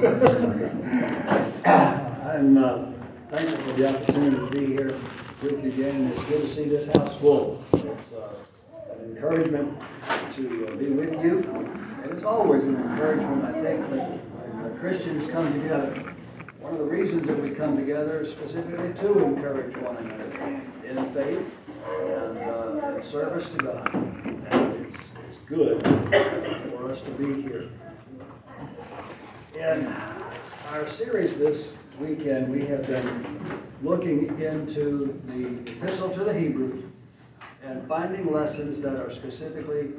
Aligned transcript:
I'm 0.00 0.08
uh, 2.56 2.86
thankful 3.28 3.58
for 3.58 3.72
the 3.74 3.86
opportunity 3.86 4.36
to 4.36 4.46
be 4.46 4.66
here 4.68 4.98
with 5.42 5.62
you 5.62 5.70
again. 5.72 6.06
It's 6.06 6.24
good 6.24 6.40
to 6.40 6.48
see 6.48 6.64
this 6.70 6.86
house 6.86 7.16
full. 7.16 7.62
It's 7.74 8.14
uh, 8.14 8.34
an 8.94 9.10
encouragement 9.10 9.78
to 10.36 10.68
uh, 10.68 10.76
be 10.76 10.86
with 10.86 11.12
you. 11.22 11.40
And 12.02 12.12
it's 12.12 12.24
always 12.24 12.64
an 12.64 12.76
encouragement, 12.76 13.44
I 13.44 13.52
think, 13.62 13.86
when 13.90 14.78
Christians 14.78 15.30
come 15.30 15.52
together. 15.60 16.14
One 16.60 16.72
of 16.72 16.78
the 16.78 16.86
reasons 16.86 17.26
that 17.26 17.38
we 17.38 17.50
come 17.50 17.76
together 17.76 18.22
is 18.22 18.30
specifically 18.30 18.94
to 19.02 19.22
encourage 19.22 19.76
one 19.76 19.98
another 19.98 20.62
in 20.88 21.12
faith 21.12 21.44
and 21.86 22.38
uh, 22.38 22.96
in 22.96 23.04
service 23.04 23.46
to 23.50 23.56
God. 23.58 23.94
And 23.94 24.86
it's, 24.86 24.96
it's 25.28 25.36
good 25.46 25.82
for 25.82 26.90
us 26.90 27.02
to 27.02 27.10
be 27.10 27.42
here. 27.42 27.68
In 29.54 29.92
our 30.70 30.88
series 30.88 31.36
this 31.36 31.72
weekend, 31.98 32.52
we 32.52 32.64
have 32.66 32.86
been 32.86 33.60
looking 33.82 34.40
into 34.40 35.20
the 35.26 35.72
Epistle 35.72 36.08
to 36.10 36.22
the 36.22 36.32
Hebrews 36.32 36.84
and 37.64 37.86
finding 37.88 38.32
lessons 38.32 38.80
that 38.80 38.94
are 38.94 39.10
specifically 39.10 39.90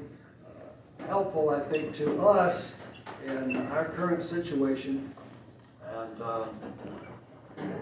uh, 0.46 1.06
helpful, 1.08 1.50
I 1.50 1.60
think, 1.70 1.98
to 1.98 2.22
us 2.22 2.76
in 3.26 3.58
our 3.58 3.90
current 3.90 4.24
situation 4.24 5.14
and 5.96 6.22
uh, 6.22 6.46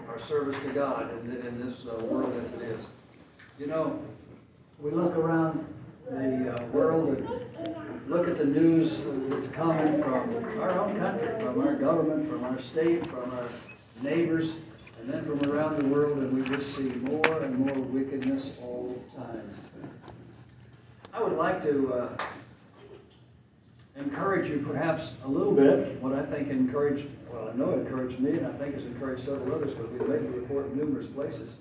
our 0.08 0.18
service 0.18 0.56
to 0.64 0.72
God 0.72 1.10
in, 1.24 1.36
in 1.46 1.64
this 1.64 1.86
uh, 1.86 2.02
world 2.04 2.32
as 2.44 2.52
it 2.60 2.62
is. 2.62 2.84
You 3.58 3.68
know, 3.68 4.02
we 4.80 4.90
look 4.90 5.16
around 5.16 5.64
the 6.10 6.52
uh, 6.52 6.66
world 6.66 7.16
and 7.16 7.89
look 8.10 8.26
at 8.26 8.36
the 8.38 8.44
news 8.44 9.02
that's 9.28 9.46
coming 9.46 10.02
from 10.02 10.34
our 10.60 10.80
own 10.80 10.98
country, 10.98 11.28
from 11.38 11.60
our 11.60 11.76
government, 11.76 12.28
from 12.28 12.42
our 12.42 12.60
state, 12.60 13.06
from 13.06 13.30
our 13.30 13.48
neighbors, 14.02 14.54
and 15.00 15.08
then 15.08 15.24
from 15.24 15.48
around 15.48 15.78
the 15.78 15.86
world, 15.86 16.18
and 16.18 16.32
we 16.32 16.56
just 16.56 16.76
see 16.76 16.82
more 16.82 17.42
and 17.42 17.56
more 17.56 17.78
wickedness 17.78 18.50
all 18.60 19.00
the 19.08 19.16
time. 19.16 19.54
I 21.12 21.22
would 21.22 21.34
like 21.34 21.62
to 21.62 21.94
uh, 21.94 22.08
encourage 23.94 24.50
you 24.50 24.66
perhaps 24.68 25.12
a 25.24 25.28
little 25.28 25.52
bit, 25.52 26.02
what 26.02 26.12
I 26.12 26.26
think 26.26 26.48
encouraged, 26.48 27.06
well, 27.32 27.48
I 27.48 27.56
know 27.56 27.70
it 27.70 27.86
encouraged 27.86 28.18
me, 28.18 28.30
and 28.30 28.46
I 28.48 28.52
think 28.58 28.74
it's 28.74 28.86
encouraged 28.86 29.24
several 29.24 29.54
others 29.54 29.72
because 29.72 29.88
we've 29.92 30.08
made 30.08 30.24
the 30.24 30.30
report 30.30 30.66
in 30.72 30.78
numerous 30.78 31.06
places. 31.06 31.54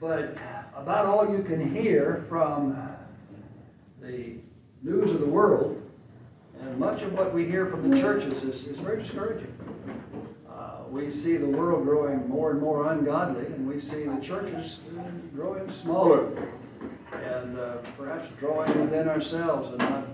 But 0.00 0.34
about 0.74 1.04
all 1.04 1.30
you 1.30 1.42
can 1.42 1.74
hear 1.74 2.24
from 2.30 2.74
the 4.00 4.38
news 4.82 5.10
of 5.10 5.20
the 5.20 5.26
world, 5.26 5.80
and 6.60 6.78
much 6.78 7.02
of 7.02 7.12
what 7.12 7.32
we 7.32 7.44
hear 7.44 7.66
from 7.66 7.90
the 7.90 8.00
churches 8.00 8.42
is, 8.42 8.66
is 8.66 8.78
very 8.78 9.02
discouraging. 9.02 9.52
Uh, 10.48 10.82
we 10.90 11.10
see 11.10 11.36
the 11.36 11.46
world 11.46 11.84
growing 11.84 12.28
more 12.28 12.50
and 12.52 12.60
more 12.60 12.90
ungodly, 12.92 13.46
and 13.46 13.66
we 13.66 13.80
see 13.80 14.04
the 14.04 14.20
churches 14.20 14.78
growing 15.34 15.70
smaller, 15.72 16.28
and 17.12 17.58
uh, 17.58 17.76
perhaps 17.96 18.28
drawing 18.38 18.80
within 18.80 19.08
ourselves 19.08 19.68
and 19.70 19.78
not 19.78 20.04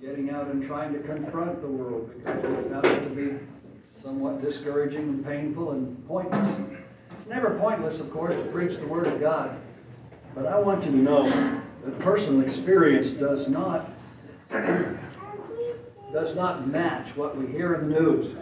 getting 0.00 0.30
out 0.30 0.46
and 0.46 0.66
trying 0.66 0.92
to 0.92 1.00
confront 1.00 1.60
the 1.60 1.68
world 1.68 2.10
because 2.16 2.42
we 2.42 2.70
found 2.70 2.86
it 2.86 3.00
to 3.00 3.10
be 3.10 3.38
somewhat 4.02 4.40
discouraging 4.42 5.00
and 5.00 5.24
painful 5.24 5.72
and 5.72 6.06
pointless. 6.08 6.48
It's 7.18 7.28
never 7.28 7.58
pointless, 7.58 8.00
of 8.00 8.10
course, 8.10 8.34
to 8.34 8.44
preach 8.44 8.78
the 8.78 8.86
Word 8.86 9.06
of 9.06 9.20
God, 9.20 9.58
but 10.34 10.46
I 10.46 10.58
want 10.58 10.84
you 10.84 10.90
to 10.92 10.96
know 10.96 11.59
that 11.84 11.98
personal 11.98 12.42
experience 12.42 13.10
does 13.10 13.48
not 13.48 13.90
does 16.12 16.34
not 16.34 16.66
match 16.66 17.16
what 17.16 17.36
we 17.36 17.46
hear 17.46 17.74
in 17.74 17.88
the 17.88 18.00
news. 18.00 18.34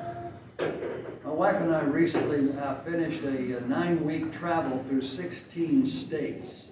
My 1.24 1.30
wife 1.30 1.56
and 1.56 1.74
I 1.74 1.82
recently 1.82 2.58
uh, 2.58 2.76
finished 2.76 3.22
a, 3.24 3.58
a 3.58 3.60
nine-week 3.60 4.32
travel 4.32 4.82
through 4.88 5.02
16 5.02 5.86
states. 5.86 6.68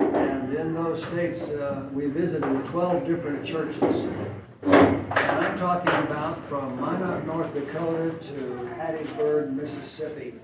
And 0.00 0.52
in 0.52 0.74
those 0.74 1.04
states, 1.04 1.50
uh, 1.50 1.88
we 1.92 2.06
visited 2.06 2.64
12 2.66 3.06
different 3.06 3.46
churches. 3.46 4.08
And 4.62 5.10
I'm 5.12 5.56
talking 5.58 5.94
about 6.06 6.44
from 6.48 6.80
Minot, 6.80 7.24
North 7.24 7.54
Dakota 7.54 8.14
to 8.26 8.70
Hattiesburg, 8.76 9.54
Mississippi, 9.54 10.34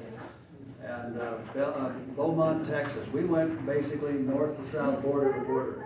and 1.03 1.21
uh, 1.21 1.61
uh, 1.61 1.93
Beaumont, 2.17 2.69
Texas. 2.69 3.07
We 3.13 3.25
went 3.25 3.65
basically 3.67 4.13
north 4.13 4.57
to 4.57 4.71
south, 4.71 5.03
border 5.03 5.33
to 5.33 5.41
border. 5.41 5.85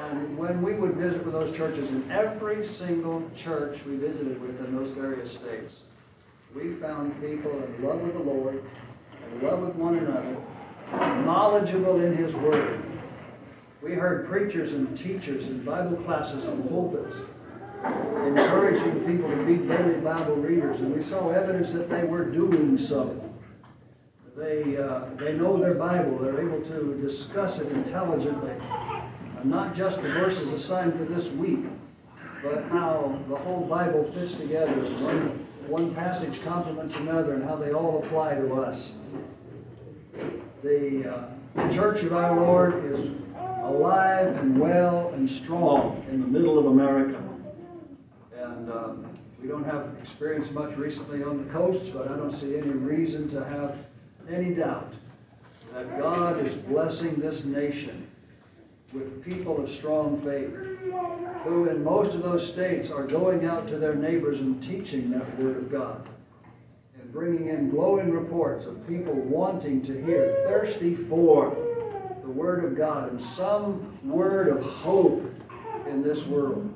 And 0.00 0.36
when 0.36 0.62
we 0.62 0.74
would 0.74 0.94
visit 0.94 1.24
with 1.24 1.32
those 1.32 1.56
churches, 1.56 1.88
in 1.88 2.08
every 2.10 2.66
single 2.66 3.22
church 3.34 3.84
we 3.84 3.96
visited 3.96 4.40
with 4.40 4.58
in 4.64 4.76
those 4.76 4.90
various 4.90 5.32
states, 5.32 5.80
we 6.54 6.74
found 6.74 7.20
people 7.20 7.50
in 7.50 7.84
love 7.84 8.00
with 8.00 8.12
the 8.12 8.20
Lord, 8.20 8.62
in 9.32 9.42
love 9.42 9.60
with 9.60 9.74
one 9.74 9.96
another, 9.98 10.36
knowledgeable 11.24 12.00
in 12.00 12.16
His 12.16 12.34
Word. 12.36 12.82
We 13.82 13.94
heard 13.94 14.28
preachers 14.28 14.72
and 14.72 14.96
teachers 14.96 15.46
in 15.46 15.64
Bible 15.64 15.96
classes 15.98 16.44
and 16.44 16.68
pulpits 16.68 17.16
encouraging 17.84 19.04
people 19.04 19.30
to 19.30 19.44
be 19.44 19.56
daily 19.56 20.00
Bible 20.00 20.36
readers, 20.36 20.80
and 20.80 20.94
we 20.94 21.02
saw 21.02 21.30
evidence 21.30 21.72
that 21.72 21.88
they 21.88 22.04
were 22.04 22.24
doing 22.24 22.78
so. 22.78 23.25
They, 24.36 24.76
uh, 24.76 25.06
they 25.16 25.32
know 25.32 25.56
their 25.56 25.74
Bible, 25.74 26.18
they're 26.18 26.40
able 26.40 26.60
to 26.68 27.00
discuss 27.00 27.58
it 27.58 27.72
intelligently, 27.72 28.52
and 29.38 29.50
not 29.50 29.74
just 29.74 30.02
the 30.02 30.08
verses 30.10 30.52
assigned 30.52 30.92
for 30.92 31.04
this 31.04 31.30
week, 31.30 31.64
but 32.42 32.64
how 32.64 33.18
the 33.28 33.36
whole 33.36 33.66
Bible 33.66 34.10
fits 34.12 34.34
together. 34.34 34.74
One, 34.74 35.46
one 35.68 35.94
passage 35.94 36.42
complements 36.42 36.94
another, 36.96 37.32
and 37.32 37.44
how 37.44 37.56
they 37.56 37.72
all 37.72 38.04
apply 38.04 38.34
to 38.34 38.54
us 38.56 38.92
the 40.62 41.30
uh, 41.56 41.72
Church 41.72 42.02
of 42.02 42.12
our 42.12 42.36
Lord 42.36 42.84
is 42.92 43.10
alive 43.62 44.36
and 44.36 44.58
well 44.58 45.10
and 45.14 45.28
strong 45.30 46.04
in 46.10 46.20
the 46.20 46.26
middle 46.26 46.58
of 46.58 46.66
America. 46.66 47.22
And 48.36 48.70
um, 48.70 49.18
we 49.40 49.48
don't 49.48 49.64
have 49.64 49.88
experienced 50.02 50.52
much 50.52 50.76
recently 50.76 51.22
on 51.22 51.46
the 51.46 51.52
coasts, 51.52 51.88
but 51.90 52.10
I 52.10 52.16
don't 52.16 52.36
see 52.38 52.56
any 52.56 52.70
reason 52.70 53.28
to 53.30 53.44
have 53.44 53.78
any 54.30 54.54
doubt 54.54 54.92
that 55.72 55.98
God 55.98 56.44
is 56.44 56.56
blessing 56.56 57.16
this 57.16 57.44
nation 57.44 58.06
with 58.92 59.24
people 59.24 59.62
of 59.62 59.70
strong 59.70 60.20
faith 60.22 60.54
who 61.44 61.68
in 61.68 61.84
most 61.84 62.14
of 62.14 62.22
those 62.22 62.46
states 62.46 62.90
are 62.90 63.04
going 63.04 63.44
out 63.44 63.68
to 63.68 63.78
their 63.78 63.94
neighbors 63.94 64.40
and 64.40 64.62
teaching 64.62 65.10
that 65.10 65.38
Word 65.38 65.56
of 65.58 65.70
God 65.70 66.08
and 67.00 67.12
bringing 67.12 67.48
in 67.48 67.70
glowing 67.70 68.10
reports 68.10 68.64
of 68.64 68.86
people 68.86 69.12
wanting 69.12 69.82
to 69.82 70.04
hear, 70.04 70.42
thirsty 70.46 70.94
for 70.94 71.56
the 72.22 72.30
Word 72.30 72.64
of 72.64 72.76
God 72.76 73.10
and 73.10 73.20
some 73.20 73.98
word 74.02 74.48
of 74.48 74.62
hope 74.62 75.22
in 75.88 76.02
this 76.02 76.24
world. 76.24 76.72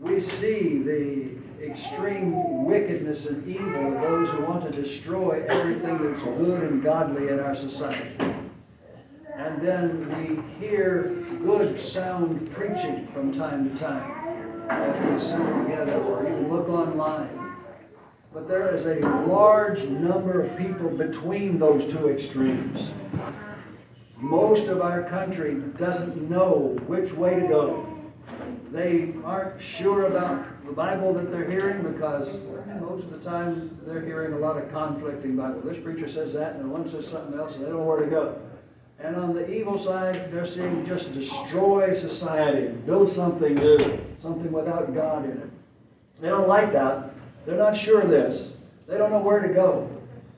We 0.00 0.20
see 0.20 0.78
the 0.78 1.47
extreme 1.62 2.64
wickedness 2.64 3.26
and 3.26 3.46
evil 3.46 3.94
of 3.94 4.00
those 4.00 4.28
who 4.30 4.42
want 4.44 4.64
to 4.64 4.82
destroy 4.82 5.44
everything 5.48 6.02
that's 6.02 6.22
good 6.22 6.62
and 6.62 6.82
godly 6.82 7.28
in 7.28 7.40
our 7.40 7.54
society. 7.54 8.14
And 9.34 9.62
then 9.62 10.08
we 10.08 10.66
hear 10.66 11.24
good, 11.42 11.80
sound 11.80 12.50
preaching 12.52 13.08
from 13.12 13.32
time 13.32 13.70
to 13.70 13.78
time 13.78 14.68
as 14.68 15.12
we 15.12 15.28
sit 15.28 15.38
together 15.64 15.94
or 16.04 16.26
even 16.26 16.52
look 16.52 16.68
online. 16.68 17.56
But 18.32 18.48
there 18.48 18.74
is 18.74 18.84
a 18.84 19.00
large 19.26 19.80
number 19.84 20.42
of 20.42 20.58
people 20.58 20.90
between 20.90 21.58
those 21.58 21.90
two 21.90 22.08
extremes. 22.08 22.90
Most 24.16 24.64
of 24.64 24.80
our 24.80 25.04
country 25.04 25.54
doesn't 25.76 26.28
know 26.28 26.76
which 26.86 27.12
way 27.12 27.38
to 27.38 27.46
go. 27.46 27.87
They 28.72 29.14
aren't 29.24 29.60
sure 29.62 30.06
about 30.06 30.44
the 30.66 30.72
Bible 30.72 31.14
that 31.14 31.30
they're 31.30 31.50
hearing 31.50 31.82
because 31.82 32.28
most 32.80 33.04
of 33.04 33.10
the 33.10 33.18
time 33.18 33.78
they're 33.86 34.04
hearing 34.04 34.34
a 34.34 34.38
lot 34.38 34.56
of 34.56 34.70
conflicting 34.70 35.36
Bible. 35.36 35.60
This 35.64 35.82
preacher 35.82 36.08
says 36.08 36.32
that, 36.34 36.56
and 36.56 36.70
one 36.70 36.88
says 36.88 37.06
something 37.06 37.38
else, 37.38 37.54
and 37.54 37.64
they 37.64 37.68
don't 37.68 37.78
know 37.78 37.84
where 37.84 38.00
to 38.00 38.10
go. 38.10 38.38
And 39.00 39.16
on 39.16 39.34
the 39.34 39.48
evil 39.50 39.82
side, 39.82 40.30
they're 40.32 40.46
seeing 40.46 40.84
just 40.84 41.14
destroy 41.14 41.94
society, 41.94 42.68
build 42.84 43.12
something 43.12 43.54
new, 43.54 44.00
something 44.18 44.50
without 44.50 44.92
God 44.94 45.24
in 45.24 45.38
it. 45.38 45.50
They 46.20 46.28
don't 46.28 46.48
like 46.48 46.72
that. 46.72 47.10
They're 47.46 47.56
not 47.56 47.76
sure 47.76 48.00
of 48.00 48.10
this. 48.10 48.52
They 48.88 48.98
don't 48.98 49.10
know 49.10 49.20
where 49.20 49.40
to 49.40 49.48
go. 49.48 49.88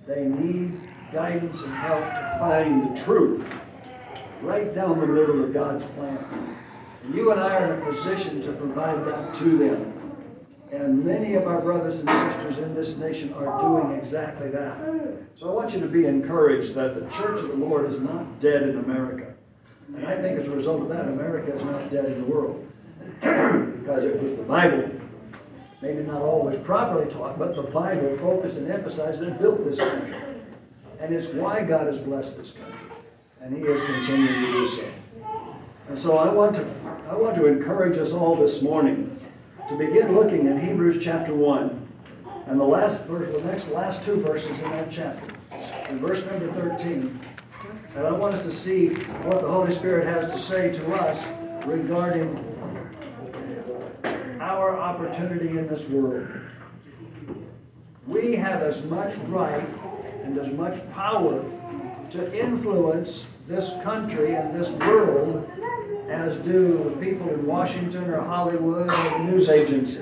They 0.07 0.25
need 0.25 0.81
guidance 1.13 1.63
and 1.63 1.75
help 1.75 2.01
to 2.01 2.37
find 2.39 2.97
the 2.97 3.03
truth 3.03 3.45
right 4.43 4.75
down 4.75 5.01
the 5.01 5.07
middle 5.07 5.43
of 5.43 5.53
God's 5.53 5.85
plan. 5.95 6.57
And 7.03 7.15
you 7.15 7.33
and 7.33 7.41
I 7.41 7.57
are 7.57 7.75
in 7.75 7.83
a 7.83 7.93
position 7.93 8.43
to 8.43 8.53
provide 8.53 9.05
that 9.07 9.35
to 9.37 9.59
them. 9.59 9.95
And 10.73 11.05
many 11.05 11.35
of 11.35 11.47
our 11.47 11.61
brothers 11.61 11.99
and 11.99 12.09
sisters 12.09 12.59
in 12.59 12.75
this 12.75 12.97
nation 12.97 13.33
are 13.33 13.61
doing 13.61 13.99
exactly 13.99 14.49
that. 14.51 14.77
So 15.39 15.49
I 15.49 15.53
want 15.53 15.73
you 15.73 15.81
to 15.81 15.89
be 15.89 16.07
encouraged 16.07 16.75
that 16.75 16.95
the 16.95 17.09
church 17.17 17.41
of 17.41 17.49
the 17.49 17.57
Lord 17.57 17.91
is 17.91 18.01
not 18.01 18.41
dead 18.41 18.63
in 18.63 18.79
America. 18.79 19.35
And 19.97 20.07
I 20.07 20.21
think 20.21 20.39
as 20.39 20.47
a 20.47 20.51
result 20.51 20.83
of 20.83 20.89
that, 20.91 21.09
America 21.09 21.57
is 21.57 21.65
not 21.65 21.91
dead 21.91 22.05
in 22.05 22.21
the 22.21 22.27
world. 22.27 22.67
because 23.21 24.05
it 24.05 24.23
was 24.23 24.37
the 24.37 24.45
Bible. 24.45 24.89
Maybe 25.83 26.03
not 26.03 26.23
always 26.23 26.59
properly 26.61 27.11
taught, 27.11 27.39
but 27.39 27.57
the 27.57 27.63
Bible 27.63 28.17
focused 28.19 28.57
and 28.57 28.71
emphasized 28.71 29.23
and 29.23 29.39
built 29.39 29.65
this 29.65 29.79
country. 29.79 30.15
And 31.01 31.15
it's 31.15 31.29
why 31.35 31.63
God 31.65 31.87
has 31.87 31.99
blessed 31.99 32.37
this 32.37 32.53
country. 32.53 32.79
And 33.41 33.57
He 33.57 33.63
is 33.63 33.81
continuing 33.81 34.41
to 34.45 34.53
do 34.53 34.69
so. 34.69 34.85
And 35.91 35.99
so 35.99 36.17
I 36.17 36.33
want 36.33 36.55
to 36.55 36.65
I 37.09 37.17
want 37.17 37.35
to 37.35 37.47
encourage 37.47 37.99
us 37.99 38.13
all 38.13 38.37
this 38.37 38.63
morning 38.63 39.21
to 39.69 39.77
begin 39.77 40.15
looking 40.15 40.47
at 40.47 40.63
Hebrews 40.63 41.03
chapter 41.03 41.35
1 41.35 41.89
and 42.47 42.61
the 42.61 42.65
last 42.65 43.07
verse, 43.07 43.37
the 43.37 43.43
next 43.43 43.67
last 43.71 44.05
two 44.05 44.21
verses 44.21 44.63
in 44.63 44.71
that 44.71 44.89
chapter. 44.93 45.35
In 45.89 45.99
verse 45.99 46.25
number 46.27 46.53
13. 46.53 47.19
And 47.97 48.07
I 48.07 48.13
want 48.13 48.37
us 48.37 48.45
to 48.45 48.53
see 48.55 48.91
what 49.25 49.41
the 49.41 49.49
Holy 49.49 49.75
Spirit 49.75 50.07
has 50.07 50.31
to 50.31 50.39
say 50.39 50.71
to 50.71 50.95
us 50.95 51.27
regarding 51.67 52.39
our 54.41 54.79
opportunity 54.79 55.59
in 55.59 55.67
this 55.67 55.89
world. 55.89 56.29
We 58.07 58.37
have 58.37 58.63
as 58.63 58.81
much 58.85 59.17
right 59.27 59.69
and 60.23 60.39
as 60.39 60.53
much 60.53 60.89
power 60.93 61.45
to 62.11 62.41
influence 62.41 63.25
this 63.51 63.71
country 63.83 64.35
and 64.37 64.55
this 64.55 64.71
world 64.71 65.45
as 66.09 66.37
do 66.45 66.97
people 67.01 67.29
in 67.31 67.45
Washington 67.45 68.09
or 68.09 68.21
Hollywood 68.21 68.89
or 68.89 69.19
news 69.25 69.49
agencies. 69.49 69.99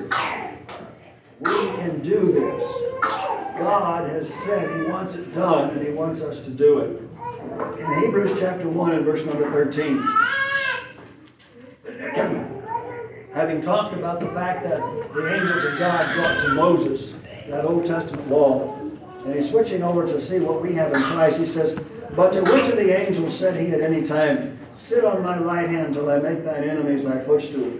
We 1.40 1.50
can 1.50 2.02
do 2.02 2.30
this. 2.30 2.62
God 3.58 4.10
has 4.10 4.28
said 4.44 4.68
He 4.78 4.90
wants 4.90 5.14
it 5.14 5.34
done 5.34 5.70
and 5.70 5.86
He 5.86 5.92
wants 5.92 6.20
us 6.20 6.42
to 6.42 6.50
do 6.50 6.80
it. 6.80 7.00
In 7.80 8.02
Hebrews 8.02 8.38
chapter 8.38 8.68
1 8.68 8.92
and 8.92 9.04
verse 9.06 9.24
number 9.24 9.50
13, 9.50 9.96
having 13.32 13.62
talked 13.62 13.94
about 13.94 14.20
the 14.20 14.28
fact 14.28 14.62
that 14.64 14.78
the 15.14 15.34
angels 15.34 15.64
of 15.64 15.78
God 15.78 16.14
brought 16.14 16.36
to 16.42 16.50
Moses 16.50 17.14
that 17.48 17.64
Old 17.64 17.86
Testament 17.86 18.28
law, 18.28 18.78
and 19.24 19.34
he's 19.34 19.48
switching 19.48 19.82
over 19.82 20.06
to 20.06 20.20
see 20.20 20.38
what 20.38 20.60
we 20.60 20.74
have 20.74 20.92
in 20.92 21.00
Christ, 21.02 21.38
he 21.38 21.46
says, 21.46 21.78
But 22.16 22.32
to 22.32 22.40
which 22.42 22.70
of 22.70 22.76
the 22.76 22.96
angels 22.96 23.38
said 23.38 23.60
he 23.60 23.72
at 23.72 23.80
any 23.80 24.06
time, 24.06 24.58
Sit 24.76 25.04
on 25.04 25.22
my 25.22 25.38
right 25.38 25.68
hand 25.68 25.94
till 25.94 26.10
I 26.10 26.18
make 26.18 26.44
thine 26.44 26.64
enemies 26.64 27.04
thy 27.04 27.20
footstool? 27.24 27.72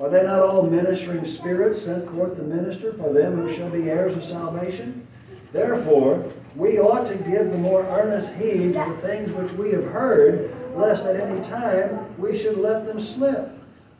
Are 0.00 0.08
they 0.08 0.22
not 0.22 0.40
all 0.40 0.62
ministering 0.62 1.24
spirits 1.26 1.82
sent 1.82 2.10
forth 2.10 2.36
to 2.36 2.42
minister 2.42 2.92
for 2.94 3.12
them 3.12 3.36
who 3.36 3.54
shall 3.54 3.70
be 3.70 3.90
heirs 3.90 4.16
of 4.16 4.24
salvation? 4.24 5.06
Therefore, 5.52 6.32
we 6.56 6.78
ought 6.78 7.06
to 7.06 7.14
give 7.16 7.50
the 7.50 7.58
more 7.58 7.82
earnest 7.84 8.32
heed 8.34 8.74
to 8.74 8.96
the 8.96 9.06
things 9.06 9.32
which 9.32 9.52
we 9.52 9.70
have 9.72 9.84
heard, 9.84 10.54
lest 10.74 11.04
at 11.04 11.16
any 11.16 11.40
time 11.44 12.14
we 12.18 12.38
should 12.38 12.58
let 12.58 12.86
them 12.86 12.98
slip. 12.98 13.50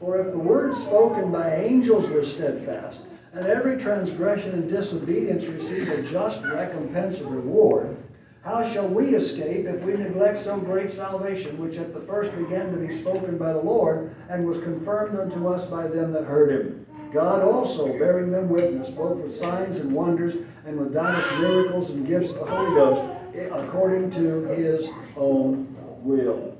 For 0.00 0.20
if 0.20 0.32
the 0.32 0.38
word 0.38 0.76
spoken 0.76 1.30
by 1.30 1.54
angels 1.56 2.08
were 2.10 2.24
steadfast, 2.24 3.00
and 3.32 3.46
every 3.46 3.80
transgression 3.80 4.52
and 4.52 4.70
disobedience 4.70 5.44
received 5.46 5.90
a 5.90 6.02
just 6.02 6.42
recompense 6.42 7.20
of 7.20 7.30
reward, 7.30 7.96
how 8.44 8.62
shall 8.72 8.86
we 8.86 9.14
escape 9.14 9.64
if 9.64 9.82
we 9.82 9.94
neglect 9.94 10.38
some 10.38 10.64
great 10.64 10.92
salvation, 10.92 11.58
which 11.58 11.78
at 11.78 11.94
the 11.94 12.00
first 12.00 12.30
began 12.36 12.70
to 12.72 12.76
be 12.76 12.94
spoken 12.94 13.38
by 13.38 13.54
the 13.54 13.58
Lord, 13.58 14.14
and 14.28 14.46
was 14.46 14.62
confirmed 14.62 15.18
unto 15.18 15.48
us 15.48 15.66
by 15.66 15.86
them 15.86 16.12
that 16.12 16.24
heard 16.24 16.50
him? 16.50 16.86
God 17.10 17.42
also 17.42 17.86
bearing 17.86 18.30
them 18.30 18.50
witness, 18.50 18.90
both 18.90 19.16
with 19.16 19.38
signs 19.38 19.78
and 19.78 19.92
wonders, 19.92 20.34
and 20.66 20.78
with 20.78 20.92
diverse 20.92 21.40
miracles 21.40 21.88
and 21.90 22.06
gifts 22.06 22.32
of 22.32 22.40
the 22.40 22.44
Holy 22.44 22.74
Ghost, 22.74 23.02
eh, 23.34 23.48
according 23.50 24.10
to 24.10 24.42
his 24.48 24.90
own 25.16 25.74
will. 26.02 26.58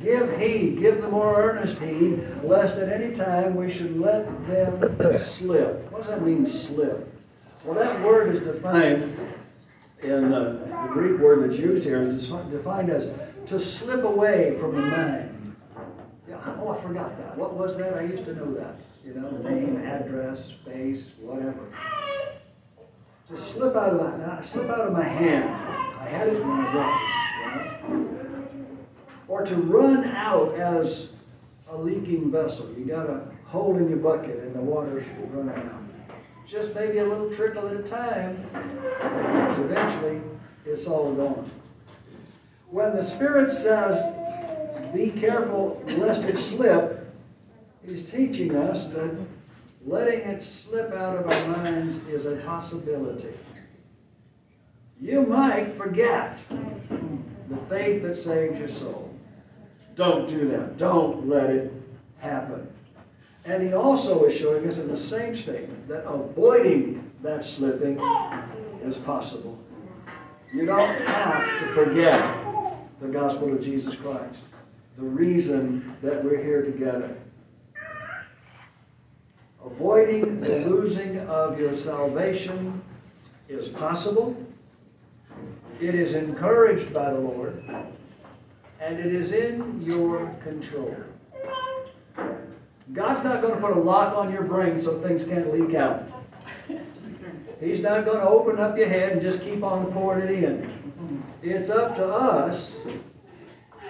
Give 0.00 0.38
heed, 0.38 0.78
give 0.78 1.02
the 1.02 1.08
more 1.08 1.42
earnest 1.42 1.78
heed, 1.78 2.24
lest 2.44 2.76
at 2.76 2.88
any 2.88 3.16
time 3.16 3.56
we 3.56 3.72
should 3.72 3.98
let 3.98 4.26
them 4.46 5.18
slip. 5.18 5.90
What 5.90 6.02
does 6.02 6.10
that 6.10 6.24
mean, 6.24 6.48
slip? 6.48 7.08
Well, 7.64 7.74
that 7.74 8.00
word 8.04 8.34
is 8.34 8.42
defined 8.42 9.16
in 10.02 10.32
uh, 10.32 10.86
the 10.86 10.92
Greek 10.92 11.20
word 11.20 11.48
that's 11.48 11.58
used 11.58 11.84
here 11.84 12.02
is 12.02 12.28
defined 12.50 12.90
as 12.90 13.08
to 13.46 13.60
slip 13.60 14.04
away 14.04 14.56
from 14.60 14.74
the 14.74 14.82
mind. 14.82 15.56
Yeah, 16.28 16.38
oh, 16.60 16.70
I 16.70 16.82
forgot 16.82 17.16
that. 17.18 17.36
What 17.36 17.54
was 17.54 17.76
that? 17.76 17.94
I 17.94 18.02
used 18.02 18.24
to 18.24 18.34
know 18.34 18.52
that. 18.54 18.76
You 19.04 19.14
know, 19.14 19.30
name, 19.38 19.84
address, 19.84 20.46
space, 20.46 21.10
whatever. 21.20 21.72
To 23.28 23.36
slip 23.36 23.76
out 23.76 23.94
of 23.94 24.00
my 24.00 24.42
slip 24.42 24.68
out 24.68 24.80
of 24.80 24.92
my 24.92 25.04
hand. 25.04 25.48
I 26.00 26.08
had 26.08 26.28
it 26.28 26.44
when 26.44 26.50
I 26.50 26.72
got 26.72 27.22
or 29.32 29.44
to 29.46 29.56
run 29.56 30.04
out 30.04 30.54
as 30.56 31.08
a 31.70 31.76
leaking 31.76 32.30
vessel. 32.30 32.70
You 32.76 32.84
got 32.84 33.08
a 33.08 33.22
hole 33.46 33.76
in 33.78 33.88
your 33.88 33.98
bucket 33.98 34.38
and 34.38 34.54
the 34.54 34.60
water's 34.60 35.04
running 35.30 35.70
out. 35.70 35.81
Just 36.46 36.74
maybe 36.74 36.98
a 36.98 37.04
little 37.04 37.34
trickle 37.34 37.68
at 37.68 37.76
a 37.76 37.82
time. 37.82 38.46
Eventually, 39.64 40.20
it's 40.66 40.86
all 40.86 41.14
gone. 41.14 41.50
When 42.70 42.96
the 42.96 43.04
Spirit 43.04 43.50
says, 43.50 44.02
be 44.94 45.10
careful 45.10 45.82
lest 45.86 46.22
it 46.22 46.38
slip, 46.38 46.98
He's 47.84 48.04
teaching 48.04 48.54
us 48.54 48.86
that 48.88 49.10
letting 49.84 50.20
it 50.20 50.44
slip 50.44 50.92
out 50.92 51.16
of 51.18 51.26
our 51.26 51.48
minds 51.48 51.96
is 52.08 52.26
a 52.26 52.36
possibility. 52.36 53.34
You 55.00 55.22
might 55.22 55.76
forget 55.76 56.38
the 56.48 57.56
faith 57.68 58.02
that 58.04 58.16
saved 58.16 58.58
your 58.58 58.68
soul. 58.68 59.12
Don't 59.96 60.28
do 60.28 60.48
that. 60.50 60.78
Don't 60.78 61.28
let 61.28 61.50
it 61.50 61.72
happen. 62.18 62.68
And 63.44 63.62
he 63.62 63.74
also 63.74 64.24
is 64.24 64.36
showing 64.36 64.66
us 64.68 64.78
in 64.78 64.88
the 64.88 64.96
same 64.96 65.34
statement 65.34 65.88
that 65.88 66.04
avoiding 66.04 67.10
that 67.22 67.44
slipping 67.44 67.98
is 68.84 68.96
possible. 68.98 69.58
You 70.52 70.66
don't 70.66 71.00
have 71.06 71.60
to 71.60 71.74
forget 71.74 72.44
the 73.00 73.08
gospel 73.08 73.52
of 73.52 73.62
Jesus 73.62 73.96
Christ, 73.96 74.40
the 74.96 75.04
reason 75.04 75.96
that 76.02 76.22
we're 76.22 76.42
here 76.42 76.62
together. 76.62 77.16
Avoiding 79.64 80.40
the 80.40 80.58
losing 80.60 81.18
of 81.20 81.58
your 81.58 81.76
salvation 81.76 82.82
is 83.48 83.68
possible. 83.68 84.36
It 85.80 85.94
is 85.94 86.14
encouraged 86.14 86.92
by 86.92 87.12
the 87.12 87.18
Lord 87.18 87.62
and 88.80 88.98
it 88.98 89.14
is 89.14 89.30
in 89.30 89.80
your 89.80 90.28
control. 90.42 90.96
God's 92.92 93.24
not 93.24 93.40
going 93.40 93.54
to 93.54 93.60
put 93.60 93.74
a 93.76 93.80
lock 93.80 94.16
on 94.16 94.30
your 94.30 94.42
brain 94.42 94.82
so 94.82 95.00
things 95.00 95.24
can't 95.24 95.52
leak 95.52 95.74
out. 95.74 96.08
He's 97.58 97.80
not 97.80 98.04
going 98.04 98.18
to 98.18 98.28
open 98.28 98.58
up 98.58 98.76
your 98.76 98.88
head 98.88 99.12
and 99.12 99.22
just 99.22 99.40
keep 99.42 99.62
on 99.62 99.90
pouring 99.92 100.28
it 100.28 100.44
in. 100.44 101.22
It's 101.42 101.70
up 101.70 101.96
to 101.96 102.06
us 102.06 102.76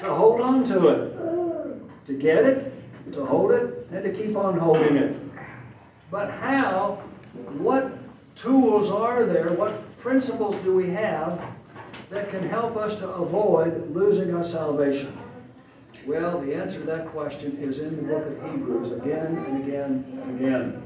to 0.01 0.15
hold 0.15 0.41
on 0.41 0.65
to 0.67 0.89
it, 0.89 2.07
to 2.07 2.13
get 2.13 2.45
it, 2.45 3.13
to 3.13 3.25
hold 3.25 3.51
it, 3.53 3.89
and 3.91 4.05
to 4.05 4.13
keep 4.13 4.37
on 4.37 4.59
holding 4.59 4.97
it. 4.97 5.17
But 6.11 6.31
how, 6.31 7.03
what 7.57 7.93
tools 8.37 8.91
are 8.91 9.25
there, 9.25 9.53
what 9.53 9.99
principles 9.99 10.57
do 10.63 10.75
we 10.75 10.91
have 10.91 11.43
that 12.11 12.31
can 12.31 12.49
help 12.49 12.77
us 12.77 12.99
to 13.01 13.09
avoid 13.09 13.95
losing 13.95 14.35
our 14.35 14.45
salvation? 14.45 15.19
Well, 16.07 16.41
the 16.41 16.53
answer 16.55 16.81
to 16.81 16.87
that 16.87 17.09
question 17.09 17.59
is 17.61 17.79
in 17.79 17.97
the 17.97 18.03
book 18.03 18.27
of 18.27 18.51
Hebrews 18.51 18.93
again 18.93 19.37
and 19.37 19.63
again 19.63 20.23
and 20.23 20.41
again. 20.41 20.83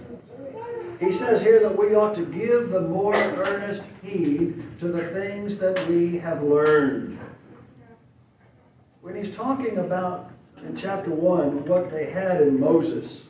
He 1.01 1.11
says 1.11 1.41
here 1.41 1.61
that 1.61 1.79
we 1.79 1.95
ought 1.95 2.15
to 2.17 2.27
give 2.27 2.69
the 2.69 2.83
more 2.83 3.15
earnest 3.15 3.83
heed 4.03 4.63
to 4.79 4.89
the 4.89 5.09
things 5.09 5.59
that 5.59 5.89
we 5.89 6.19
have 6.19 6.43
learned. 6.43 7.19
When 9.01 9.17
he's 9.17 9.35
talking 9.35 9.79
about 9.79 10.31
in 10.63 10.77
chapter 10.77 11.11
1 11.11 11.65
what 11.65 11.91
they 11.91 12.11
had 12.11 12.43
in 12.43 12.61
Moses, 12.61 13.25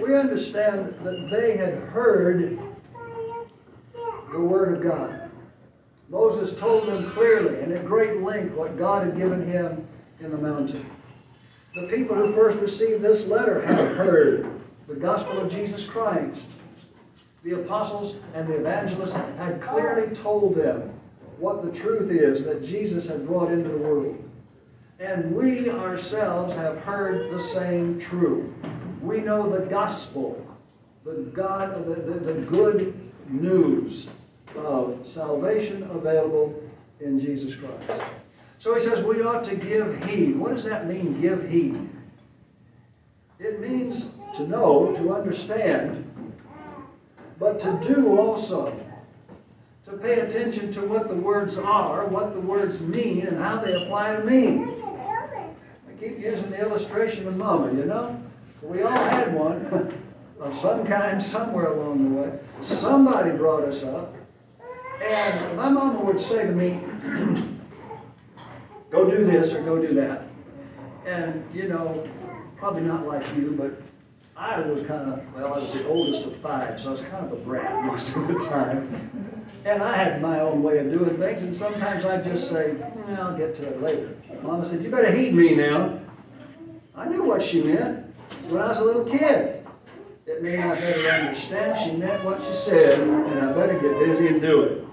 we 0.00 0.16
understand 0.16 0.92
that 1.04 1.28
they 1.30 1.56
had 1.56 1.74
heard 1.74 2.58
the 4.32 4.40
Word 4.40 4.76
of 4.76 4.82
God. 4.82 5.30
Moses 6.08 6.58
told 6.58 6.88
them 6.88 7.12
clearly 7.12 7.60
and 7.60 7.72
at 7.72 7.86
great 7.86 8.22
length 8.22 8.54
what 8.54 8.76
God 8.76 9.06
had 9.06 9.16
given 9.16 9.46
him 9.46 9.86
in 10.20 10.30
the 10.30 10.38
mountain. 10.38 10.84
The 11.76 11.82
people 11.88 12.16
who 12.16 12.32
first 12.32 12.58
received 12.58 13.02
this 13.02 13.26
letter 13.26 13.60
had 13.60 13.76
heard 13.96 14.48
the 14.88 14.94
gospel 14.94 15.38
of 15.38 15.50
Jesus 15.50 15.84
Christ. 15.84 16.40
The 17.44 17.60
apostles 17.60 18.16
and 18.32 18.48
the 18.48 18.54
evangelists 18.54 19.12
had 19.12 19.60
clearly 19.60 20.16
told 20.16 20.54
them 20.54 20.90
what 21.36 21.62
the 21.62 21.78
truth 21.78 22.10
is 22.10 22.42
that 22.44 22.64
Jesus 22.64 23.06
had 23.06 23.26
brought 23.26 23.52
into 23.52 23.68
the 23.68 23.76
world. 23.76 24.16
And 25.00 25.36
we 25.36 25.68
ourselves 25.68 26.54
have 26.54 26.78
heard 26.78 27.30
the 27.30 27.42
same 27.42 28.00
truth. 28.00 28.50
We 29.02 29.20
know 29.20 29.50
the 29.50 29.66
gospel, 29.66 30.46
the 31.04 31.30
God, 31.34 31.86
the, 31.86 31.94
the, 32.00 32.32
the 32.32 32.40
good 32.40 32.98
news 33.28 34.08
of 34.56 35.06
salvation 35.06 35.82
available 35.92 36.58
in 37.00 37.20
Jesus 37.20 37.54
Christ. 37.54 38.02
So 38.58 38.74
he 38.74 38.80
says 38.80 39.04
we 39.04 39.22
ought 39.22 39.44
to 39.44 39.56
give 39.56 40.04
heed. 40.04 40.36
What 40.36 40.54
does 40.54 40.64
that 40.64 40.88
mean, 40.88 41.20
give 41.20 41.48
heed? 41.48 41.88
It 43.38 43.60
means 43.60 44.06
to 44.36 44.46
know, 44.46 44.94
to 44.96 45.14
understand, 45.14 46.10
but 47.38 47.60
to 47.60 47.78
do 47.86 48.18
also. 48.18 48.74
To 49.84 49.92
pay 49.92 50.20
attention 50.20 50.72
to 50.72 50.80
what 50.80 51.06
the 51.06 51.14
words 51.14 51.56
are, 51.58 52.06
what 52.06 52.32
the 52.32 52.40
words 52.40 52.80
mean, 52.80 53.24
and 53.24 53.38
how 53.38 53.58
they 53.62 53.72
apply 53.72 54.16
to 54.16 54.24
me. 54.24 54.64
I 55.88 55.92
keep 56.00 56.18
using 56.18 56.50
the 56.50 56.60
illustration 56.60 57.28
of 57.28 57.36
Mama, 57.36 57.72
you 57.72 57.84
know? 57.84 58.20
We 58.62 58.82
all 58.82 58.90
had 58.90 59.32
one 59.32 59.94
of 60.40 60.56
some 60.56 60.84
kind 60.86 61.22
somewhere 61.22 61.66
along 61.66 62.02
the 62.02 62.20
way. 62.20 62.38
Somebody 62.62 63.30
brought 63.30 63.64
us 63.64 63.84
up. 63.84 64.14
And 65.02 65.56
my 65.56 65.68
mama 65.68 66.02
would 66.04 66.20
say 66.20 66.46
to 66.46 66.52
me, 66.52 66.80
go 68.90 69.10
do 69.10 69.24
this 69.24 69.52
or 69.52 69.62
go 69.62 69.80
do 69.80 69.94
that. 69.94 70.24
And, 71.06 71.44
you 71.54 71.68
know, 71.68 72.08
probably 72.56 72.82
not 72.82 73.06
like 73.06 73.26
you, 73.36 73.54
but 73.56 73.80
I 74.36 74.60
was 74.60 74.86
kind 74.86 75.12
of, 75.12 75.34
well, 75.34 75.54
I 75.54 75.58
was 75.58 75.72
the 75.72 75.86
oldest 75.86 76.26
of 76.26 76.36
five, 76.36 76.80
so 76.80 76.88
I 76.88 76.92
was 76.92 77.00
kind 77.02 77.24
of 77.26 77.32
a 77.32 77.36
brat 77.36 77.84
most 77.84 78.08
of 78.14 78.28
the 78.28 78.38
time. 78.48 79.32
And 79.64 79.82
I 79.82 79.96
had 79.96 80.22
my 80.22 80.40
own 80.40 80.62
way 80.62 80.78
of 80.78 80.90
doing 80.90 81.16
things, 81.16 81.42
and 81.42 81.56
sometimes 81.56 82.04
I'd 82.04 82.24
just 82.24 82.48
say, 82.48 82.76
eh, 82.80 83.16
I'll 83.18 83.36
get 83.36 83.56
to 83.56 83.66
it 83.66 83.82
later. 83.82 84.16
Mama 84.42 84.68
said, 84.68 84.82
you 84.82 84.90
better 84.90 85.10
heed 85.10 85.34
me 85.34 85.54
now. 85.54 86.00
I 86.94 87.08
knew 87.08 87.24
what 87.24 87.42
she 87.42 87.62
meant 87.62 88.14
when 88.48 88.62
I 88.62 88.68
was 88.68 88.78
a 88.78 88.84
little 88.84 89.04
kid. 89.04 89.66
It 90.26 90.42
meant 90.42 90.64
I 90.64 90.74
better 90.74 91.08
understand 91.08 91.78
she 91.84 91.96
meant 91.96 92.24
what 92.24 92.42
she 92.42 92.54
said, 92.54 93.00
and 93.00 93.38
I 93.38 93.52
better 93.52 93.78
get 93.78 93.98
busy 93.98 94.28
and 94.28 94.40
do 94.40 94.62
it. 94.62 94.85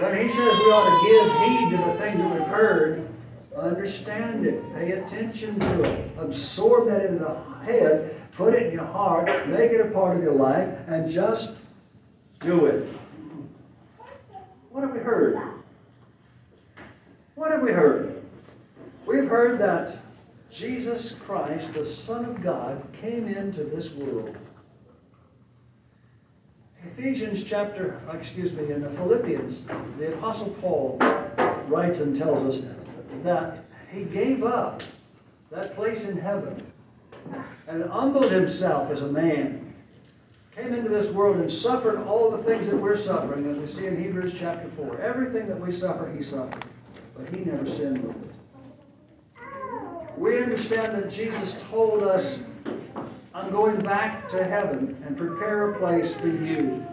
When 0.00 0.16
he 0.16 0.28
says 0.28 0.38
we 0.38 0.70
ought 0.70 0.88
to 0.88 1.06
give 1.08 1.32
heed 1.42 1.70
to 1.76 1.84
the 1.84 1.98
things 1.98 2.18
that 2.18 2.32
we've 2.32 2.48
heard, 2.48 3.08
understand 3.56 4.46
it, 4.46 4.62
pay 4.74 4.92
attention 4.92 5.58
to 5.58 5.82
it, 5.82 6.10
absorb 6.16 6.86
that 6.86 7.04
into 7.04 7.24
the 7.24 7.64
head, 7.64 8.14
put 8.36 8.54
it 8.54 8.66
in 8.66 8.72
your 8.74 8.84
heart, 8.84 9.48
make 9.48 9.72
it 9.72 9.80
a 9.80 9.90
part 9.90 10.16
of 10.16 10.22
your 10.22 10.34
life, 10.34 10.68
and 10.86 11.10
just 11.10 11.50
do 12.40 12.66
it. 12.66 12.88
What 14.70 14.82
have 14.82 14.92
we 14.92 15.00
heard? 15.00 15.36
What 17.34 17.50
have 17.50 17.62
we 17.62 17.72
heard? 17.72 18.22
We've 19.04 19.28
heard 19.28 19.58
that 19.58 19.98
Jesus 20.50 21.16
Christ, 21.24 21.72
the 21.72 21.84
Son 21.84 22.24
of 22.24 22.40
God, 22.40 22.80
came 23.00 23.26
into 23.26 23.64
this 23.64 23.90
world. 23.92 24.36
Ephesians 26.86 27.42
chapter, 27.44 28.00
excuse 28.12 28.52
me, 28.52 28.70
in 28.70 28.82
the 28.82 28.90
Philippians, 28.90 29.62
the 29.98 30.14
Apostle 30.14 30.50
Paul 30.60 30.98
writes 31.66 32.00
and 32.00 32.16
tells 32.16 32.44
us 32.44 32.64
that 33.24 33.64
he 33.92 34.04
gave 34.04 34.44
up 34.44 34.82
that 35.50 35.74
place 35.74 36.04
in 36.04 36.16
heaven 36.16 36.64
and 37.66 37.82
humbled 37.90 38.30
himself 38.30 38.90
as 38.90 39.02
a 39.02 39.08
man, 39.08 39.74
came 40.54 40.72
into 40.72 40.88
this 40.88 41.10
world 41.10 41.36
and 41.36 41.50
suffered 41.50 42.02
all 42.06 42.30
the 42.30 42.42
things 42.44 42.68
that 42.68 42.76
we're 42.76 42.96
suffering, 42.96 43.46
as 43.50 43.56
we 43.56 43.66
see 43.80 43.86
in 43.86 44.02
Hebrews 44.02 44.34
chapter 44.38 44.68
4. 44.76 45.00
Everything 45.00 45.48
that 45.48 45.60
we 45.60 45.72
suffer, 45.72 46.12
he 46.16 46.22
suffered, 46.22 46.64
but 47.16 47.28
he 47.34 47.44
never 47.44 47.66
sinned 47.66 48.02
with 48.04 48.16
it. 48.16 48.34
We 50.16 50.42
understand 50.42 50.94
that 50.96 51.10
Jesus 51.10 51.56
told 51.70 52.02
us, 52.02 52.38
I'm 53.38 53.52
going 53.52 53.78
back 53.78 54.28
to 54.30 54.44
heaven 54.44 55.00
and 55.06 55.16
prepare 55.16 55.70
a 55.70 55.78
place 55.78 56.12
for 56.14 56.26
you. 56.26 56.84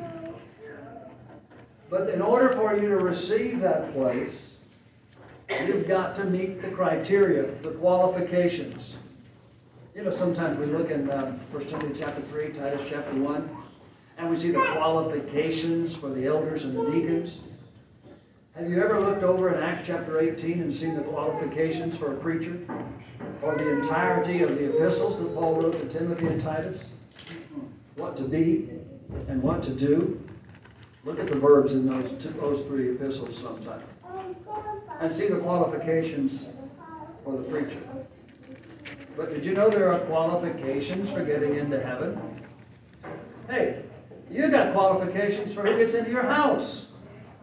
But 1.89 2.09
in 2.09 2.21
order 2.21 2.53
for 2.53 2.75
you 2.75 2.87
to 2.87 2.97
receive 2.97 3.61
that 3.61 3.91
place, 3.93 4.53
you've 5.49 5.87
got 5.87 6.15
to 6.17 6.23
meet 6.23 6.61
the 6.61 6.67
criteria, 6.67 7.51
the 7.63 7.71
qualifications. 7.71 8.93
You 9.95 10.03
know, 10.03 10.15
sometimes 10.15 10.57
we 10.57 10.67
look 10.67 10.91
in 10.91 11.09
uh, 11.09 11.31
1 11.51 11.65
Timothy 11.65 11.99
chapter 11.99 12.21
3, 12.21 12.49
Titus 12.49 12.81
chapter 12.87 13.19
1, 13.19 13.57
and 14.19 14.29
we 14.29 14.37
see 14.37 14.51
the 14.51 14.63
qualifications 14.73 15.95
for 15.95 16.09
the 16.09 16.27
elders 16.27 16.63
and 16.63 16.77
the 16.77 16.91
deacons. 16.91 17.39
Have 18.55 18.69
you 18.69 18.81
ever 18.81 19.01
looked 19.01 19.21
over 19.21 19.53
in 19.53 19.61
Acts 19.61 19.85
chapter 19.85 20.17
18 20.17 20.61
and 20.61 20.73
seen 20.73 20.95
the 20.95 21.01
qualifications 21.01 21.97
for 21.97 22.13
a 22.13 22.15
preacher? 22.15 22.57
Or 23.41 23.57
the 23.57 23.69
entirety 23.69 24.43
of 24.43 24.49
the 24.51 24.73
epistles 24.73 25.19
that 25.19 25.35
Paul 25.35 25.61
wrote 25.61 25.77
to 25.77 25.85
Timothy 25.87 26.27
and 26.27 26.41
Titus? 26.41 26.81
What 27.97 28.15
to 28.15 28.23
be 28.23 28.69
and 29.27 29.43
what 29.43 29.61
to 29.63 29.71
do? 29.71 30.23
Look 31.03 31.19
at 31.19 31.27
the 31.27 31.37
verbs 31.37 31.73
in 31.73 31.85
those, 31.85 32.09
two, 32.23 32.29
those 32.29 32.65
three 32.65 32.91
epistles 32.91 33.37
sometime. 33.37 33.83
And 35.01 35.13
see 35.13 35.27
the 35.27 35.39
qualifications 35.39 36.45
for 37.25 37.35
the 37.35 37.43
preacher. 37.43 37.81
But 39.17 39.31
did 39.31 39.43
you 39.43 39.53
know 39.53 39.69
there 39.69 39.91
are 39.91 39.99
qualifications 40.05 41.09
for 41.09 41.25
getting 41.25 41.55
into 41.55 41.83
heaven? 41.83 42.17
Hey, 43.49 43.83
you 44.31 44.49
got 44.49 44.71
qualifications 44.71 45.53
for 45.53 45.63
who 45.63 45.77
gets 45.77 45.93
into 45.93 46.09
your 46.09 46.23
house. 46.23 46.87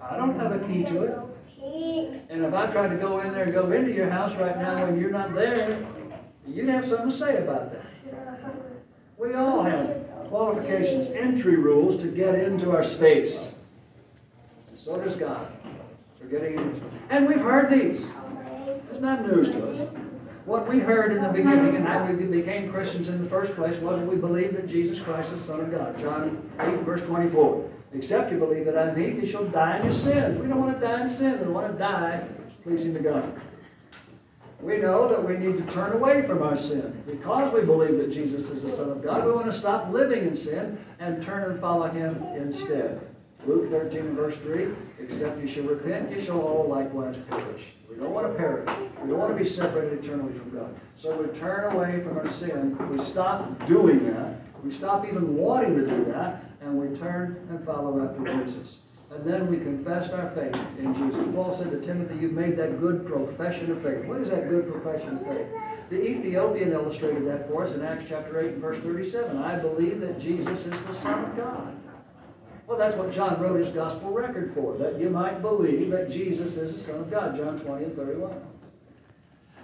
I 0.09 0.17
don't 0.17 0.39
have 0.39 0.53
a 0.53 0.59
key 0.67 0.85
to 0.85 1.03
it. 1.03 1.19
And 2.29 2.45
if 2.45 2.55
I 2.55 2.67
tried 2.67 2.89
to 2.89 2.97
go 2.97 3.21
in 3.21 3.33
there 3.33 3.45
and 3.45 3.53
go 3.53 3.71
into 3.71 3.93
your 3.93 4.11
house 4.11 4.35
right 4.37 4.57
now 4.59 4.85
when 4.85 5.01
you're 5.01 5.11
not 5.11 5.35
there, 5.35 5.87
you'd 6.47 6.69
have 6.69 6.89
something 6.89 7.11
to 7.11 7.17
say 7.17 7.37
about 7.39 7.73
that. 7.73 7.85
We 9.17 9.35
all 9.35 9.63
have 9.63 10.05
qualifications, 10.29 11.09
entry 11.15 11.57
rules 11.57 12.01
to 12.03 12.09
get 12.09 12.35
into 12.35 12.73
our 12.73 12.83
space. 12.83 13.53
And 14.69 14.79
so 14.79 14.99
does 14.99 15.15
God 15.15 15.53
for 16.19 16.27
getting 16.27 16.55
in. 16.55 16.83
And 17.11 17.29
we've 17.29 17.41
heard 17.41 17.71
these. 17.71 18.11
It's 18.91 19.01
not 19.01 19.27
news 19.27 19.51
to 19.51 19.71
us. 19.71 19.89
What 20.45 20.69
we 20.69 20.81
heard 20.81 21.13
in 21.13 21.23
the 21.23 21.29
beginning 21.29 21.77
and 21.77 21.87
how 21.87 22.05
we 22.05 22.25
became 22.25 22.73
Christians 22.73 23.09
in 23.09 23.23
the 23.23 23.31
first 23.31 23.55
place 23.55 23.81
was 23.81 24.01
we 24.01 24.17
believed 24.17 24.57
that 24.57 24.67
Jesus 24.67 24.99
Christ 24.99 25.33
is 25.33 25.41
the 25.41 25.47
Son 25.47 25.61
of 25.61 25.71
God. 25.71 25.97
John 26.01 26.51
8, 26.59 26.81
verse 26.81 27.03
24. 27.03 27.71
Except 27.95 28.33
you 28.33 28.39
believe 28.39 28.65
that 28.65 28.79
I'm 28.79 28.97
He, 28.97 29.25
you 29.25 29.31
shall 29.31 29.45
die 29.45 29.79
in 29.79 29.87
your 29.87 29.95
sins. 29.95 30.41
We 30.41 30.49
don't 30.49 30.61
want 30.61 30.79
to 30.79 30.87
die 30.87 31.03
in 31.03 31.09
sin. 31.09 31.47
We 31.47 31.53
want 31.53 31.73
to 31.73 31.79
die 31.79 32.27
pleasing 32.63 32.95
to 32.95 33.01
God. 33.01 33.41
We 34.61 34.79
know 34.79 35.09
that 35.09 35.27
we 35.27 35.37
need 35.37 35.59
to 35.59 35.73
turn 35.73 35.93
away 35.93 36.25
from 36.27 36.43
our 36.43 36.57
sin. 36.57 37.03
Because 37.05 37.53
we 37.53 37.63
believe 37.63 37.99
that 37.99 38.13
Jesus 38.13 38.49
is 38.51 38.63
the 38.63 38.71
Son 38.71 38.91
of 38.91 39.03
God, 39.03 39.27
we 39.27 39.33
want 39.33 39.47
to 39.47 39.59
stop 39.59 39.93
living 39.93 40.27
in 40.27 40.37
sin 40.37 40.83
and 41.01 41.23
turn 41.23 41.51
and 41.51 41.61
follow 41.61 41.91
Him 41.91 42.23
instead. 42.37 43.01
Luke 43.45 43.71
13 43.71 44.15
verse 44.15 44.37
3, 44.37 44.69
except 45.01 45.41
you 45.41 45.49
shall 45.49 45.65
repent, 45.65 46.13
you 46.13 46.23
shall 46.23 46.41
all 46.41 46.69
likewise 46.69 47.17
perish. 47.29 47.65
We 47.91 47.97
don't 47.97 48.13
want 48.13 48.29
to 48.29 48.35
perish. 48.35 48.71
We 49.03 49.11
don't 49.11 49.19
want 49.19 49.37
to 49.37 49.45
be 49.45 49.51
separated 49.51 50.05
eternally 50.05 50.39
from 50.39 50.51
God. 50.51 50.81
So 50.97 51.21
we 51.21 51.37
turn 51.41 51.73
away 51.73 52.01
from 52.05 52.19
our 52.19 52.29
sin. 52.31 52.79
We 52.89 53.05
stop 53.05 53.67
doing 53.67 54.07
that. 54.15 54.37
We 54.63 54.73
stop 54.73 55.05
even 55.09 55.37
wanting 55.37 55.75
to 55.75 55.87
do 55.89 56.05
that 56.13 56.52
and 56.73 56.91
we 56.93 56.99
turn 56.99 57.47
and 57.51 57.65
follow 57.65 58.03
after 58.03 58.45
Jesus. 58.45 58.79
And 59.11 59.27
then 59.27 59.47
we 59.47 59.59
confessed 59.59 60.11
our 60.13 60.31
faith 60.31 60.55
in 60.79 60.95
Jesus. 60.95 61.35
Paul 61.35 61.57
said 61.57 61.71
to 61.71 61.81
Timothy, 61.81 62.17
You've 62.17 62.33
made 62.33 62.57
that 62.57 62.81
good 62.81 63.07
profession 63.07 63.71
of 63.71 63.83
faith. 63.83 64.07
What 64.07 64.23
is 64.23 64.31
that 64.31 64.49
good 64.49 64.73
profession 64.73 65.19
of 65.19 65.27
faith? 65.27 65.47
The 65.91 66.03
Ethiopian 66.03 66.73
illustrated 66.73 67.27
that 67.27 67.47
for 67.49 67.67
us 67.67 67.75
in 67.75 67.85
Acts 67.85 68.07
chapter 68.09 68.41
8 68.41 68.55
and 68.55 68.63
verse 68.63 68.83
37. 68.83 69.37
I 69.37 69.59
believe 69.59 70.01
that 70.01 70.19
Jesus 70.19 70.65
is 70.65 70.83
the 70.85 70.95
Son 70.95 71.25
of 71.25 71.37
God. 71.37 71.77
Well, 72.67 72.79
that's 72.79 72.97
what 72.97 73.13
John 73.13 73.39
wrote 73.39 73.61
his 73.61 73.75
gospel 73.75 74.11
record 74.11 74.55
for, 74.55 74.79
that 74.79 74.99
you 74.99 75.11
might 75.11 75.43
believe 75.43 75.91
that 75.91 76.11
Jesus 76.11 76.57
is 76.57 76.75
the 76.75 76.81
Son 76.81 77.01
of 77.01 77.11
God, 77.11 77.37
John 77.37 77.61
20 77.61 77.85
and 77.85 77.97
31. 77.97 78.35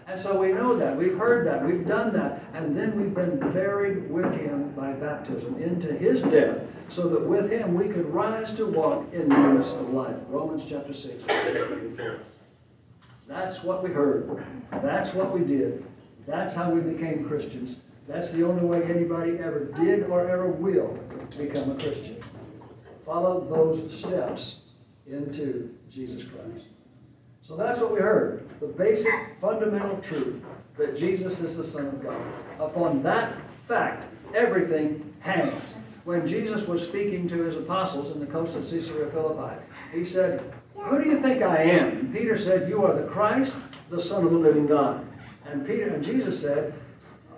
And 0.08 0.20
so 0.20 0.38
we 0.38 0.52
know 0.52 0.76
that. 0.78 0.96
We've 0.96 1.16
heard 1.16 1.46
that. 1.46 1.64
We've 1.64 1.86
done 1.86 2.12
that. 2.14 2.42
And 2.54 2.76
then 2.76 2.98
we've 2.98 3.14
been 3.14 3.38
buried 3.52 4.10
with 4.10 4.30
him 4.32 4.72
by 4.72 4.92
baptism 4.92 5.62
into 5.62 5.92
his 5.92 6.22
death, 6.22 6.58
so 6.88 7.08
that 7.08 7.20
with 7.20 7.50
him 7.50 7.74
we 7.74 7.88
could 7.88 8.12
rise 8.12 8.54
to 8.54 8.66
walk 8.66 9.12
in 9.12 9.28
newness 9.28 9.68
of 9.72 9.92
life. 9.92 10.16
Romans 10.28 10.62
chapter 10.68 10.94
6, 10.94 11.24
That's 13.26 13.62
what 13.62 13.82
we 13.82 13.90
heard. 13.90 14.42
That's 14.82 15.12
what 15.14 15.38
we 15.38 15.44
did. 15.44 15.84
That's 16.26 16.54
how 16.54 16.70
we 16.70 16.80
became 16.80 17.26
Christians. 17.26 17.76
That's 18.06 18.30
the 18.32 18.42
only 18.44 18.64
way 18.64 18.82
anybody 18.84 19.32
ever 19.38 19.66
did 19.66 20.04
or 20.04 20.28
ever 20.28 20.48
will 20.48 20.98
become 21.36 21.70
a 21.72 21.74
Christian. 21.74 22.16
Follow 23.04 23.46
those 23.48 23.98
steps 23.98 24.56
into 25.06 25.74
Jesus 25.90 26.24
Christ. 26.24 26.66
So 27.42 27.56
that's 27.56 27.80
what 27.80 27.92
we 27.92 28.00
heard. 28.00 28.48
The 28.60 28.66
basic 28.66 29.12
fundamental 29.40 29.98
truth 29.98 30.42
that 30.76 30.96
Jesus 30.96 31.40
is 31.40 31.56
the 31.56 31.64
Son 31.64 31.86
of 31.86 32.02
God. 32.02 32.20
Upon 32.60 33.02
that 33.02 33.36
fact, 33.66 34.04
everything 34.34 35.14
hangs. 35.20 35.62
When 36.08 36.26
Jesus 36.26 36.66
was 36.66 36.86
speaking 36.86 37.28
to 37.28 37.42
his 37.42 37.56
apostles 37.56 38.12
in 38.12 38.18
the 38.18 38.24
coast 38.24 38.56
of 38.56 38.62
Caesarea 38.62 39.10
Philippi, 39.10 39.62
he 39.92 40.06
said, 40.06 40.42
Who 40.74 41.04
do 41.04 41.06
you 41.06 41.20
think 41.20 41.42
I 41.42 41.58
am? 41.64 41.98
And 41.98 42.14
Peter 42.14 42.38
said, 42.38 42.66
You 42.66 42.82
are 42.86 42.94
the 42.98 43.06
Christ, 43.06 43.52
the 43.90 44.00
Son 44.00 44.24
of 44.24 44.30
the 44.30 44.38
living 44.38 44.66
God. 44.66 45.06
And 45.44 45.66
Peter 45.66 45.88
and 45.90 46.02
Jesus 46.02 46.40
said, 46.40 46.72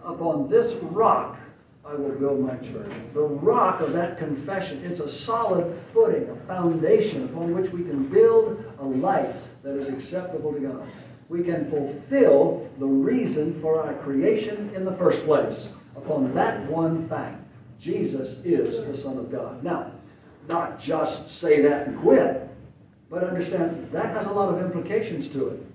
Upon 0.04 0.48
this 0.48 0.74
rock 0.74 1.36
I 1.84 1.94
will 1.94 2.12
build 2.12 2.42
my 2.42 2.54
church. 2.58 2.92
The 3.12 3.22
rock 3.22 3.80
of 3.80 3.92
that 3.94 4.18
confession, 4.18 4.84
it's 4.84 5.00
a 5.00 5.08
solid 5.08 5.76
footing, 5.92 6.30
a 6.30 6.36
foundation 6.46 7.24
upon 7.24 7.52
which 7.52 7.72
we 7.72 7.82
can 7.82 8.06
build 8.06 8.64
a 8.78 8.84
life 8.84 9.34
that 9.64 9.74
is 9.78 9.88
acceptable 9.88 10.52
to 10.52 10.60
God. 10.60 10.88
We 11.28 11.42
can 11.42 11.68
fulfill 11.68 12.70
the 12.78 12.86
reason 12.86 13.60
for 13.60 13.84
our 13.84 13.94
creation 13.94 14.70
in 14.76 14.84
the 14.84 14.94
first 14.94 15.24
place 15.24 15.70
upon 15.96 16.32
that 16.34 16.70
one 16.70 17.08
fact. 17.08 17.39
Jesus 17.80 18.38
is 18.44 18.84
the 18.84 18.96
Son 18.96 19.16
of 19.16 19.32
God. 19.32 19.64
Now, 19.64 19.92
not 20.48 20.80
just 20.80 21.30
say 21.30 21.62
that 21.62 21.86
and 21.86 22.00
quit, 22.00 22.48
but 23.08 23.24
understand 23.24 23.90
that 23.92 24.14
has 24.14 24.26
a 24.26 24.32
lot 24.32 24.54
of 24.54 24.60
implications 24.60 25.28
to 25.30 25.48
it. 25.48 25.66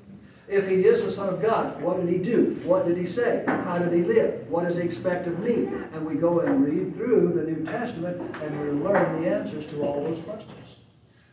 If 0.48 0.68
he 0.68 0.86
is 0.86 1.04
the 1.04 1.12
Son 1.12 1.30
of 1.30 1.42
God, 1.42 1.82
what 1.82 2.00
did 2.00 2.08
he 2.08 2.20
do? 2.20 2.62
What 2.64 2.88
did 2.88 2.98
he 2.98 3.08
say? 3.08 3.44
How 3.48 3.80
did 3.80 3.92
he 3.92 4.04
live? 4.04 4.48
What 4.48 4.68
does 4.68 4.78
he 4.78 4.84
expect 4.84 5.26
of 5.26 5.40
me? 5.40 5.68
And 5.94 6.06
we 6.06 6.16
go 6.16 6.42
and 6.42 6.64
read 6.64 6.96
through 6.96 7.34
the 7.34 7.50
New 7.50 7.66
Testament 7.66 8.22
and 8.44 8.62
we 8.62 8.84
learn 8.84 9.24
the 9.24 9.28
answers 9.28 9.66
to 9.72 9.82
all 9.82 10.04
those 10.04 10.20
questions. 10.20 10.76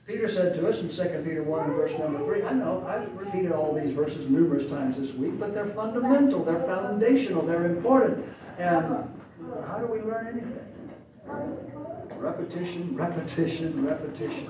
Peter 0.07 0.29
said 0.29 0.55
to 0.55 0.67
us 0.67 0.81
in 0.81 0.89
2 0.89 1.23
Peter 1.25 1.43
1 1.43 1.71
verse 1.75 1.93
number 1.99 2.25
3, 2.25 2.43
I 2.43 2.53
know, 2.55 2.85
I've 2.89 3.13
repeated 3.15 3.53
all 3.53 3.75
these 3.75 3.95
verses 3.95 4.29
numerous 4.29 4.69
times 4.69 4.97
this 4.97 5.13
week, 5.13 5.39
but 5.39 5.55
they're 5.55 5.73
fundamental, 5.75 6.43
they're 6.43 6.65
foundational, 6.65 7.47
they're 7.47 7.67
important. 7.67 8.25
And 8.59 9.09
how 9.67 9.79
do 9.79 9.87
we 9.87 10.01
learn 10.01 10.29
anything? 10.29 10.59
Repetition, 12.19 12.97
repetition, 12.97 13.85
repetition. 13.85 14.49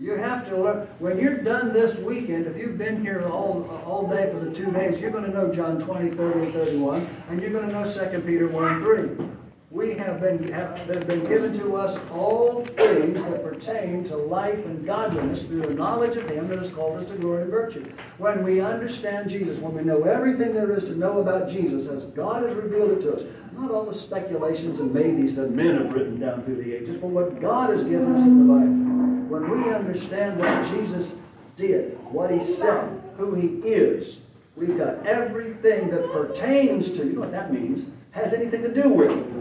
You 0.00 0.12
have 0.12 0.48
to 0.48 0.56
learn. 0.56 0.88
When 0.98 1.18
you're 1.18 1.38
done 1.38 1.74
this 1.74 1.96
weekend, 1.98 2.46
if 2.46 2.56
you've 2.56 2.78
been 2.78 3.02
here 3.02 3.26
all, 3.26 3.68
all 3.84 4.06
day 4.08 4.30
for 4.32 4.42
the 4.42 4.54
two 4.54 4.70
days, 4.70 4.98
you're 4.98 5.10
going 5.10 5.24
to 5.24 5.30
know 5.30 5.52
John 5.52 5.78
20, 5.78 6.16
30, 6.16 6.52
31, 6.52 7.06
and 7.28 7.40
you're 7.40 7.50
going 7.50 7.68
to 7.68 7.72
know 7.72 7.84
2 7.84 8.20
Peter 8.20 8.48
1, 8.48 8.82
3. 8.82 9.28
We 9.70 9.94
have 9.94 10.20
been, 10.20 10.52
have, 10.52 10.88
they've 10.88 11.06
been 11.06 11.28
given 11.28 11.56
to 11.60 11.76
us 11.76 11.96
all 12.12 12.64
things 12.64 13.22
that 13.22 13.44
pertain 13.44 14.02
to 14.08 14.16
life 14.16 14.64
and 14.64 14.84
godliness 14.84 15.44
through 15.44 15.62
the 15.62 15.74
knowledge 15.74 16.16
of 16.16 16.28
Him 16.28 16.48
that 16.48 16.58
has 16.58 16.70
called 16.70 17.00
us 17.00 17.08
to 17.08 17.16
glory 17.16 17.42
and 17.42 17.52
virtue. 17.52 17.84
When 18.18 18.42
we 18.42 18.60
understand 18.60 19.30
Jesus, 19.30 19.58
when 19.58 19.74
we 19.74 19.82
know 19.82 20.02
everything 20.02 20.54
there 20.54 20.74
is 20.76 20.82
to 20.84 20.98
know 20.98 21.20
about 21.20 21.48
Jesus 21.48 21.86
as 21.86 22.02
God 22.06 22.42
has 22.42 22.56
revealed 22.56 22.98
it 22.98 23.02
to 23.02 23.14
us, 23.14 23.22
not 23.52 23.70
all 23.70 23.84
the 23.84 23.94
speculations 23.94 24.80
and 24.80 24.92
maybes 24.92 25.36
that 25.36 25.52
men 25.52 25.76
have 25.76 25.92
written 25.92 26.18
down 26.18 26.42
through 26.42 26.64
the 26.64 26.74
ages, 26.74 26.96
but 26.96 27.10
what 27.10 27.40
God 27.40 27.70
has 27.70 27.84
given 27.84 28.12
us 28.12 28.22
in 28.22 28.38
the 28.44 28.52
Bible 28.52 28.90
when 29.30 29.48
we 29.48 29.72
understand 29.72 30.40
what 30.40 30.68
Jesus 30.72 31.14
did, 31.54 31.96
what 32.10 32.32
he 32.32 32.42
said, 32.42 33.00
who 33.16 33.34
he 33.36 33.68
is, 33.68 34.18
we've 34.56 34.76
got 34.76 35.06
everything 35.06 35.88
that 35.90 36.10
pertains 36.10 36.90
to, 36.90 37.06
you 37.06 37.12
know 37.12 37.20
what 37.20 37.30
that 37.30 37.52
means, 37.52 37.86
has 38.10 38.32
anything 38.32 38.62
to 38.62 38.74
do 38.74 38.88
with. 38.88 39.39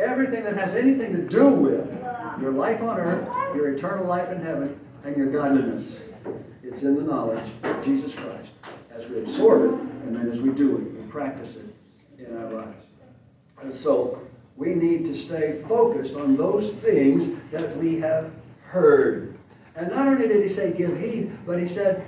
Everything 0.00 0.44
that 0.44 0.56
has 0.56 0.74
anything 0.74 1.12
to 1.12 1.22
do 1.22 1.48
with 1.48 1.86
your 2.40 2.52
life 2.52 2.80
on 2.80 2.98
earth, 2.98 3.28
your 3.54 3.74
eternal 3.74 4.06
life 4.06 4.30
in 4.30 4.40
heaven, 4.40 4.80
and 5.04 5.14
your 5.14 5.26
godliness. 5.26 5.92
It's 6.62 6.82
in 6.82 6.94
the 6.94 7.02
knowledge 7.02 7.44
of 7.64 7.84
Jesus 7.84 8.14
Christ 8.14 8.52
as 8.90 9.08
we 9.08 9.18
absorb 9.18 9.74
it, 9.74 9.80
and 9.80 10.16
then 10.16 10.30
as 10.30 10.40
we 10.40 10.50
do 10.50 10.76
it, 10.76 11.02
we 11.02 11.10
practice 11.10 11.56
it 11.56 12.24
in 12.24 12.34
our 12.36 12.50
lives. 12.50 12.86
And 13.62 13.74
so 13.74 14.20
we 14.56 14.74
need 14.74 15.04
to 15.04 15.16
stay 15.16 15.62
focused 15.68 16.14
on 16.14 16.36
those 16.36 16.70
things 16.74 17.38
that 17.50 17.76
we 17.76 17.98
have 18.00 18.30
heard. 18.62 19.36
And 19.76 19.90
not 19.90 20.06
only 20.06 20.28
did 20.28 20.42
he 20.42 20.48
say 20.48 20.72
give 20.72 20.98
heed, 20.98 21.30
but 21.46 21.60
he 21.60 21.68
said 21.68 22.06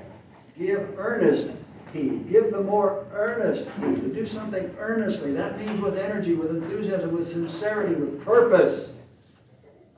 give 0.58 0.98
earnest 0.98 1.50
heed. 1.92 2.30
Give 2.30 2.50
the 2.50 2.60
more 2.60 3.06
earnest 3.12 3.68
heed. 3.80 3.96
To 3.96 4.08
do 4.08 4.26
something 4.26 4.74
earnestly. 4.78 5.32
That 5.32 5.58
means 5.58 5.80
with 5.80 5.98
energy, 5.98 6.34
with 6.34 6.50
enthusiasm, 6.50 7.16
with 7.16 7.30
sincerity, 7.30 7.94
with 7.94 8.24
purpose. 8.24 8.90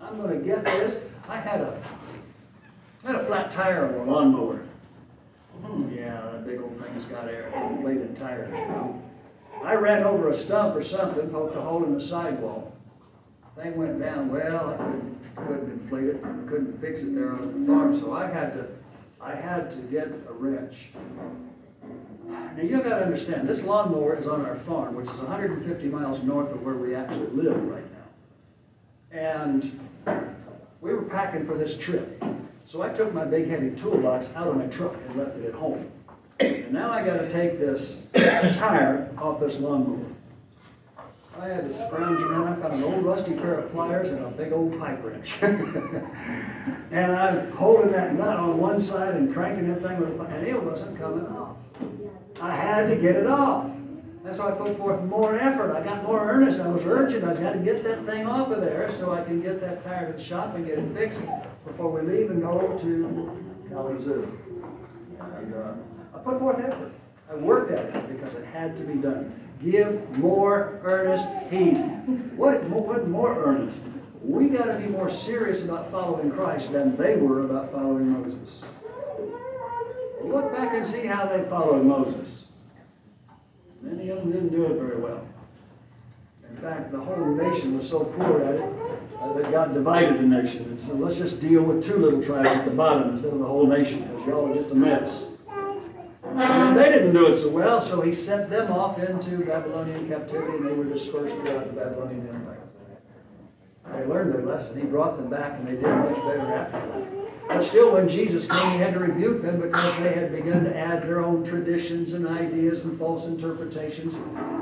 I'm 0.01 0.21
going 0.21 0.39
to 0.39 0.45
get 0.45 0.65
this. 0.65 1.03
I 1.29 1.39
had 1.39 1.61
a, 1.61 1.83
I 3.05 3.07
had 3.07 3.17
a 3.17 3.27
flat 3.27 3.51
tire 3.51 3.87
on 3.87 4.09
a 4.09 4.11
lawnmower. 4.11 4.67
Hmm, 5.63 5.95
yeah, 5.95 6.21
that 6.21 6.47
big 6.47 6.61
old 6.61 6.79
thing's 6.83 7.07
got 7.07 7.29
air, 7.29 7.49
inflated 7.71 8.17
tires. 8.19 8.53
I 9.63 9.75
ran 9.75 10.03
over 10.03 10.31
a 10.31 10.39
stump 10.39 10.77
or 10.77 10.83
something, 10.83 11.31
poked 11.31 11.57
a 11.57 11.61
hole 11.61 11.85
in 11.85 11.97
the 11.97 12.07
sidewall. 12.07 12.73
Thing 13.57 13.77
went 13.77 14.01
down 14.01 14.31
well. 14.31 14.75
I 14.75 14.77
couldn't 14.77 15.15
couldn't 15.37 15.71
inflate 15.71 16.05
it, 16.05 16.23
couldn't 16.49 16.81
fix 16.81 17.03
it 17.03 17.15
there 17.15 17.33
on 17.33 17.61
the 17.61 17.67
farm, 17.67 17.99
so 17.99 18.13
I 18.13 18.27
had 18.27 18.55
to, 18.55 18.67
I 19.21 19.35
had 19.35 19.71
to 19.71 19.77
get 19.91 20.09
a 20.29 20.33
wrench. 20.33 20.75
Now 22.29 22.63
you've 22.63 22.85
got 22.85 22.99
to 22.99 23.05
understand, 23.05 23.49
this 23.49 23.63
lawnmower 23.63 24.17
is 24.17 24.27
on 24.27 24.45
our 24.47 24.57
farm, 24.61 24.95
which 24.95 25.09
is 25.11 25.17
150 25.19 25.87
miles 25.89 26.23
north 26.23 26.51
of 26.53 26.63
where 26.63 26.75
we 26.75 26.95
actually 26.95 27.27
live 27.29 27.61
right 27.65 27.85
now. 27.93 29.19
And 29.19 29.81
we 30.81 30.95
were 30.95 31.03
packing 31.03 31.47
for 31.47 31.57
this 31.57 31.77
trip. 31.77 32.23
So 32.67 32.83
I 32.83 32.89
took 32.91 33.13
my 33.13 33.25
big 33.25 33.49
heavy 33.49 33.71
toolbox 33.71 34.31
out 34.35 34.49
of 34.49 34.57
my 34.57 34.67
truck 34.67 34.95
and 35.09 35.17
left 35.17 35.37
it 35.37 35.47
at 35.47 35.55
home. 35.55 35.91
And 36.41 36.73
now 36.73 36.91
I 36.91 37.05
got 37.05 37.19
to 37.19 37.31
take 37.31 37.59
this 37.59 37.99
tire 38.13 39.11
off 39.19 39.41
this 39.41 39.57
lawnmower. 39.57 40.15
I 41.41 41.49
had 41.49 41.69
to 41.69 41.87
scrounge 41.87 42.23
around. 42.23 42.49
I 42.49 42.63
found 42.63 42.75
an 42.75 42.85
old 42.85 43.05
rusty 43.05 43.33
pair 43.33 43.59
of 43.59 43.73
pliers 43.73 44.09
and 44.11 44.25
a 44.25 44.29
big 44.31 44.53
old 44.53 44.79
pipe 44.79 45.03
wrench. 45.03 45.31
and 45.43 47.13
I'm 47.13 47.51
holding 47.53 47.91
that 47.93 48.15
nut 48.15 48.37
on 48.37 48.59
one 48.59 48.81
side 48.81 49.15
and 49.17 49.35
cranking 49.35 49.69
that 49.69 49.83
thing 49.83 49.99
with 49.99 50.21
a 50.21 50.23
and 50.23 50.47
it 50.47 50.63
wasn't 50.63 50.99
coming 50.99 51.27
off. 51.27 51.57
I 52.45 52.55
had 52.55 52.89
to 52.91 52.97
get 52.97 53.17
it 53.17 53.27
off. 53.27 53.65
And 54.27 54.37
so 54.37 54.47
I 54.47 54.51
put 54.51 54.77
forth 54.77 55.03
more 55.05 55.35
effort. 55.39 55.75
I 55.75 55.83
got 55.83 56.03
more 56.03 56.21
earnest. 56.29 56.61
I 56.61 56.69
was 56.69 56.83
urgent. 56.85 57.25
I 57.25 57.33
got 57.33 57.55
to 57.55 57.59
get 57.59 57.83
that 57.85 58.05
thing 58.05 58.27
off 58.27 58.51
of 58.51 58.61
there 58.61 58.95
so 58.99 59.13
I 59.13 59.25
can 59.25 59.41
get 59.41 59.63
that 59.63 59.83
tire 59.83 60.13
to 60.13 60.19
the 60.19 60.23
shop 60.23 60.55
and 60.55 60.67
get 60.67 60.79
it 60.79 60.95
fixed 60.95 61.23
before 61.67 61.91
we 61.91 62.03
leave 62.03 62.31
and 62.31 62.43
go 62.43 62.79
to 62.83 63.67
Kalamazoo. 63.71 64.29
And 65.21 65.55
uh, 65.55 65.73
I 66.15 66.19
put 66.19 66.39
forth 66.39 66.59
effort. 66.59 66.93
I 67.31 67.35
worked 67.37 67.71
at 67.73 67.87
it 67.97 68.09
because 68.19 68.35
it 68.35 68.45
had 68.45 68.77
to 68.77 68.83
be 68.85 68.95
done. 68.95 69.35
Give 69.63 70.11
more 70.19 70.81
earnest 70.85 71.27
heed. 71.51 71.79
What, 72.37 72.63
what 72.65 73.09
more 73.09 73.43
earnest? 73.43 73.79
We 74.23 74.49
got 74.49 74.67
to 74.67 74.79
be 74.79 74.87
more 74.87 75.11
serious 75.11 75.65
about 75.65 75.91
following 75.91 76.31
Christ 76.31 76.73
than 76.73 76.95
they 76.97 77.17
were 77.17 77.45
about 77.45 77.73
following 77.73 78.11
Moses. 78.11 78.51
Look 80.25 80.53
back 80.53 80.75
and 80.75 80.87
see 80.87 81.07
how 81.07 81.27
they 81.27 81.49
followed 81.49 81.85
Moses. 81.85 82.45
Many 83.83 84.09
of 84.09 84.19
them 84.19 84.33
didn't 84.33 84.49
do 84.51 84.65
it 84.65 84.79
very 84.79 84.97
well. 84.97 85.27
In 86.51 86.57
fact, 86.57 86.93
the 86.93 87.01
whole 87.01 87.35
nation 87.35 87.77
was 87.77 87.89
so 87.89 88.05
poor 88.05 88.43
at 88.43 88.55
it 88.55 88.75
uh, 89.21 89.33
that 89.35 89.51
God 89.51 89.75
divided 89.75 90.19
the 90.19 90.23
nation 90.23 90.65
and 90.65 90.81
said, 90.81 90.99
let's 90.99 91.17
just 91.17 91.41
deal 91.41 91.63
with 91.63 91.85
two 91.85 91.97
little 91.97 92.23
tribes 92.23 92.49
at 92.49 92.65
the 92.65 92.71
bottom 92.71 93.11
instead 93.11 93.33
of 93.33 93.39
the 93.39 93.45
whole 93.45 93.67
nation 93.67 94.03
because 94.03 94.27
y'all 94.27 94.51
are 94.51 94.55
just 94.55 94.71
a 94.71 94.75
mess. 94.75 95.25
And 96.25 96.77
they 96.77 96.85
didn't 96.85 97.13
do 97.13 97.27
it 97.27 97.41
so 97.41 97.49
well, 97.51 97.83
so 97.83 98.01
he 98.01 98.13
sent 98.13 98.49
them 98.49 98.73
off 98.73 98.99
into 98.99 99.45
Babylonian 99.45 100.09
captivity 100.09 100.57
and 100.57 100.67
they 100.67 100.73
were 100.73 100.85
dispersed 100.85 101.35
throughout 101.43 101.67
the 101.67 101.81
Babylonian 101.81 102.29
Empire. 102.29 102.61
They 103.93 104.07
learned 104.07 104.33
their 104.33 104.43
lesson. 104.43 104.81
He 104.81 104.87
brought 104.87 105.17
them 105.19 105.29
back 105.29 105.59
and 105.59 105.69
they 105.69 105.73
did 105.73 105.83
much 105.83 106.17
better 106.17 106.55
after 106.55 106.79
that. 106.79 107.24
But 107.49 107.63
still, 107.63 107.93
when 107.93 108.09
Jesus 108.09 108.47
came, 108.47 108.73
he 108.73 108.79
had 108.79 108.95
to 108.95 109.01
rebuke 109.01 109.43
them 109.43 109.61
because 109.61 109.97
they 109.99 110.15
had 110.15 110.33
begun 110.33 110.65
to 110.65 110.77
add 110.77 111.03
their 111.03 111.23
own 111.23 111.45
traditions 111.45 112.15
and 112.15 112.27
ideas 112.27 112.85
and 112.85 112.99
false 112.99 113.27
interpretations 113.27 114.15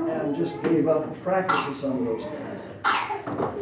and 0.09 0.35
just 0.35 0.61
gave 0.63 0.87
up 0.87 1.09
the 1.13 1.19
practice 1.21 1.67
of 1.67 1.77
some 1.77 1.99
of 1.99 2.05
those 2.05 2.23
things. 2.23 2.61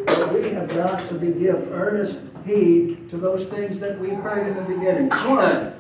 But 0.06 0.34
we 0.34 0.50
have 0.50 0.68
got 0.70 1.08
to 1.10 1.16
be 1.16 1.32
give 1.32 1.72
earnest 1.72 2.20
heed 2.46 3.10
to 3.12 3.18
those 3.18 3.46
things 3.46 3.80
that 3.80 4.00
we 4.00 4.10
heard 4.10 4.48
in 4.48 4.56
the 4.56 4.64
beginning. 4.64 5.10
One, 5.10 5.74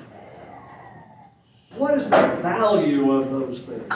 what 1.78 1.98
is 1.98 2.06
the 2.06 2.40
value 2.42 3.12
of 3.12 3.32
those 3.32 3.62
things? 3.62 3.94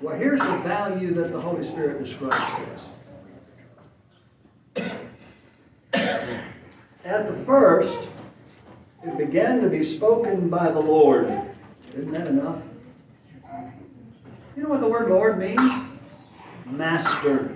Well, 0.00 0.16
here's 0.16 0.40
the 0.40 0.58
value 0.58 1.14
that 1.14 1.32
the 1.32 1.40
Holy 1.40 1.64
Spirit 1.64 2.04
describes 2.04 2.36
to 2.36 2.72
us. 2.74 2.88
At 7.04 7.30
the 7.30 7.44
first, 7.44 8.08
it 9.08 9.16
began 9.18 9.60
to 9.62 9.68
be 9.68 9.82
spoken 9.82 10.48
by 10.48 10.70
the 10.70 10.80
Lord. 10.80 11.30
Isn't 11.94 12.12
that 12.12 12.26
enough? 12.26 12.62
You 14.56 14.64
know 14.64 14.68
what 14.68 14.80
the 14.80 14.88
word 14.88 15.08
Lord 15.08 15.38
means? 15.38 15.84
Master. 16.66 17.54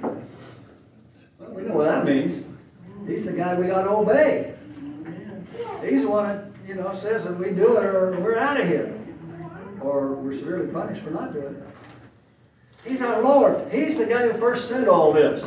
Well, 1.38 1.50
we 1.50 1.62
know 1.62 1.74
what 1.74 1.88
that 1.88 2.04
means. 2.04 2.44
He's 3.06 3.24
the 3.24 3.32
guy 3.32 3.54
we 3.54 3.66
got 3.66 3.82
to 3.82 3.90
obey. 3.90 4.54
He's 5.84 6.02
the 6.02 6.10
one 6.10 6.26
that, 6.26 6.44
you 6.66 6.74
know, 6.76 6.94
says 6.94 7.24
that 7.24 7.38
we 7.38 7.50
do 7.50 7.76
it 7.76 7.84
or 7.84 8.12
we're 8.20 8.38
out 8.38 8.60
of 8.60 8.66
here 8.66 8.98
or 9.80 10.14
we're 10.14 10.38
severely 10.38 10.68
punished 10.68 11.02
for 11.02 11.10
not 11.10 11.32
doing 11.32 11.54
it. 11.54 11.66
He's 12.84 13.02
our 13.02 13.20
Lord. 13.20 13.70
He's 13.72 13.96
the 13.96 14.06
guy 14.06 14.28
who 14.28 14.38
first 14.38 14.68
said 14.68 14.88
all 14.88 15.12
this. 15.12 15.44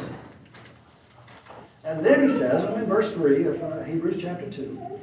And 1.84 2.06
then 2.06 2.28
he 2.28 2.34
says, 2.34 2.64
in 2.76 2.86
verse 2.86 3.12
3 3.12 3.46
of 3.46 3.64
uh, 3.64 3.84
Hebrews 3.84 4.18
chapter 4.20 4.50
2, 4.50 5.00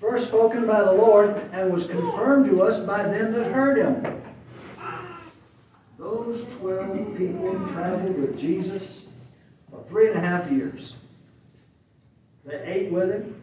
first 0.00 0.28
spoken 0.28 0.66
by 0.66 0.82
the 0.82 0.92
Lord 0.92 1.30
and 1.52 1.72
was 1.72 1.86
confirmed 1.86 2.50
to 2.50 2.62
us 2.62 2.80
by 2.80 3.02
them 3.02 3.32
that 3.32 3.52
heard 3.52 3.78
him. 3.78 4.22
Those 5.98 6.46
12 6.60 7.16
people 7.16 7.54
traveled 7.72 8.16
with 8.18 8.38
Jesus 8.38 9.02
for 9.70 9.82
three 9.88 10.08
and 10.08 10.16
a 10.16 10.20
half 10.20 10.50
years. 10.50 10.94
They 12.44 12.62
ate 12.64 12.92
with 12.92 13.10
him. 13.10 13.42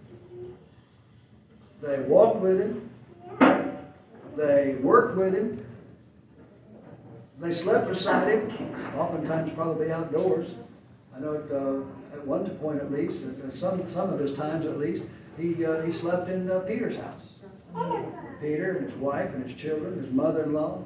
They 1.82 2.00
walked 2.00 2.38
with 2.38 2.60
him. 2.60 2.90
They 4.38 4.76
worked 4.82 5.18
with 5.18 5.34
him. 5.34 5.66
They 7.40 7.54
slept 7.54 7.90
beside 7.90 8.30
him, 8.30 8.76
oftentimes 8.98 9.52
probably 9.52 9.92
outdoors. 9.92 10.52
I 11.16 11.20
know 11.20 11.36
at, 11.36 11.52
uh, 11.52 12.18
at 12.18 12.26
one 12.26 12.50
point 12.58 12.80
at 12.80 12.92
least, 12.92 13.18
at 13.46 13.54
some, 13.54 13.90
some 13.90 14.14
of 14.14 14.20
his 14.20 14.34
times 14.34 14.66
at 14.66 14.80
least, 14.80 15.04
he, 15.38 15.66
uh, 15.66 15.82
he 15.82 15.92
slept 15.92 16.30
in 16.30 16.50
uh, 16.50 16.60
Peter's 16.60 16.98
house. 16.98 17.34
Peter 18.42 18.78
and 18.78 18.90
his 18.90 19.00
wife 19.00 19.34
and 19.34 19.50
his 19.50 19.60
children, 19.60 20.02
his 20.02 20.12
mother-in-law, 20.14 20.84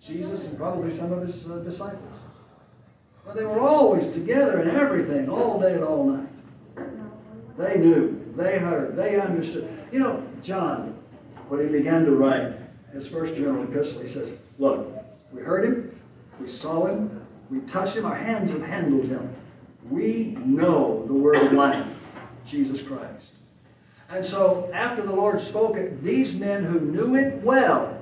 Jesus 0.00 0.46
and 0.46 0.58
probably 0.58 0.90
some 0.90 1.12
of 1.12 1.26
his 1.26 1.46
uh, 1.46 1.56
disciples. 1.58 2.18
But 3.24 3.36
they 3.36 3.44
were 3.44 3.60
always 3.60 4.10
together 4.12 4.60
in 4.60 4.76
everything, 4.76 5.30
all 5.30 5.58
day 5.58 5.74
and 5.74 5.84
all 5.84 6.04
night. 6.04 6.28
They 7.56 7.78
knew, 7.78 8.32
they 8.36 8.58
heard, 8.58 8.96
they 8.96 9.18
understood. 9.18 9.68
You 9.92 10.00
know, 10.00 10.26
John, 10.42 10.98
when 11.48 11.60
he 11.60 11.72
began 11.72 12.04
to 12.04 12.12
write 12.12 12.52
his 12.92 13.06
first 13.06 13.34
general 13.34 13.64
epistle, 13.64 14.02
he 14.02 14.08
says, 14.08 14.34
Look, 14.58 14.92
we 15.32 15.40
heard 15.40 15.64
him, 15.64 16.00
we 16.40 16.48
saw 16.48 16.86
him, 16.86 17.24
we 17.50 17.60
touched 17.60 17.96
him, 17.96 18.04
our 18.04 18.14
hands 18.14 18.50
have 18.50 18.62
handled 18.62 19.06
him. 19.06 19.34
We 19.88 20.36
know 20.44 21.04
the 21.06 21.12
word 21.12 21.36
of 21.36 21.52
life, 21.52 21.86
Jesus 22.46 22.82
Christ. 22.82 23.33
And 24.14 24.24
so, 24.24 24.70
after 24.72 25.02
the 25.02 25.12
Lord 25.12 25.40
spoke 25.40 25.76
it, 25.76 26.00
these 26.04 26.34
men 26.34 26.62
who 26.62 26.78
knew 26.78 27.16
it 27.16 27.42
well, 27.42 28.00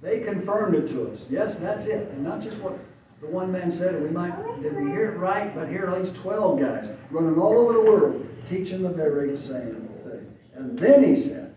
they 0.00 0.20
confirmed 0.20 0.76
it 0.76 0.88
to 0.90 1.10
us. 1.10 1.24
Yes, 1.28 1.56
that's 1.56 1.86
it. 1.86 2.08
And 2.10 2.22
not 2.22 2.40
just 2.40 2.62
what 2.62 2.78
the 3.20 3.26
one 3.26 3.50
man 3.50 3.72
said, 3.72 4.00
we 4.00 4.10
might, 4.10 4.32
did 4.62 4.76
we 4.76 4.88
hear 4.92 5.10
it 5.10 5.18
right? 5.18 5.52
But 5.52 5.68
here 5.68 5.86
are 5.86 5.96
at 5.96 6.04
least 6.04 6.14
12 6.14 6.60
guys 6.60 6.88
running 7.10 7.36
all 7.36 7.58
over 7.58 7.72
the 7.72 7.80
world 7.80 8.28
teaching 8.48 8.82
the 8.82 8.90
very 8.90 9.36
same 9.38 9.88
thing. 10.04 10.36
And 10.54 10.78
then 10.78 11.02
he 11.02 11.20
said, 11.20 11.52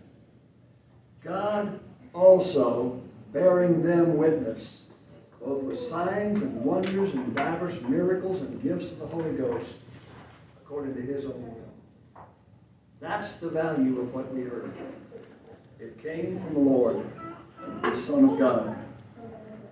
God 1.22 1.78
also 2.14 3.00
bearing 3.32 3.80
them 3.84 4.16
witness, 4.16 4.82
both 5.40 5.62
with 5.62 5.78
signs 5.78 6.42
and 6.42 6.64
wonders 6.64 7.12
and 7.12 7.32
divers 7.32 7.80
miracles 7.82 8.40
and 8.40 8.60
gifts 8.60 8.90
of 8.90 8.98
the 8.98 9.06
Holy 9.06 9.32
Ghost, 9.34 9.70
according 10.64 10.96
to 10.96 11.00
his 11.00 11.26
own. 11.26 11.63
That's 13.00 13.32
the 13.32 13.48
value 13.48 14.00
of 14.00 14.14
what 14.14 14.32
we 14.34 14.42
heard. 14.42 14.72
It 15.78 16.02
came 16.02 16.40
from 16.40 16.54
the 16.54 16.60
Lord, 16.60 17.04
the 17.82 18.00
Son 18.02 18.28
of 18.28 18.38
God, 18.38 18.76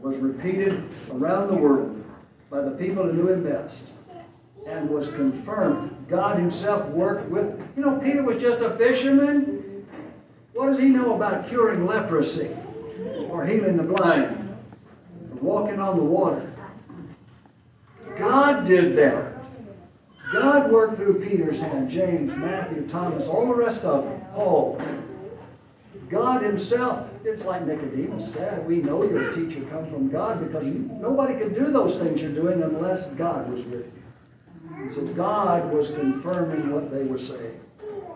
was 0.01 0.17
repeated 0.17 0.83
around 1.11 1.49
the 1.49 1.55
world 1.55 2.05
by 2.51 2.61
the 2.61 2.73
people 2.73 3.05
who 3.05 3.13
knew 3.13 3.29
him 3.29 3.45
best, 3.45 3.77
and 4.67 4.91
was 4.91 5.09
confirmed. 5.09 6.07
God 6.09 6.39
himself 6.39 6.87
worked 6.91 7.29
with, 7.31 7.59
you 7.77 7.83
know, 7.83 7.99
Peter 7.99 8.23
was 8.23 8.41
just 8.41 8.61
a 8.61 8.77
fisherman. 8.77 9.87
What 10.53 10.67
does 10.67 10.79
he 10.79 10.87
know 10.87 11.15
about 11.15 11.49
curing 11.49 11.87
leprosy 11.87 12.51
or 13.31 13.47
healing 13.47 13.79
the 13.79 13.83
blind 13.83 14.55
or 15.33 15.39
walking 15.41 15.81
on 15.81 15.97
the 15.97 16.05
water? 16.05 16.53
God 18.19 18.67
did 18.67 18.95
that. 18.97 19.32
God 20.33 20.71
worked 20.71 20.97
through 20.97 21.21
Peter's 21.29 21.61
hand, 21.61 21.91
James, 21.91 22.35
Matthew, 22.35 22.89
Thomas, 22.89 23.29
all 23.29 23.47
the 23.47 23.55
rest 23.55 23.85
of 23.85 24.05
them, 24.05 24.21
Paul. 24.35 24.81
God 26.09 26.43
Himself, 26.43 27.09
it's 27.25 27.45
like 27.45 27.67
Nicodemus 27.67 28.33
said, 28.33 28.67
we 28.67 28.77
know 28.77 29.03
your 29.05 29.33
teacher 29.35 29.61
come 29.71 29.91
from 29.91 30.09
God 30.11 30.47
because 30.47 30.65
you, 30.65 30.91
nobody 31.01 31.39
can 31.39 31.53
do 31.53 31.71
those 31.71 31.97
things 31.97 32.21
you're 32.21 32.33
doing 32.33 32.63
unless 32.63 33.09
God 33.11 33.51
was 33.51 33.65
with 33.65 33.87
you. 33.87 34.93
So 34.95 35.03
God 35.09 35.73
was 35.73 35.91
confirming 35.91 36.71
what 36.71 36.91
they 36.91 37.05
were 37.05 37.19
saying. 37.19 37.61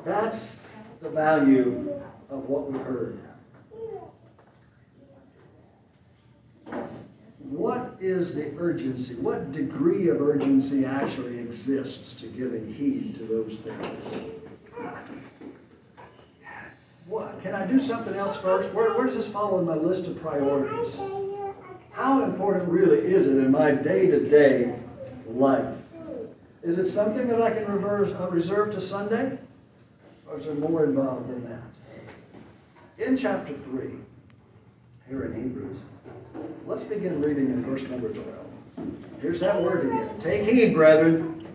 That's 0.04 0.58
the 1.00 1.08
value 1.10 1.92
of 2.30 2.48
what 2.48 2.70
we 2.70 2.78
heard. 2.78 3.20
What 7.50 7.96
is 8.00 8.34
the 8.34 8.52
urgency? 8.58 9.14
What 9.14 9.52
degree 9.52 10.08
of 10.08 10.20
urgency 10.20 10.84
actually 10.84 11.38
exists 11.38 12.14
to 12.14 12.26
giving 12.26 12.72
heed 12.74 13.14
to 13.18 13.22
those 13.22 13.58
things? 13.58 14.32
What? 17.06 17.40
Can 17.42 17.54
I 17.54 17.64
do 17.66 17.78
something 17.78 18.14
else 18.14 18.36
first? 18.38 18.72
Where, 18.74 18.94
where 18.94 19.06
does 19.06 19.14
this 19.14 19.28
fall 19.28 19.60
in 19.60 19.64
my 19.64 19.76
list 19.76 20.06
of 20.06 20.20
priorities? 20.20 20.96
How 21.92 22.24
important 22.24 22.68
really 22.68 22.98
is 22.98 23.28
it 23.28 23.36
in 23.36 23.52
my 23.52 23.70
day 23.70 24.08
to 24.08 24.28
day 24.28 24.74
life? 25.28 25.76
Is 26.64 26.78
it 26.78 26.90
something 26.90 27.28
that 27.28 27.40
I 27.40 27.52
can 27.52 27.70
reverse, 27.70 28.12
uh, 28.20 28.28
reserve 28.28 28.72
to 28.74 28.80
Sunday? 28.80 29.38
Or 30.28 30.40
is 30.40 30.46
there 30.46 30.54
more 30.54 30.84
involved 30.84 31.30
in 31.30 31.44
that? 31.44 33.06
In 33.06 33.16
chapter 33.16 33.54
3, 33.70 33.90
here 35.08 35.26
in 35.26 35.34
Hebrews, 35.34 35.76
let's 36.66 36.82
begin 36.84 37.20
reading 37.20 37.46
in 37.46 37.64
verse 37.64 37.82
number 37.82 38.08
12. 38.08 38.36
Here's 39.20 39.40
that 39.40 39.62
word 39.62 39.86
again. 39.86 40.20
Take 40.20 40.42
heed, 40.44 40.74
brethren, 40.74 41.46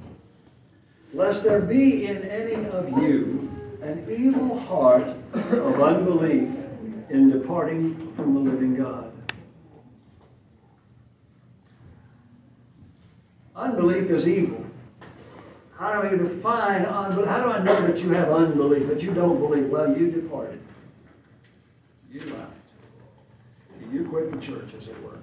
lest 1.13 1.44
there 1.44 1.62
be 1.62 2.06
in 2.06 2.24
any 2.24 2.65
of 2.70 2.89
you 3.02 3.52
an 3.82 4.06
evil 4.10 4.60
heart 4.60 5.08
of 5.34 5.82
unbelief 5.82 6.50
in 7.10 7.30
departing 7.30 8.13
from 8.15 8.34
the 8.34 8.39
living 8.39 8.76
God. 8.76 9.12
Unbelief 13.56 14.10
is 14.10 14.28
evil. 14.28 14.65
How 15.78 16.02
do 16.02 16.08
I 16.08 16.12
define 16.12 16.86
unbelief? 16.86 17.28
How 17.28 17.44
do 17.44 17.50
I 17.50 17.63
know 17.63 17.88
that 17.88 17.98
you 17.98 18.10
have 18.12 18.30
unbelief, 18.32 18.88
that 18.88 19.02
you 19.02 19.13
don't 19.13 19.39
believe? 19.39 19.70
Well, 19.70 19.98
you 19.98 20.12
departed. 20.12 20.62
You 22.12 22.22
left. 22.22 22.61
You 23.91 24.06
quit 24.06 24.32
the 24.32 24.38
church, 24.45 24.69
as 24.80 24.88
it 24.88 24.95
were. 25.04 25.19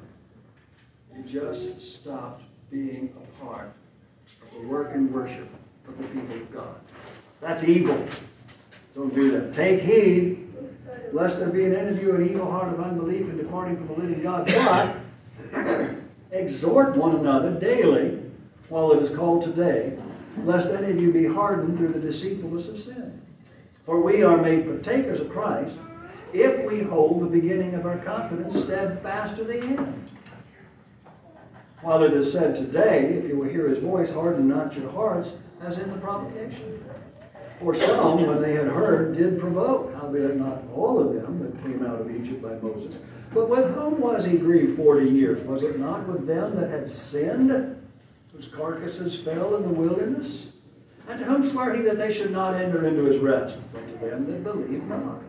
You 1.17 1.23
just 1.25 1.81
stopped 1.81 2.43
being 2.71 3.15
a 3.17 3.45
part 3.45 3.73
of 4.43 4.61
the 4.61 4.69
work 4.69 4.95
and 4.95 5.13
worship 5.13 5.49
of 5.89 5.97
the 5.97 6.05
people 6.05 6.37
of 6.37 6.53
God. 6.53 6.75
That's 7.41 7.65
evil. 7.65 8.07
Don't 8.95 9.15
do 9.15 9.31
that. 9.31 9.55
Take 9.55 9.81
heed, 9.81 10.53
lest 11.13 11.39
there 11.39 11.49
be 11.49 11.65
in 11.65 11.75
any 11.75 11.97
of 11.97 12.03
you 12.03 12.15
an 12.15 12.29
evil 12.29 12.51
heart 12.51 12.73
of 12.73 12.81
unbelief 12.81 13.23
in 13.23 13.39
departing 13.39 13.79
from 13.79 13.87
the 13.89 13.95
living 13.95 14.23
God. 14.23 14.47
But 15.53 15.97
exhort 16.31 16.95
one 16.95 17.17
another 17.17 17.53
daily, 17.53 18.21
while 18.69 18.93
it 18.93 19.03
is 19.03 19.17
called 19.17 19.43
today, 19.43 19.99
lest 20.45 20.71
any 20.71 20.91
of 20.91 21.01
you 21.01 21.11
be 21.11 21.27
hardened 21.27 21.79
through 21.79 21.95
the 21.95 22.01
deceitfulness 22.01 22.69
of 22.69 22.79
sin. 22.79 23.19
For 23.87 24.03
we 24.03 24.23
are 24.23 24.37
made 24.37 24.67
partakers 24.67 25.21
of 25.21 25.31
Christ 25.31 25.75
if 26.33 26.65
we 26.65 26.83
hold 26.83 27.23
the 27.23 27.27
beginning 27.27 27.75
of 27.75 27.87
our 27.87 27.99
confidence 27.99 28.65
steadfast 28.65 29.37
to 29.37 29.45
the 29.45 29.61
end. 29.61 30.11
While 31.81 32.03
it 32.03 32.13
is 32.13 32.33
said 32.33 32.57
today, 32.57 33.05
if 33.15 33.29
you 33.29 33.37
will 33.39 33.49
hear 33.49 33.69
his 33.69 33.79
voice, 33.79 34.11
harden 34.11 34.49
not 34.49 34.75
your 34.75 34.91
hearts, 34.91 35.31
as 35.63 35.79
in 35.79 35.91
the 35.91 35.99
provocation. 35.99 36.85
For 37.61 37.75
some, 37.75 38.27
when 38.27 38.41
they 38.41 38.55
had 38.55 38.69
heard, 38.69 39.17
did 39.17 39.41
provoke, 39.41 39.95
howbeit 39.95 40.37
not 40.37 40.63
all 40.75 41.01
of 41.01 41.15
them 41.15 41.41
that 41.41 41.63
came 41.63 41.85
out 41.85 42.01
of 42.01 42.11
Egypt 42.11 42.43
by 42.43 42.55
Moses. 42.57 42.95
But 43.33 43.49
with 43.49 43.75
whom 43.75 44.01
was 44.01 44.25
he 44.25 44.39
grieved 44.39 44.77
forty 44.77 45.09
years? 45.09 45.45
Was 45.45 45.63
it 45.63 45.79
not 45.79 46.07
with 46.09 46.27
them 46.27 46.57
that 46.57 46.71
had 46.71 46.91
sinned, 46.91 47.77
whose 48.33 48.49
carcasses 48.49 49.21
fell 49.21 49.57
in 49.57 49.63
the 49.63 49.69
wilderness? 49.69 50.47
And 51.09 51.19
to 51.19 51.25
whom 51.25 51.43
sware 51.43 51.75
he 51.75 51.83
that 51.83 51.99
they 51.99 52.13
should 52.13 52.31
not 52.31 52.55
enter 52.55 52.87
into 52.87 53.05
his 53.05 53.19
rest? 53.19 53.57
But 53.73 53.87
to 53.89 54.07
them 54.07 54.27
that 54.27 54.45
believed 54.45 54.89
not. 54.89 55.21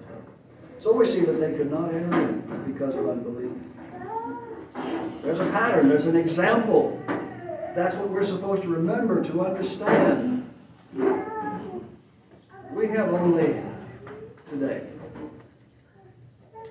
So 0.79 0.93
we 0.93 1.05
see 1.05 1.19
that 1.21 1.39
they 1.39 1.53
could 1.53 1.69
not 1.69 1.93
enter 1.93 2.21
in 2.21 2.71
because 2.71 2.95
of 2.95 3.09
unbelief. 3.09 3.51
There's 5.21 5.39
a 5.39 5.51
pattern, 5.51 5.89
there's 5.89 6.05
an 6.05 6.15
example. 6.15 7.01
That's 7.75 7.95
what 7.97 8.09
we're 8.09 8.25
supposed 8.25 8.63
to 8.63 8.69
remember 8.69 9.21
to 9.25 9.45
understand. 9.45 10.49
We 12.71 12.87
have 12.87 13.13
only 13.13 13.61
today. 14.49 14.87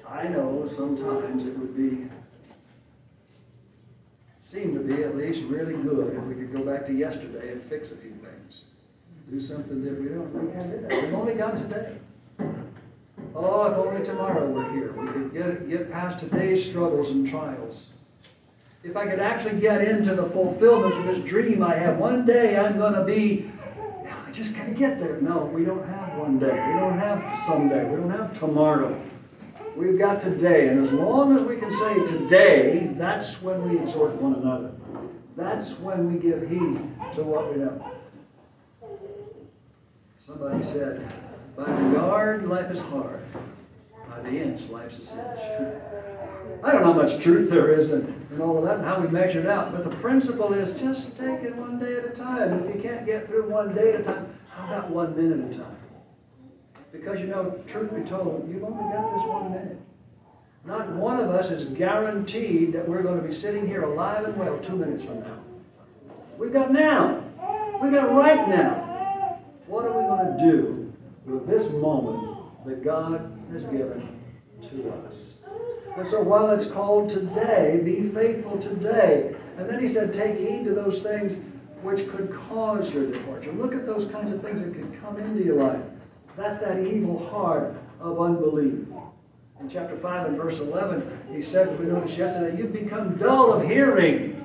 I 0.08 0.26
know 0.28 0.70
sometimes 0.74 1.46
it 1.46 1.58
would 1.58 1.76
be, 1.76 2.08
seem 4.42 4.72
to 4.74 4.80
be 4.80 5.02
at 5.02 5.16
least 5.16 5.42
really 5.44 5.74
good 5.74 6.14
if 6.14 6.22
we 6.24 6.34
could 6.34 6.52
go 6.52 6.62
back 6.64 6.86
to 6.86 6.94
yesterday 6.94 7.52
and 7.52 7.62
fix 7.64 7.92
a 7.92 7.96
few 7.96 8.12
things. 8.12 8.62
Do 9.30 9.38
something 9.38 9.84
that 9.84 10.00
we 10.00 10.08
don't, 10.08 10.32
we 10.32 10.52
can't 10.52 10.70
do 10.70 10.88
that. 10.88 11.02
We've 11.02 11.14
only 11.14 11.34
got 11.34 11.58
today. 11.58 11.98
Oh, 13.34 13.66
if 13.66 13.76
only 13.76 14.04
tomorrow 14.04 14.46
were 14.50 14.70
here. 14.72 14.92
We 14.92 15.06
could 15.12 15.32
get, 15.32 15.68
get 15.68 15.92
past 15.92 16.18
today's 16.18 16.64
struggles 16.64 17.10
and 17.10 17.28
trials. 17.28 17.86
If 18.82 18.96
I 18.96 19.06
could 19.06 19.20
actually 19.20 19.60
get 19.60 19.86
into 19.86 20.14
the 20.14 20.28
fulfillment 20.30 20.94
of 20.94 21.04
this 21.04 21.18
dream 21.28 21.62
I 21.62 21.74
have, 21.76 21.98
one 21.98 22.24
day 22.24 22.56
I'm 22.56 22.78
going 22.78 22.94
to 22.94 23.04
be, 23.04 23.50
I 24.26 24.30
just 24.30 24.54
got 24.54 24.66
to 24.66 24.72
get 24.72 24.98
there. 24.98 25.20
No, 25.20 25.44
we 25.46 25.64
don't 25.64 25.86
have 25.86 26.16
one 26.18 26.38
day. 26.38 26.52
We 26.52 26.78
don't 26.78 26.98
have 26.98 27.46
someday. 27.46 27.84
We 27.84 27.96
don't 27.96 28.10
have 28.10 28.38
tomorrow. 28.38 29.00
We've 29.76 29.98
got 29.98 30.20
today. 30.20 30.68
And 30.68 30.84
as 30.84 30.92
long 30.92 31.36
as 31.36 31.42
we 31.42 31.56
can 31.56 31.72
say 31.72 32.06
today, 32.06 32.90
that's 32.96 33.40
when 33.42 33.68
we 33.68 33.78
exhort 33.78 34.14
one 34.14 34.34
another. 34.34 34.72
That's 35.36 35.78
when 35.78 36.12
we 36.12 36.18
give 36.18 36.48
heed 36.48 36.80
to 37.14 37.22
what 37.22 37.52
we 37.52 37.60
know. 37.62 37.92
Somebody 40.18 40.64
said, 40.64 41.12
by 41.58 41.64
the 41.64 41.90
yard, 41.92 42.48
life 42.48 42.70
is 42.70 42.78
hard. 42.78 43.20
by 44.08 44.20
the 44.20 44.30
inch, 44.30 44.70
life's 44.70 44.98
a 45.00 45.04
cinch. 45.04 45.40
I 46.62 46.72
don't 46.72 46.82
know 46.82 46.92
how 46.92 47.02
much 47.02 47.22
truth 47.22 47.50
there 47.50 47.72
is 47.72 47.90
in, 47.90 48.26
in 48.32 48.40
all 48.40 48.58
of 48.58 48.64
that 48.64 48.76
and 48.76 48.84
how 48.84 49.00
we 49.00 49.08
measure 49.08 49.40
it 49.40 49.46
out, 49.46 49.72
but 49.72 49.88
the 49.88 49.96
principle 49.96 50.54
is 50.54 50.72
just 50.80 51.16
take 51.16 51.42
it 51.42 51.54
one 51.56 51.80
day 51.80 51.96
at 51.96 52.04
a 52.04 52.10
time. 52.10 52.64
If 52.64 52.76
you 52.76 52.80
can't 52.80 53.04
get 53.04 53.26
through 53.26 53.50
one 53.50 53.74
day 53.74 53.94
at 53.94 54.02
a 54.02 54.04
time, 54.04 54.38
how 54.50 54.66
about 54.66 54.90
one 54.90 55.16
minute 55.16 55.44
at 55.46 55.56
a 55.56 55.58
time? 55.58 55.76
Because 56.92 57.20
you 57.20 57.26
know, 57.26 57.60
truth 57.66 57.94
be 57.94 58.08
told, 58.08 58.48
you've 58.48 58.62
only 58.62 58.92
got 58.94 59.16
this 59.16 59.26
one 59.26 59.50
minute. 59.50 59.80
Not 60.64 60.88
one 60.90 61.18
of 61.18 61.30
us 61.30 61.50
is 61.50 61.64
guaranteed 61.76 62.72
that 62.72 62.88
we're 62.88 63.02
going 63.02 63.20
to 63.20 63.26
be 63.26 63.34
sitting 63.34 63.66
here 63.66 63.82
alive 63.82 64.24
and 64.24 64.36
well 64.36 64.58
two 64.58 64.76
minutes 64.76 65.02
from 65.02 65.20
now. 65.20 65.38
We've 66.36 66.52
got 66.52 66.72
now. 66.72 67.24
We've 67.82 67.92
got 67.92 68.14
right 68.14 68.48
now. 68.48 69.40
What 69.66 69.84
are 69.84 69.92
we 69.92 70.02
going 70.02 70.38
to 70.38 70.50
do 70.50 70.87
with 71.28 71.46
this 71.46 71.70
moment 71.72 72.38
that 72.66 72.82
God 72.84 73.38
has 73.52 73.64
given 73.64 74.18
to 74.70 74.90
us? 74.90 75.14
And 75.96 76.08
so 76.08 76.22
while 76.22 76.50
it's 76.50 76.66
called 76.66 77.10
today, 77.10 77.80
be 77.84 78.08
faithful 78.10 78.58
today. 78.58 79.34
And 79.56 79.68
then 79.68 79.80
he 79.80 79.88
said, 79.88 80.12
take 80.12 80.38
heed 80.38 80.64
to 80.64 80.74
those 80.74 81.00
things 81.00 81.40
which 81.82 82.08
could 82.10 82.32
cause 82.48 82.92
your 82.92 83.10
departure. 83.10 83.52
Look 83.52 83.74
at 83.74 83.86
those 83.86 84.10
kinds 84.10 84.32
of 84.32 84.42
things 84.42 84.62
that 84.62 84.74
could 84.74 85.00
come 85.00 85.18
into 85.18 85.44
your 85.44 85.62
life. 85.62 85.82
That's 86.36 86.60
that 86.60 86.80
evil 86.80 87.28
heart 87.28 87.74
of 88.00 88.20
unbelief. 88.20 88.86
In 89.60 89.68
chapter 89.68 89.96
5 89.96 90.28
and 90.28 90.36
verse 90.36 90.58
11, 90.60 91.18
he 91.32 91.42
said, 91.42 91.78
we 91.80 91.86
noticed 91.86 92.16
yesterday, 92.16 92.56
you've 92.56 92.72
become 92.72 93.16
dull 93.16 93.52
of 93.52 93.68
hearing. 93.68 94.36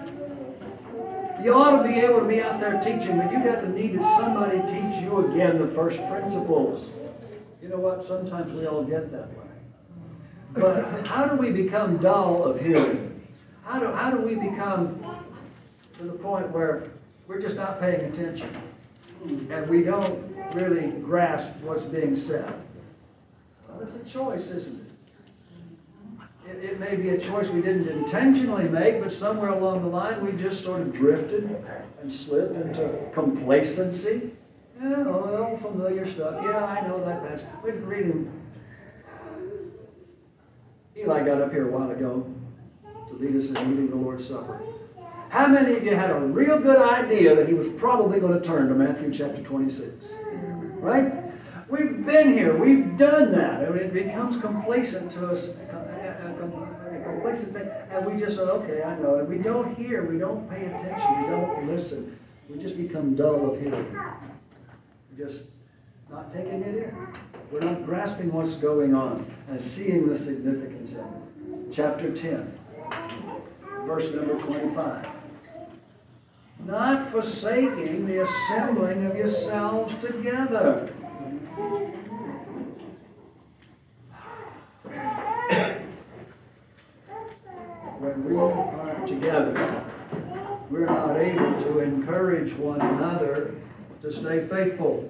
You 1.43 1.53
ought 1.56 1.84
to 1.84 1.88
be 1.88 1.99
able 1.99 2.21
to 2.21 2.25
be 2.25 2.41
out 2.41 2.62
there 2.62 2.79
teaching, 2.79 3.17
but 3.17 3.29
you 3.29 3.43
got 3.43 3.62
to 3.62 3.69
need 3.69 3.99
somebody 4.15 4.60
teach 4.62 5.03
you 5.03 5.29
again 5.29 5.60
the 5.60 5.67
first 5.75 5.97
principles. 6.08 6.89
You 7.62 7.67
know 7.67 7.79
what? 7.79 8.06
Sometimes 8.06 8.53
we 8.53 8.65
all 8.65 8.84
get 8.86 9.12
that 9.12 9.27
way. 9.27 9.43
But 10.53 11.06
how 11.06 11.25
do 11.25 11.36
we 11.36 11.51
become 11.51 11.97
dull 11.97 12.45
of 12.45 12.62
hearing? 12.62 13.27
How 13.65 13.79
do, 13.79 13.88
how 13.88 14.12
do 14.12 14.21
we 14.21 14.36
become 14.36 15.03
to 15.97 16.03
the 16.06 16.13
point 16.13 16.49
where 16.51 16.91
we're 17.27 17.41
just 17.41 17.58
not 17.58 17.82
paying 17.82 18.06
attention 18.06 18.49
and 19.49 19.69
we 19.69 19.84
don't 19.84 20.23
really 20.53 20.91
grasp 21.01 21.51
what's 21.62 21.84
being 21.84 22.15
said? 22.15 22.53
Well, 23.67 23.86
it's 23.86 23.95
a 23.95 24.13
choice, 24.13 24.47
isn't 24.47 24.79
it? 24.79 24.92
It, 26.49 26.63
it 26.63 26.79
may 26.79 26.95
be 26.95 27.10
a 27.10 27.17
choice 27.17 27.49
we 27.49 27.62
didn't 27.62 27.88
intentionally 27.88 28.67
make, 28.67 29.01
but 29.01 29.12
somewhere 29.12 29.49
along 29.49 29.82
the 29.82 29.88
line 29.88 30.25
we 30.25 30.32
just 30.34 30.63
sort 30.63 30.82
of 30.82 30.93
drifted 30.93 31.63
and 32.01 32.12
slipped 32.12 32.56
into 32.56 32.99
complacency. 33.13 34.32
Yeah, 34.82 35.03
oh, 35.08 35.43
all 35.43 35.58
familiar 35.58 36.06
stuff. 36.10 36.43
Yeah, 36.43 36.65
I 36.65 36.86
know 36.88 37.03
that 37.06 37.23
passage. 37.23 37.45
We've 37.63 37.75
been 37.75 37.86
reading 37.86 38.43
Eli 40.95 41.25
got 41.25 41.41
up 41.41 41.51
here 41.51 41.67
a 41.67 41.71
while 41.71 41.89
ago 41.89 42.32
to 43.08 43.13
lead 43.15 43.36
us 43.36 43.49
in 43.49 43.58
eating 43.58 43.89
the 43.89 43.95
Lord's 43.95 44.27
Supper. 44.27 44.62
How 45.29 45.47
many 45.47 45.75
of 45.75 45.84
you 45.84 45.95
had 45.95 46.12
a 46.12 46.19
real 46.19 46.60
good 46.60 46.77
idea 46.77 47.36
that 47.36 47.47
he 47.47 47.56
was 47.56 47.69
probably 47.71 48.19
going 48.19 48.39
to 48.39 48.45
turn 48.45 48.69
to 48.69 48.75
Matthew 48.75 49.12
chapter 49.12 49.41
26? 49.41 50.13
Right? 50.79 51.12
We've 51.69 52.06
been 52.06 52.32
here. 52.32 52.56
We've 52.56 52.95
done 52.97 53.32
that. 53.32 53.67
Mean, 53.73 53.79
it 53.82 53.93
becomes 53.93 54.39
complacent 54.39 55.12
to 55.13 55.32
us, 55.32 55.49
a, 57.34 57.38
complacent 57.38 57.54
thing, 57.54 57.98
and 57.98 58.06
we 58.06 58.19
just 58.19 58.38
say, 58.38 58.43
okay, 58.43 58.84
I 58.84 58.98
know. 59.00 59.15
And 59.15 59.28
we 59.28 59.38
don't 59.38 59.76
hear. 59.76 60.06
We 60.06 60.17
don't 60.17 60.50
pay 60.50 60.65
attention. 60.65 61.24
We 61.24 61.30
don't 61.30 61.67
listen. 61.67 62.19
We 62.50 62.60
just 62.60 62.78
become 62.78 63.15
dull 63.15 63.54
of 63.54 63.62
hearing. 63.62 63.98
We 65.12 65.26
just 65.26 65.43
not 66.10 66.34
taking 66.34 66.62
it 66.62 66.76
in. 66.76 67.08
We're 67.52 67.62
not 67.62 67.86
grasping 67.86 68.32
what's 68.32 68.56
going 68.56 68.93
on 68.93 69.32
and 69.50 69.62
seeing 69.62 70.10
the 70.10 70.17
significance 70.17 70.93
of 70.93 71.00
it. 71.00 71.72
Chapter 71.72 72.13
10, 72.15 72.60
verse 73.86 74.13
number 74.13 74.39
25. 74.39 75.08
Not 76.65 77.12
forsaking 77.12 78.06
the 78.08 78.24
assembling 78.24 79.06
of 79.06 79.17
yourselves 79.17 79.93
together. 80.02 80.91
When 88.00 88.26
we 88.26 88.36
are 88.36 89.03
together, 89.13 89.86
we're 90.69 90.86
not 90.86 91.17
able 91.17 91.62
to 91.63 91.80
encourage 91.80 92.54
one 92.54 92.82
another 92.82 93.56
to 94.02 94.12
stay 94.12 94.47
faithful. 94.47 95.10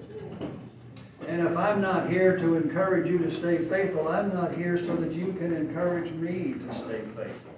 And 1.28 1.48
if 1.48 1.56
I'm 1.58 1.82
not 1.82 2.10
here 2.10 2.38
to 2.38 2.56
encourage 2.56 3.10
you 3.10 3.18
to 3.20 3.32
stay 3.32 3.66
faithful, 3.66 4.08
I'm 4.10 4.34
not 4.34 4.56
here 4.56 4.78
so 4.78 4.96
that 4.98 5.14
you 5.14 5.34
can 5.34 5.54
encourage 5.54 6.12
me 6.12 6.54
to 6.54 6.76
stay 6.76 7.02
faithful. 7.16 7.54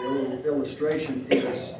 The 0.00 0.08
old 0.08 0.44
illustration 0.44 1.26
is 1.30 1.74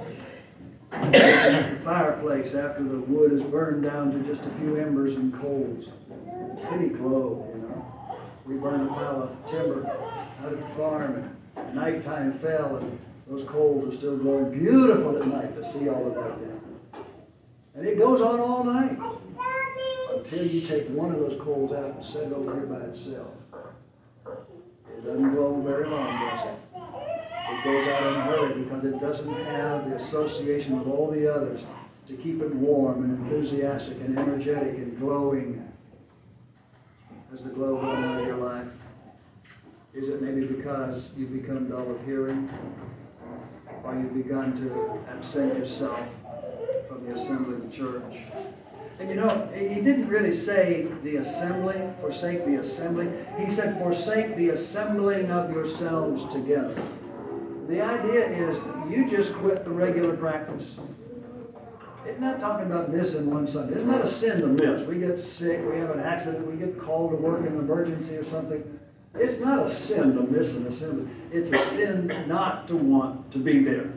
the 0.93 1.79
fireplace 1.85 2.55
after 2.55 2.85
the 2.85 3.01
wood 3.01 3.33
is 3.33 3.43
burned 3.43 3.83
down 3.83 4.13
to 4.13 4.21
just 4.21 4.43
a 4.47 4.51
few 4.61 4.77
embers 4.77 5.17
and 5.17 5.35
coals. 5.41 5.89
Pretty 6.69 6.91
glow. 6.91 7.52
We 8.53 8.59
burned 8.59 8.87
a 8.87 8.93
pile 8.93 9.23
of 9.23 9.51
timber 9.51 9.87
out 9.87 10.53
of 10.53 10.59
the 10.59 10.69
farm, 10.77 11.35
and 11.57 11.75
nighttime 11.75 12.39
fell, 12.39 12.77
and 12.77 12.99
those 13.27 13.49
coals 13.49 13.87
were 13.87 13.93
still 13.93 14.19
glowing 14.19 14.51
beautiful 14.51 15.17
at 15.17 15.27
night 15.27 15.55
to 15.55 15.65
see 15.65 15.89
all 15.89 16.07
of 16.07 16.15
that. 16.15 16.39
And 17.75 17.87
it 17.87 17.97
goes 17.97 18.21
on 18.21 18.41
all 18.41 18.63
night 18.63 18.99
until 20.15 20.47
you 20.47 20.67
take 20.67 20.87
one 20.91 21.15
of 21.15 21.21
those 21.21 21.41
coals 21.41 21.73
out 21.73 21.95
and 21.95 22.05
set 22.05 22.25
it 22.25 22.33
over 22.35 22.53
here 22.53 22.67
by 22.67 22.81
itself. 22.81 23.33
It 24.27 25.03
doesn't 25.03 25.35
glow 25.35 25.63
very 25.63 25.89
long, 25.89 26.07
does 26.07 26.47
it? 26.47 26.59
It 26.75 27.65
goes 27.65 27.89
out 27.89 28.07
in 28.07 28.15
a 28.15 28.23
hurry 28.25 28.63
because 28.65 28.85
it 28.85 29.01
doesn't 29.01 29.33
have 29.33 29.89
the 29.89 29.97
association 29.97 30.79
with 30.79 30.89
all 30.89 31.11
the 31.11 31.35
others 31.35 31.63
to 32.07 32.17
keep 32.17 32.43
it 32.43 32.55
warm 32.55 33.03
and 33.05 33.19
enthusiastic 33.19 33.99
and 34.03 34.19
energetic 34.19 34.75
and 34.75 34.99
glowing. 34.99 35.67
Has 37.33 37.45
the 37.45 37.49
glow 37.49 37.77
gone 37.77 38.05
out 38.05 38.21
of 38.21 38.27
your 38.27 38.37
life? 38.37 38.69
Is 39.95 40.09
it 40.09 40.21
maybe 40.21 40.45
because 40.45 41.13
you've 41.17 41.33
become 41.33 41.67
dull 41.67 41.91
of 41.91 42.05
hearing? 42.05 42.51
Or 43.83 43.95
you've 43.95 44.13
begun 44.13 44.55
to 44.61 45.11
absent 45.11 45.57
yourself 45.57 45.99
from 46.87 47.07
the 47.07 47.15
assembly 47.15 47.55
of 47.55 47.63
the 47.63 47.75
church. 47.75 48.17
And 49.01 49.09
you 49.09 49.15
know, 49.15 49.49
he 49.55 49.77
didn't 49.77 50.09
really 50.09 50.35
say 50.35 50.89
the 51.03 51.17
assembly, 51.17 51.81
forsake 52.03 52.45
the 52.45 52.57
assembly. 52.57 53.09
He 53.39 53.51
said, 53.51 53.79
forsake 53.79 54.37
the 54.37 54.51
assembling 54.51 55.31
of 55.31 55.51
yourselves 55.53 56.31
together. 56.35 56.77
The 57.67 57.81
idea 57.81 58.29
is 58.29 58.59
you 58.91 59.09
just 59.09 59.33
quit 59.37 59.65
the 59.65 59.71
regular 59.71 60.15
practice. 60.19 60.77
It's 62.05 62.21
not 62.21 62.41
talking 62.41 62.67
about 62.67 62.93
missing 62.93 63.31
one 63.31 63.47
Sunday. 63.47 63.77
It's 63.77 63.87
not 63.87 64.05
a 64.05 64.11
sin 64.11 64.41
to 64.41 64.49
miss. 64.49 64.83
We 64.87 64.99
get 64.99 65.19
sick, 65.21 65.61
we 65.71 65.79
have 65.79 65.91
an 65.91 66.01
accident, 66.01 66.51
we 66.51 66.57
get 66.57 66.81
called 66.81 67.11
to 67.11 67.17
work 67.17 67.41
in 67.41 67.49
an 67.49 67.59
emergency 67.59 68.17
or 68.17 68.25
something. 68.25 68.81
It's 69.15 69.39
not 69.41 69.67
a 69.67 69.75
sin 69.75 70.15
to 70.17 70.23
miss 70.23 70.55
an 70.55 70.67
assembly. 70.67 71.11
It's 71.31 71.53
a 71.53 71.65
sin 71.67 72.25
not 72.27 72.67
to 72.69 72.77
want 72.77 73.31
to 73.33 73.39
be 73.39 73.63
there. 73.63 73.93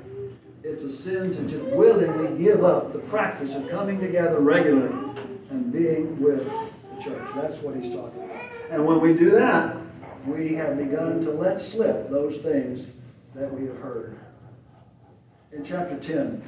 It's 0.63 0.84
a 0.84 0.91
sin 0.96 1.34
to 1.36 1.41
just 1.44 1.63
willingly 1.76 2.44
give 2.44 2.63
up 2.63 2.94
the 2.94 3.00
practice 3.00 3.56
of 3.56 3.70
coming 3.70 4.00
together 4.00 4.39
regularly 4.39 5.22
and 5.50 5.72
being 5.72 6.20
with 6.20 6.46
the 6.46 7.04
church. 7.04 7.28
That's 7.36 7.58
what 7.60 7.76
he's 7.76 7.96
talking 7.96 8.24
about. 8.24 8.41
And 8.72 8.86
when 8.86 9.00
we 9.00 9.13
do 9.13 9.32
that, 9.32 9.78
we 10.28 10.54
have 10.56 10.78
begun 10.78 11.22
to 11.22 11.32
let 11.32 11.62
slip 11.62 12.10
those 12.10 12.38
things 12.38 12.88
that 13.34 13.52
we 13.52 13.68
have 13.68 13.78
heard. 13.78 14.20
In 15.54 15.63
chapter 15.63 15.98
10, 15.98 16.44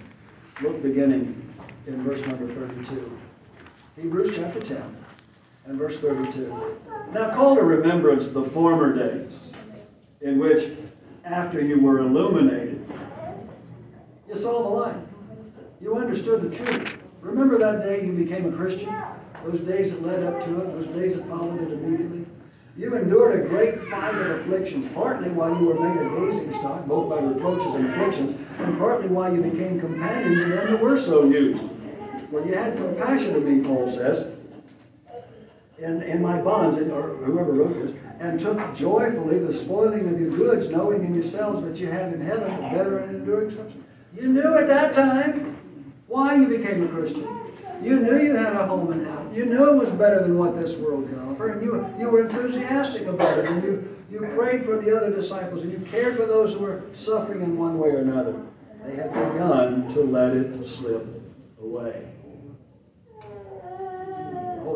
look 0.61 0.81
beginning 0.81 1.46
in 1.87 2.03
verse 2.03 2.21
number 2.25 2.53
32. 2.53 3.17
Hebrews 3.95 4.35
chapter 4.35 4.59
10 4.59 4.97
and 5.65 5.77
verse 5.77 5.97
32. 5.97 6.77
Now 7.13 7.33
call 7.33 7.55
to 7.55 7.61
remembrance 7.61 8.27
the 8.29 8.43
former 8.49 8.93
days 8.93 9.33
in 10.21 10.37
which, 10.37 10.77
after 11.23 11.61
you 11.61 11.79
were 11.79 11.99
illuminated, 11.99 12.85
you 14.27 14.37
saw 14.37 14.63
the 14.63 14.69
light. 14.69 15.07
You 15.81 15.95
understood 15.95 16.41
the 16.41 16.55
truth. 16.55 16.97
Remember 17.21 17.57
that 17.57 17.83
day 17.83 18.05
you 18.05 18.11
became 18.11 18.51
a 18.53 18.55
Christian? 18.55 18.93
Those 19.45 19.61
days 19.61 19.91
that 19.91 20.05
led 20.05 20.23
up 20.23 20.43
to 20.43 20.61
it, 20.61 20.67
those 20.67 20.95
days 20.95 21.15
that 21.15 21.27
followed 21.29 21.61
it 21.61 21.71
immediately? 21.71 22.25
You 22.77 22.95
endured 22.95 23.43
a 23.43 23.47
great 23.47 23.81
fight 23.89 24.13
of 24.13 24.41
afflictions, 24.41 24.87
partly 24.93 25.29
while 25.29 25.57
you 25.59 25.65
were 25.65 25.79
made 25.79 26.05
a 26.05 26.31
gazing 26.31 26.53
stock, 26.59 26.85
both 26.85 27.09
by 27.09 27.19
reproaches 27.19 27.73
and 27.75 27.89
afflictions, 27.89 28.39
and 28.59 28.77
partly 28.77 29.07
while 29.07 29.33
you 29.33 29.41
became 29.41 29.79
companions 29.79 30.41
of 30.43 30.49
them 30.49 30.73
that 30.73 30.81
were 30.81 30.99
so 31.01 31.23
used. 31.23 31.63
Well, 32.31 32.45
you 32.45 32.53
had 32.53 32.75
compassion 32.75 33.35
of 33.35 33.43
me, 33.43 33.61
Paul 33.61 33.89
says, 33.89 34.33
in, 35.77 36.01
in 36.01 36.21
my 36.21 36.41
bonds, 36.41 36.77
or 36.77 37.15
whoever 37.17 37.53
wrote 37.53 37.85
this, 37.85 37.95
and 38.19 38.39
took 38.39 38.75
joyfully 38.75 39.39
the 39.39 39.53
spoiling 39.53 40.09
of 40.09 40.19
your 40.19 40.31
goods, 40.31 40.67
knowing 40.67 41.05
in 41.05 41.13
yourselves 41.13 41.63
that 41.63 41.77
you 41.77 41.87
have 41.87 42.13
in 42.13 42.19
heaven 42.19 42.51
a 42.51 42.75
better 42.75 42.99
and 42.99 43.17
enduring 43.17 43.51
substance. 43.51 43.85
You 44.13 44.27
knew 44.27 44.57
at 44.57 44.67
that 44.67 44.91
time 44.93 45.55
why 46.07 46.35
you 46.35 46.47
became 46.47 46.83
a 46.83 46.87
Christian. 46.89 47.27
You 47.81 47.99
knew 47.99 48.21
you 48.21 48.35
had 48.35 48.55
a 48.55 48.65
home 48.65 48.91
in 48.91 49.05
heaven. 49.05 49.33
You 49.33 49.45
knew 49.45 49.69
it 49.69 49.75
was 49.77 49.91
better 49.91 50.21
than 50.21 50.37
what 50.37 50.59
this 50.59 50.77
world 50.77 51.07
can 51.07 51.19
offer, 51.19 51.49
and 51.49 51.63
you, 51.63 51.87
you 51.99 52.09
were 52.09 52.23
enthusiastic 52.23 53.05
about 53.05 53.39
it, 53.39 53.45
and 53.45 53.63
you, 53.63 53.95
you 54.11 54.19
prayed 54.35 54.65
for 54.65 54.81
the 54.81 54.97
other 54.97 55.11
disciples, 55.11 55.63
and 55.63 55.71
you 55.71 55.79
cared 55.91 56.17
for 56.17 56.25
those 56.25 56.55
who 56.55 56.61
were 56.61 56.81
suffering 56.93 57.41
in 57.41 57.57
one 57.57 57.77
way 57.77 57.89
or 57.89 57.99
another. 57.99 58.35
They 58.83 58.95
had 58.95 59.13
begun 59.13 59.93
to 59.93 60.01
let 60.01 60.33
it 60.33 60.67
slip 60.67 61.05
away. 61.61 62.16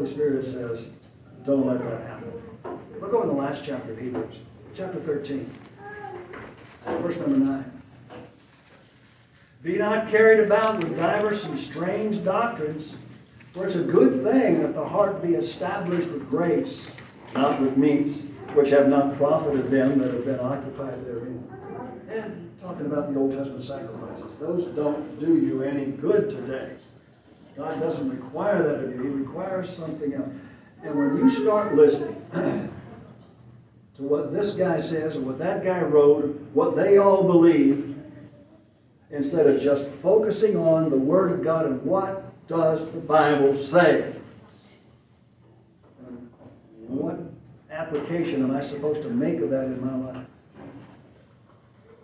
Holy 0.02 0.14
Spirit 0.14 0.46
says, 0.46 0.86
don't 1.46 1.68
let 1.68 1.78
that 1.84 2.02
happen. 2.08 2.34
Look 3.00 3.14
over 3.14 3.22
in 3.22 3.28
the 3.30 3.36
last 3.36 3.62
chapter 3.64 3.92
of 3.92 4.00
Hebrews, 4.00 4.34
chapter 4.76 5.00
13, 5.00 5.48
verse 6.88 7.18
number 7.18 7.38
9. 7.38 7.82
Be 9.62 9.78
not 9.78 10.10
carried 10.10 10.40
about 10.40 10.84
with 10.84 10.98
divers 10.98 11.46
and 11.46 11.60
strange 11.60 12.24
doctrines, 12.24 12.94
for 13.54 13.68
it's 13.68 13.76
a 13.76 13.84
good 13.84 14.24
thing 14.24 14.64
that 14.64 14.74
the 14.74 14.84
heart 14.84 15.22
be 15.22 15.36
established 15.36 16.08
with 16.08 16.28
grace, 16.32 16.88
not 17.36 17.62
with 17.62 17.78
meats, 17.78 18.24
which 18.56 18.72
have 18.72 18.88
not 18.88 19.16
profited 19.18 19.70
them 19.70 20.00
that 20.00 20.12
have 20.12 20.26
been 20.26 20.40
occupied 20.40 21.06
therein. 21.06 21.48
And 22.10 22.60
talking 22.60 22.88
about 22.88 23.14
the 23.14 23.20
Old 23.20 23.38
Testament 23.38 23.64
sacrifices, 23.64 24.36
those 24.40 24.66
don't 24.76 25.20
do 25.20 25.38
you 25.38 25.62
any 25.62 25.92
good 25.92 26.32
today. 26.32 26.72
God 27.62 27.80
doesn't 27.80 28.10
require 28.10 28.64
that 28.64 28.84
of 28.84 28.96
you, 28.96 29.02
He 29.04 29.08
requires 29.10 29.70
something 29.70 30.16
else. 30.16 30.30
And 30.84 30.96
when 30.96 31.18
you 31.18 31.44
start 31.44 31.76
listening 31.76 32.16
to 32.34 34.02
what 34.02 34.34
this 34.34 34.54
guy 34.54 34.80
says 34.80 35.16
and 35.16 35.28
what 35.28 35.38
that 35.38 35.64
guy 35.64 35.80
wrote, 35.82 36.26
what 36.54 36.76
they 36.76 36.98
all 36.98 37.24
believe, 37.24 37.96
instead 39.12 39.46
of 39.46 39.62
just 39.62 39.86
focusing 40.02 40.58
on 40.58 40.90
the 40.90 40.98
Word 40.98 41.34
of 41.34 41.44
God 41.44 41.68
and 41.68 41.84
what 41.84 42.48
does 42.48 42.84
the 42.94 43.00
Bible 43.00 43.56
say? 43.56 44.16
And 46.00 46.30
what 46.88 47.20
application 47.70 48.42
am 48.42 48.56
I 48.56 48.62
supposed 48.62 49.04
to 49.04 49.10
make 49.10 49.40
of 49.40 49.52
that 49.52 49.66
in 49.66 49.86
my 49.86 50.14
life? 50.14 50.26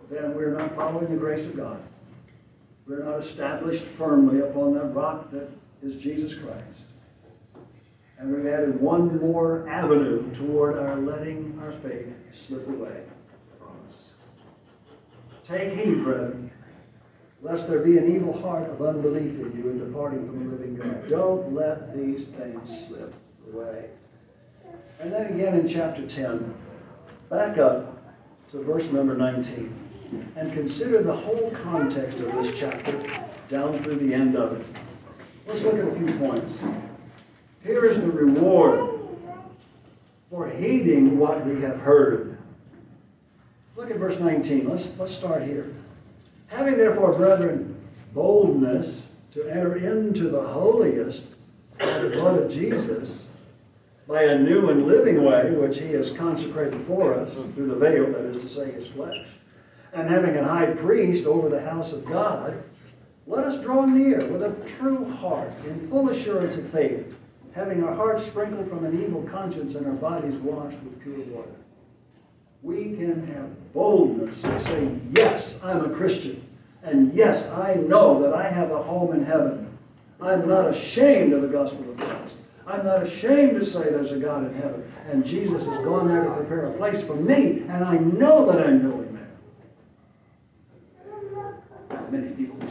Then 0.08 0.36
we're 0.36 0.56
not 0.56 0.76
following 0.76 1.10
the 1.10 1.16
grace 1.16 1.46
of 1.46 1.56
God. 1.56 1.82
We're 2.88 3.04
not 3.04 3.24
established 3.24 3.84
firmly 3.98 4.40
upon 4.40 4.74
that 4.74 4.86
rock 4.94 5.30
that 5.32 5.50
is 5.82 6.00
Jesus 6.02 6.34
Christ. 6.34 6.64
And 8.18 8.34
we've 8.34 8.46
added 8.46 8.80
one 8.80 9.20
more 9.20 9.68
avenue 9.68 10.34
toward 10.34 10.78
our 10.78 10.96
letting 10.96 11.58
our 11.62 11.72
faith 11.80 12.08
slip 12.46 12.66
away 12.66 13.02
from 13.58 13.68
us. 13.88 13.96
Take 15.46 15.74
heed, 15.74 16.02
brethren 16.02 16.50
lest 17.42 17.68
there 17.68 17.80
be 17.80 17.96
an 17.98 18.14
evil 18.14 18.38
heart 18.40 18.68
of 18.70 18.82
unbelief 18.82 19.38
in 19.38 19.52
you 19.56 19.70
in 19.70 19.78
departing 19.78 20.26
from 20.26 20.44
the 20.44 20.56
living 20.56 20.76
God. 20.76 21.08
Don't 21.08 21.54
let 21.54 21.96
these 21.96 22.26
things 22.28 22.86
slip 22.86 23.14
away. 23.52 23.86
And 25.00 25.12
then 25.12 25.26
again 25.26 25.54
in 25.54 25.68
chapter 25.68 26.06
10, 26.06 26.54
back 27.30 27.58
up 27.58 27.96
to 28.50 28.62
verse 28.62 28.84
number 28.86 29.16
19 29.16 29.87
and 30.36 30.52
consider 30.52 31.02
the 31.02 31.14
whole 31.14 31.50
context 31.62 32.18
of 32.18 32.32
this 32.32 32.58
chapter 32.58 32.98
down 33.48 33.82
through 33.82 33.96
the 33.96 34.14
end 34.14 34.36
of 34.36 34.60
it. 34.60 34.66
Let's 35.46 35.62
look 35.62 35.74
at 35.74 35.88
a 35.88 35.94
few 35.96 36.18
points. 36.18 36.58
Here 37.64 37.84
is 37.84 37.98
the 37.98 38.10
reward 38.10 38.98
for 40.30 40.48
heeding 40.48 41.18
what 41.18 41.44
we 41.46 41.60
have 41.62 41.78
heard. 41.80 42.38
Look 43.76 43.90
at 43.90 43.96
verse 43.96 44.18
19. 44.18 44.68
Let's, 44.68 44.90
let's 44.98 45.14
start 45.14 45.42
here. 45.42 45.74
Having 46.48 46.78
therefore, 46.78 47.14
brethren, 47.14 47.76
boldness 48.14 49.02
to 49.32 49.48
enter 49.48 49.76
into 49.76 50.28
the 50.28 50.40
holiest 50.40 51.22
by 51.78 51.98
the 51.98 52.10
blood 52.10 52.42
of 52.42 52.50
Jesus, 52.50 53.24
by 54.06 54.24
a 54.24 54.38
new 54.38 54.70
and 54.70 54.86
living 54.86 55.22
way 55.24 55.50
which 55.52 55.78
he 55.78 55.92
has 55.92 56.12
consecrated 56.12 56.80
for 56.86 57.14
us 57.14 57.32
through 57.54 57.68
the 57.68 57.76
veil, 57.76 58.06
that 58.06 58.24
is 58.24 58.42
to 58.42 58.48
say, 58.48 58.72
his 58.72 58.86
flesh, 58.86 59.16
and 59.92 60.08
having 60.08 60.36
a 60.36 60.44
high 60.44 60.66
priest 60.66 61.26
over 61.26 61.48
the 61.48 61.60
house 61.60 61.92
of 61.92 62.04
God, 62.06 62.62
let 63.26 63.44
us 63.44 63.62
draw 63.62 63.84
near 63.84 64.24
with 64.26 64.42
a 64.42 64.54
true 64.78 65.04
heart, 65.16 65.52
in 65.66 65.88
full 65.88 66.08
assurance 66.08 66.56
of 66.56 66.68
faith, 66.70 67.14
having 67.54 67.84
our 67.84 67.94
hearts 67.94 68.26
sprinkled 68.26 68.68
from 68.68 68.84
an 68.84 69.02
evil 69.02 69.22
conscience 69.22 69.74
and 69.74 69.86
our 69.86 69.92
bodies 69.92 70.34
washed 70.34 70.78
with 70.82 71.02
pure 71.02 71.18
water 71.36 71.50
we 72.62 72.96
can 72.96 73.26
have 73.28 73.72
boldness 73.72 74.40
to 74.42 74.60
say, 74.62 74.90
Yes, 75.14 75.58
I'm 75.62 75.84
a 75.84 75.94
Christian. 75.94 76.44
And 76.82 77.14
yes, 77.14 77.46
I 77.48 77.74
know 77.74 78.20
that 78.22 78.34
I 78.34 78.48
have 78.48 78.70
a 78.70 78.82
home 78.82 79.14
in 79.14 79.24
heaven. 79.24 79.66
I'm 80.20 80.48
not 80.48 80.74
ashamed 80.74 81.32
of 81.32 81.42
the 81.42 81.48
gospel 81.48 81.88
of 81.90 81.96
Christ. 81.96 82.34
I'm 82.66 82.84
not 82.84 83.04
ashamed 83.04 83.58
to 83.60 83.66
say 83.66 83.84
there's 83.84 84.12
a 84.12 84.18
God 84.18 84.46
in 84.46 84.54
heaven. 84.54 84.92
And 85.10 85.24
Jesus 85.24 85.64
has 85.66 85.78
gone 85.84 86.08
there 86.08 86.24
to 86.24 86.30
prepare 86.32 86.66
a 86.66 86.72
place 86.76 87.02
for 87.02 87.14
me, 87.14 87.62
and 87.68 87.84
I 87.84 87.96
know 87.98 88.50
that 88.50 88.66
I'm 88.66 88.90
going 88.90 89.02
there. 89.02 89.07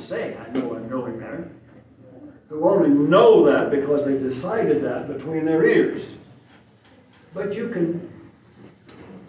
Say, 0.08 0.38
I 0.38 0.50
know 0.52 0.74
I'm 0.74 0.88
going 0.88 1.20
there, 1.20 1.52
who 2.48 2.63
only 2.70 2.88
know 2.89 3.43
that 3.43 3.70
because 3.70 4.06
they've 4.06 4.22
decided 4.22 4.82
that 4.82 5.10
between 5.10 5.43
their 5.43 5.65
ears. 5.65 6.06
But 7.34 7.54
you 7.54 7.67
can 7.67 8.10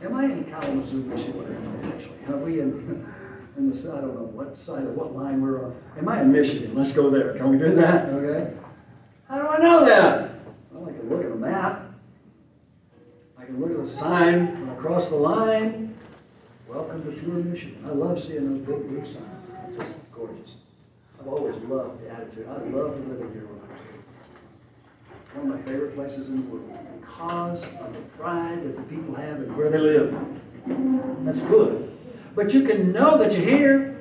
Am 0.00 0.14
I 0.14 0.26
in 0.26 0.44
Kalamazoo, 0.44 0.98
Michigan? 0.98 1.92
Actually, 1.92 2.32
are 2.32 2.38
we 2.38 2.60
in, 2.60 3.04
in 3.56 3.72
the, 3.72 3.76
I 3.92 4.00
don't 4.00 4.14
know 4.14 4.30
what 4.32 4.56
side 4.56 4.84
of 4.84 4.94
what 4.94 5.16
line 5.16 5.42
we're 5.42 5.64
on. 5.64 5.74
Am 5.98 6.08
I 6.08 6.20
in 6.20 6.30
Michigan? 6.30 6.76
Let's 6.76 6.92
go 6.92 7.10
there. 7.10 7.34
Can 7.34 7.50
we 7.50 7.58
do 7.58 7.74
that? 7.74 8.08
Okay. 8.10 8.52
How 9.28 9.42
do 9.42 9.48
I 9.48 9.58
know 9.58 9.84
that? 9.84 10.30
Well, 10.70 10.88
I 10.88 10.92
can 10.92 11.08
look 11.08 11.24
at 11.24 11.32
a 11.32 11.34
map. 11.34 11.90
I 13.36 13.44
can 13.44 13.60
look 13.60 13.72
at 13.72 13.84
a 13.84 13.88
sign 13.88 14.68
across 14.76 15.08
the 15.08 15.16
line. 15.16 15.98
Welcome 16.68 17.02
to 17.02 17.20
Pure 17.20 17.34
Michigan. 17.34 17.84
I 17.84 17.90
love 17.90 18.22
seeing 18.22 18.64
those 18.64 18.64
big 18.64 18.88
blue 18.88 19.04
signs. 19.04 19.50
It's 19.70 19.78
just 19.78 19.94
gorgeous. 20.12 20.54
I've 21.20 21.28
always 21.28 21.56
loved 21.64 22.02
the 22.02 22.10
attitude. 22.10 22.46
I 22.48 22.58
love 22.70 22.96
living 23.08 23.32
here 23.32 23.46
when 23.46 23.60
I 23.60 23.72
was 23.72 25.34
one 25.34 25.50
of 25.50 25.58
my 25.58 25.62
favorite 25.70 25.94
places 25.94 26.28
in 26.28 26.36
the 26.36 26.42
world 26.42 27.00
because 27.00 27.62
of 27.62 27.92
the 27.92 28.00
pride 28.16 28.62
that 28.62 28.76
the 28.76 28.82
people 28.82 29.14
have 29.14 29.42
in 29.42 29.56
where 29.56 29.70
they 29.70 29.78
live. 29.78 30.16
That's 31.24 31.40
good. 31.40 31.96
But 32.34 32.54
you 32.54 32.62
can 32.62 32.92
know 32.92 33.18
that 33.18 33.32
you're 33.32 33.42
here. 33.42 34.00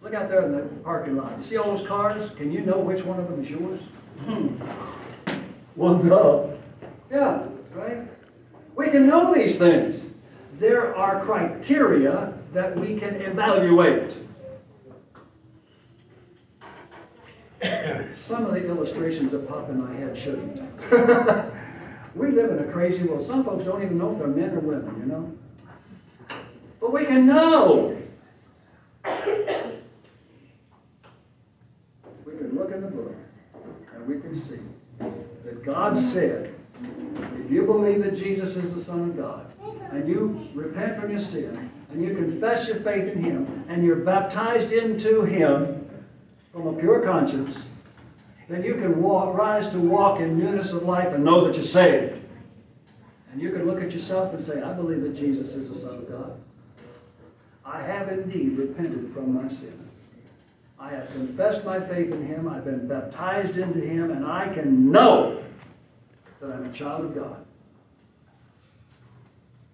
Look 0.00 0.14
out 0.14 0.28
there 0.28 0.44
in 0.46 0.52
the 0.52 0.62
parking 0.82 1.16
lot. 1.16 1.36
You 1.36 1.44
see 1.44 1.56
all 1.58 1.76
those 1.76 1.86
cars? 1.86 2.30
Can 2.36 2.50
you 2.50 2.60
know 2.60 2.78
which 2.78 3.04
one 3.04 3.20
of 3.20 3.28
them 3.28 3.44
is 3.44 3.50
yours? 3.50 3.80
Hmm. 4.24 4.46
One 5.74 6.10
up. 6.10 6.58
Yeah, 7.10 7.44
right? 7.74 7.98
We 8.76 8.90
can 8.90 9.06
know 9.06 9.34
these 9.34 9.58
things. 9.58 10.02
There 10.58 10.96
are 10.96 11.24
criteria 11.24 12.32
that 12.52 12.78
we 12.78 12.98
can 12.98 13.16
evaluate. 13.16 14.14
Some 18.14 18.46
of 18.46 18.54
the 18.54 18.66
illustrations 18.66 19.32
that 19.32 19.48
pop 19.48 19.68
in 19.70 19.80
my 19.80 19.94
head 19.94 20.18
shouldn't. 20.18 20.60
we 22.14 22.30
live 22.30 22.50
in 22.50 22.58
a 22.58 22.72
crazy 22.72 23.04
world. 23.04 23.26
Some 23.26 23.44
folks 23.44 23.64
don't 23.64 23.82
even 23.82 23.98
know 23.98 24.12
if 24.12 24.18
they're 24.18 24.26
men 24.26 24.50
or 24.50 24.60
women, 24.60 24.96
you 24.98 25.06
know? 25.06 25.32
But 26.80 26.92
we 26.92 27.04
can 27.04 27.26
know. 27.26 27.96
We 29.04 29.12
can 32.36 32.54
look 32.54 32.72
in 32.72 32.80
the 32.80 32.88
book 32.88 33.14
and 33.94 34.06
we 34.06 34.20
can 34.20 34.34
see 34.48 34.58
that 35.44 35.64
God 35.64 35.96
said, 35.98 36.54
if 37.44 37.50
you 37.50 37.64
believe 37.64 38.02
that 38.02 38.16
Jesus 38.16 38.56
is 38.56 38.74
the 38.74 38.82
Son 38.82 39.10
of 39.10 39.16
God, 39.16 39.46
and 39.92 40.08
you 40.08 40.48
repent 40.54 41.00
from 41.00 41.12
your 41.12 41.20
sin, 41.20 41.70
and 41.90 42.02
you 42.02 42.14
confess 42.14 42.66
your 42.66 42.80
faith 42.80 43.12
in 43.12 43.22
Him, 43.22 43.64
and 43.68 43.84
you're 43.84 43.96
baptized 43.96 44.72
into 44.72 45.22
Him, 45.22 45.81
from 46.52 46.66
a 46.66 46.72
pure 46.74 47.00
conscience, 47.00 47.56
then 48.48 48.62
you 48.62 48.74
can 48.74 49.02
walk, 49.02 49.34
rise 49.34 49.68
to 49.70 49.78
walk 49.78 50.20
in 50.20 50.38
newness 50.38 50.72
of 50.72 50.82
life 50.82 51.08
and 51.12 51.24
know 51.24 51.46
that 51.46 51.56
you're 51.56 51.64
saved. 51.64 52.18
And 53.32 53.40
you 53.40 53.50
can 53.50 53.64
look 53.66 53.82
at 53.82 53.92
yourself 53.92 54.34
and 54.34 54.44
say, 54.44 54.60
I 54.60 54.74
believe 54.74 55.00
that 55.02 55.16
Jesus 55.16 55.54
is 55.54 55.70
the 55.70 55.74
Son 55.74 55.94
of 55.94 56.08
God. 56.08 56.38
I 57.64 57.80
have 57.80 58.08
indeed 58.08 58.58
repented 58.58 59.12
from 59.14 59.34
my 59.34 59.48
sin. 59.48 59.78
I 60.78 60.90
have 60.90 61.10
confessed 61.12 61.64
my 61.64 61.80
faith 61.80 62.12
in 62.12 62.26
Him. 62.26 62.48
I've 62.48 62.64
been 62.64 62.86
baptized 62.86 63.56
into 63.56 63.80
Him, 63.80 64.10
and 64.10 64.26
I 64.26 64.52
can 64.52 64.90
know 64.90 65.42
that 66.40 66.50
I'm 66.50 66.66
a 66.66 66.72
child 66.72 67.06
of 67.06 67.14
God. 67.14 67.36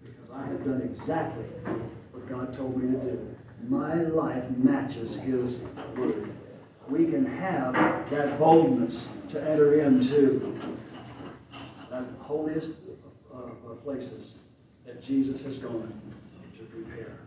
Because 0.04 0.30
I 0.32 0.46
have 0.46 0.64
done 0.64 0.82
exactly 0.82 1.44
what 2.12 2.28
God 2.28 2.56
told 2.56 2.76
me 2.80 2.92
to 2.92 3.04
do. 3.04 3.36
My 3.66 4.02
life 4.02 4.44
matches 4.58 5.16
His 5.16 5.58
word 5.96 6.30
we 6.88 7.06
can 7.06 7.24
have 7.24 7.74
that 8.10 8.38
boldness 8.38 9.08
to 9.30 9.42
enter 9.42 9.80
into 9.80 10.58
that 11.90 12.04
holiest 12.20 12.70
of 13.32 13.84
places 13.84 14.34
that 14.86 15.02
Jesus 15.02 15.42
has 15.42 15.58
gone 15.58 15.92
to 16.56 16.64
prepare. 16.64 17.18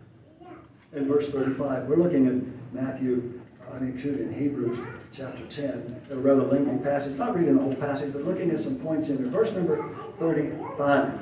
In 0.92 1.06
verse 1.06 1.28
35, 1.30 1.86
we're 1.86 1.96
looking 1.96 2.26
at 2.26 2.74
Matthew 2.74 3.40
I 3.72 3.78
mean, 3.78 3.94
excuse 3.94 4.18
me, 4.18 4.24
in 4.24 4.34
Hebrews 4.34 4.78
chapter 5.12 5.46
10, 5.46 6.02
a 6.10 6.16
rather 6.16 6.42
lengthy 6.42 6.76
passage, 6.84 7.16
not 7.16 7.34
reading 7.34 7.56
the 7.56 7.62
whole 7.62 7.74
passage, 7.76 8.12
but 8.12 8.24
looking 8.24 8.50
at 8.50 8.60
some 8.60 8.76
points 8.76 9.08
in 9.08 9.22
there. 9.22 9.30
Verse 9.30 9.50
number 9.52 9.88
35 10.18 11.20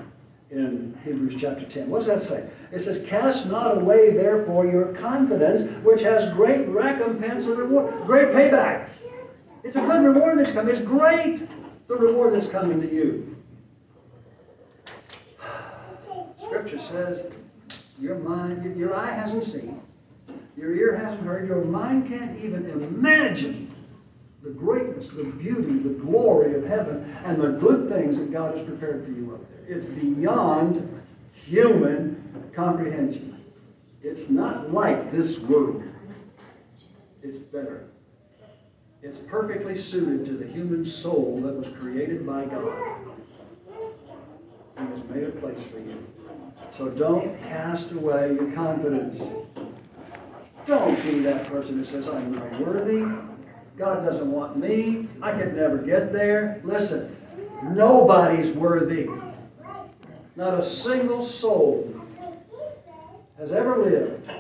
in 0.51 0.99
Hebrews 1.05 1.37
chapter 1.41 1.65
10. 1.65 1.89
What 1.89 1.99
does 1.99 2.09
that 2.09 2.23
say? 2.23 2.49
It 2.73 2.83
says, 2.83 3.05
Cast 3.07 3.47
not 3.47 3.79
away, 3.79 4.11
therefore, 4.11 4.67
your 4.67 4.87
confidence, 4.95 5.63
which 5.85 6.03
has 6.03 6.33
great 6.35 6.67
recompense 6.69 7.47
and 7.47 7.57
reward, 7.57 7.95
great 8.07 8.29
payback. 8.29 8.89
It's 9.63 9.77
a 9.77 9.81
good 9.81 10.05
reward 10.05 10.39
that's 10.39 10.53
coming. 10.53 10.75
It's 10.75 10.85
great, 10.85 11.49
the 11.87 11.95
reward 11.95 12.35
that's 12.35 12.49
coming 12.49 12.81
to 12.81 12.93
you. 12.93 13.37
Scripture 16.45 16.79
says, 16.79 17.27
Your 18.01 18.19
mind, 18.19 18.77
your 18.77 18.95
eye 18.95 19.13
hasn't 19.13 19.45
seen, 19.45 19.81
your 20.57 20.75
ear 20.75 20.97
hasn't 20.97 21.23
heard, 21.23 21.47
your 21.47 21.65
mind 21.65 22.09
can't 22.09 22.43
even 22.43 22.69
imagine 22.71 23.70
the 24.43 24.51
greatness, 24.51 25.11
the 25.11 25.25
beauty, 25.25 25.79
the 25.79 25.95
glory 26.01 26.55
of 26.55 26.65
heaven, 26.65 27.15
and 27.25 27.41
the 27.41 27.49
good 27.49 27.89
things 27.91 28.19
that 28.19 28.33
God 28.33 28.57
has 28.57 28.67
prepared 28.67 29.05
for 29.05 29.11
you 29.11 29.35
up 29.35 29.41
there. 29.51 29.77
It's 29.77 29.85
beyond 29.85 31.03
human 31.35 32.51
comprehension. 32.55 33.43
It's 34.03 34.31
not 34.31 34.73
like 34.73 35.13
this 35.13 35.39
world. 35.41 35.83
It's 37.23 37.39
better. 37.39 37.89
It's 39.03 39.19
perfectly 39.19 39.81
suited 39.81 40.25
to 40.27 40.33
the 40.33 40.47
human 40.47 40.87
soul 40.87 41.41
that 41.43 41.55
was 41.55 41.69
created 41.79 42.27
by 42.27 42.47
God. 42.47 42.97
He 44.79 44.85
has 44.87 45.05
made 45.11 45.25
a 45.25 45.31
place 45.33 45.59
for 45.71 45.79
you. 45.79 46.07
So 46.79 46.89
don't 46.89 47.39
cast 47.43 47.91
away 47.93 48.35
your 48.35 48.51
confidence. 48.53 49.23
Don't 50.67 51.03
be 51.03 51.19
that 51.21 51.47
person 51.47 51.79
who 51.79 51.85
says, 51.85 52.09
I'm 52.09 52.35
not 52.35 52.61
worthy. 52.61 53.05
God 53.81 54.05
doesn't 54.05 54.31
want 54.31 54.59
me. 54.59 55.09
I 55.23 55.33
could 55.33 55.57
never 55.57 55.79
get 55.79 56.13
there. 56.13 56.61
Listen, 56.65 57.17
nobody's 57.63 58.53
worthy. 58.53 59.09
Not 60.37 60.61
a 60.61 60.65
single 60.65 61.25
soul 61.25 61.91
has 63.39 63.53
ever 63.53 63.79
lived 63.79 64.31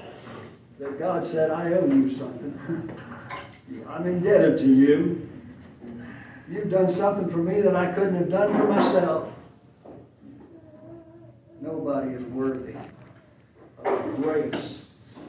that 0.78 0.98
God 0.98 1.26
said, 1.26 1.50
I 1.50 1.72
owe 1.72 1.86
you 1.86 2.10
something. 2.10 2.92
I'm 3.88 4.06
indebted 4.06 4.58
to 4.58 4.66
you. 4.66 5.26
You've 6.50 6.70
done 6.70 6.92
something 6.92 7.30
for 7.30 7.38
me 7.38 7.62
that 7.62 7.74
I 7.74 7.92
couldn't 7.92 8.16
have 8.16 8.28
done 8.28 8.54
for 8.54 8.68
myself. 8.68 9.32
Nobody 11.62 12.10
is 12.10 12.22
worthy 12.24 12.74
of 13.78 14.04
the 14.04 14.22
grace 14.22 14.82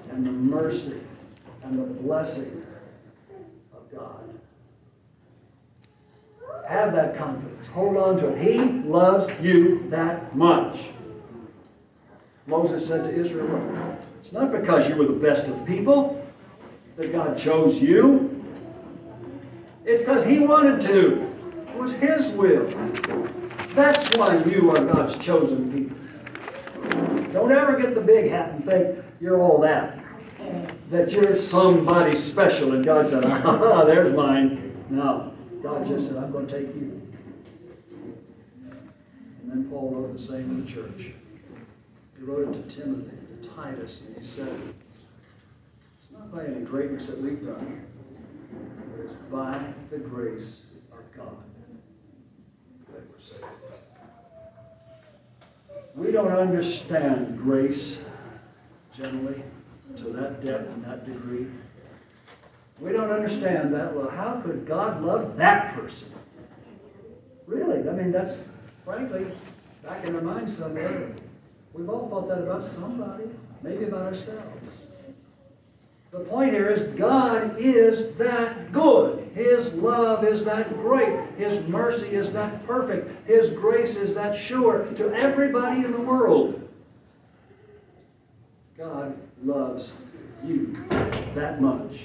and 0.09 0.25
the 0.25 0.31
mercy 0.31 0.99
and 1.63 1.79
the 1.79 2.01
blessing 2.01 2.61
God. 3.93 4.39
Have 6.67 6.93
that 6.93 7.17
confidence. 7.17 7.67
Hold 7.67 7.97
on 7.97 8.17
to 8.17 8.29
it. 8.29 8.37
He 8.41 8.59
loves 8.87 9.29
you 9.41 9.87
that 9.89 10.35
much. 10.35 10.77
Moses 12.47 12.87
said 12.87 13.03
to 13.03 13.13
Israel, 13.13 13.97
It's 14.21 14.31
not 14.31 14.51
because 14.51 14.87
you 14.89 14.95
were 14.95 15.05
the 15.05 15.13
best 15.13 15.47
of 15.47 15.65
people 15.65 16.25
that 16.97 17.11
God 17.11 17.37
chose 17.37 17.77
you. 17.77 18.43
It's 19.85 20.01
because 20.01 20.23
He 20.23 20.39
wanted 20.39 20.81
to. 20.81 21.23
It 21.67 21.75
was 21.75 21.93
His 21.93 22.31
will. 22.33 22.67
That's 23.73 24.17
why 24.17 24.43
you 24.43 24.71
are 24.71 24.83
God's 24.85 25.17
chosen 25.23 25.71
people. 25.71 25.97
Don't 27.31 27.51
ever 27.51 27.79
get 27.79 27.95
the 27.95 28.01
big 28.01 28.29
hat 28.29 28.51
and 28.51 28.65
think 28.65 28.97
you're 29.19 29.41
all 29.41 29.61
that. 29.61 30.00
That 30.91 31.09
you're 31.09 31.37
somebody 31.37 32.17
special 32.17 32.73
and 32.73 32.83
God 32.83 33.07
said, 33.07 33.23
ah, 33.23 33.85
there's 33.85 34.13
mine. 34.13 34.75
No. 34.89 35.33
God 35.63 35.87
just 35.87 36.09
said, 36.09 36.17
I'm 36.17 36.33
going 36.33 36.47
to 36.47 36.53
take 36.53 36.75
you. 36.75 37.01
And 39.41 39.49
then 39.49 39.69
Paul 39.69 39.91
wrote 39.91 40.17
the 40.17 40.21
same 40.21 40.49
to 40.49 40.61
the 40.61 40.69
church. 40.69 41.13
He 42.17 42.23
wrote 42.23 42.53
it 42.53 42.69
to 42.69 42.75
Timothy, 42.75 43.15
to 43.41 43.47
Titus, 43.55 44.01
and 44.05 44.17
he 44.17 44.23
said, 44.23 44.49
It's 46.01 46.11
not 46.11 46.29
by 46.29 46.43
any 46.43 46.59
greatness 46.59 47.07
that 47.07 47.21
we've 47.21 47.41
done, 47.41 47.85
but 48.91 49.05
it's 49.05 49.13
by 49.31 49.73
the 49.91 49.97
grace 49.97 50.63
of 50.91 50.99
God 51.15 51.37
that 52.91 53.09
we're 53.09 53.19
saved. 53.19 53.45
We 55.95 56.11
don't 56.11 56.33
understand 56.33 57.37
grace 57.37 57.97
generally 58.93 59.41
to 59.97 60.03
that 60.13 60.43
depth 60.43 60.67
and 60.69 60.83
that 60.83 61.05
degree. 61.05 61.47
We 62.79 62.91
don't 62.91 63.11
understand 63.11 63.73
that. 63.73 63.95
Well, 63.95 64.09
how 64.09 64.41
could 64.41 64.65
God 64.65 65.03
love 65.03 65.37
that 65.37 65.75
person? 65.75 66.11
Really? 67.45 67.87
I 67.87 67.93
mean, 67.93 68.11
that's 68.11 68.39
frankly 68.83 69.27
back 69.83 70.05
in 70.05 70.15
our 70.15 70.21
minds 70.21 70.57
somewhere. 70.57 71.13
We've 71.73 71.89
all 71.89 72.09
thought 72.09 72.27
that 72.27 72.39
about 72.39 72.63
somebody, 72.63 73.25
maybe 73.61 73.85
about 73.85 74.07
ourselves. 74.07 74.77
The 76.11 76.19
point 76.19 76.51
here 76.51 76.69
is 76.69 76.83
God 76.97 77.55
is 77.57 78.13
that 78.17 78.73
good. 78.73 79.31
His 79.33 79.73
love 79.75 80.25
is 80.25 80.43
that 80.43 80.73
great. 80.73 81.17
His 81.37 81.65
mercy 81.67 82.09
is 82.09 82.33
that 82.33 82.65
perfect. 82.67 83.27
His 83.27 83.49
grace 83.51 83.95
is 83.95 84.13
that 84.15 84.37
sure 84.37 84.85
to 84.95 85.13
everybody 85.13 85.85
in 85.85 85.93
the 85.93 86.01
world. 86.01 86.67
God 88.77 89.17
loves 89.43 89.91
you 90.43 90.85
that 91.35 91.61
much. 91.61 91.99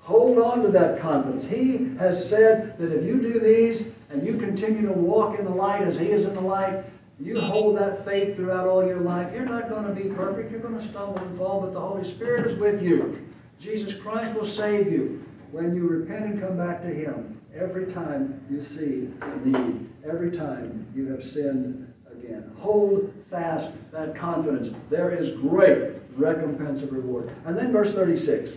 Hold 0.00 0.38
on 0.38 0.62
to 0.62 0.68
that 0.68 1.00
confidence. 1.00 1.46
He 1.46 1.96
has 1.98 2.28
said 2.28 2.76
that 2.78 2.92
if 2.92 3.04
you 3.04 3.20
do 3.20 3.40
these 3.40 3.88
and 4.10 4.26
you 4.26 4.36
continue 4.36 4.86
to 4.86 4.92
walk 4.92 5.38
in 5.38 5.46
the 5.46 5.50
light 5.50 5.82
as 5.82 5.98
He 5.98 6.06
is 6.06 6.26
in 6.26 6.34
the 6.34 6.40
light, 6.40 6.84
you 7.18 7.40
hold 7.40 7.78
that 7.78 8.04
faith 8.04 8.36
throughout 8.36 8.66
all 8.66 8.86
your 8.86 9.00
life. 9.00 9.32
You're 9.32 9.46
not 9.46 9.70
going 9.70 9.86
to 9.86 9.94
be 9.94 10.10
perfect. 10.10 10.50
You're 10.50 10.60
going 10.60 10.78
to 10.78 10.86
stumble 10.88 11.18
and 11.18 11.38
fall, 11.38 11.60
but 11.60 11.72
the 11.72 11.80
Holy 11.80 12.08
Spirit 12.10 12.46
is 12.46 12.58
with 12.58 12.82
you. 12.82 13.26
Jesus 13.60 13.94
Christ 13.94 14.34
will 14.34 14.46
save 14.46 14.92
you 14.92 15.24
when 15.52 15.74
you 15.74 15.86
repent 15.86 16.24
and 16.24 16.40
come 16.40 16.58
back 16.58 16.82
to 16.82 16.88
Him. 16.88 17.40
Every 17.54 17.90
time 17.92 18.44
you 18.50 18.64
see 18.64 19.08
a 19.22 19.46
need, 19.46 19.88
every 20.06 20.36
time 20.36 20.86
you 20.94 21.06
have 21.08 21.24
sinned 21.24 21.90
again. 22.10 22.50
Hold 22.58 23.12
fast 23.30 23.70
that 23.92 24.16
confidence. 24.16 24.74
There 24.90 25.12
is 25.12 25.30
great 25.38 25.94
recompense 26.16 26.82
of 26.82 26.92
reward. 26.92 27.32
And 27.44 27.56
then 27.56 27.72
verse 27.72 27.92
36. 27.92 28.50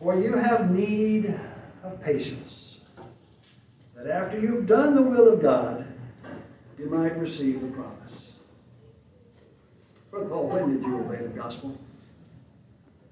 For 0.00 0.20
you 0.20 0.34
have 0.34 0.70
need 0.70 1.38
of 1.84 2.00
patience, 2.02 2.78
that 3.94 4.06
after 4.06 4.38
you've 4.38 4.66
done 4.66 4.94
the 4.94 5.02
will 5.02 5.30
of 5.30 5.42
God, 5.42 5.86
you 6.78 6.86
might 6.86 7.18
receive 7.18 7.60
the 7.60 7.66
promise. 7.68 8.32
Brother 10.10 10.26
Paul, 10.26 10.48
when 10.48 10.74
did 10.74 10.82
you 10.82 10.98
obey 10.98 11.22
the 11.22 11.28
gospel? 11.28 11.76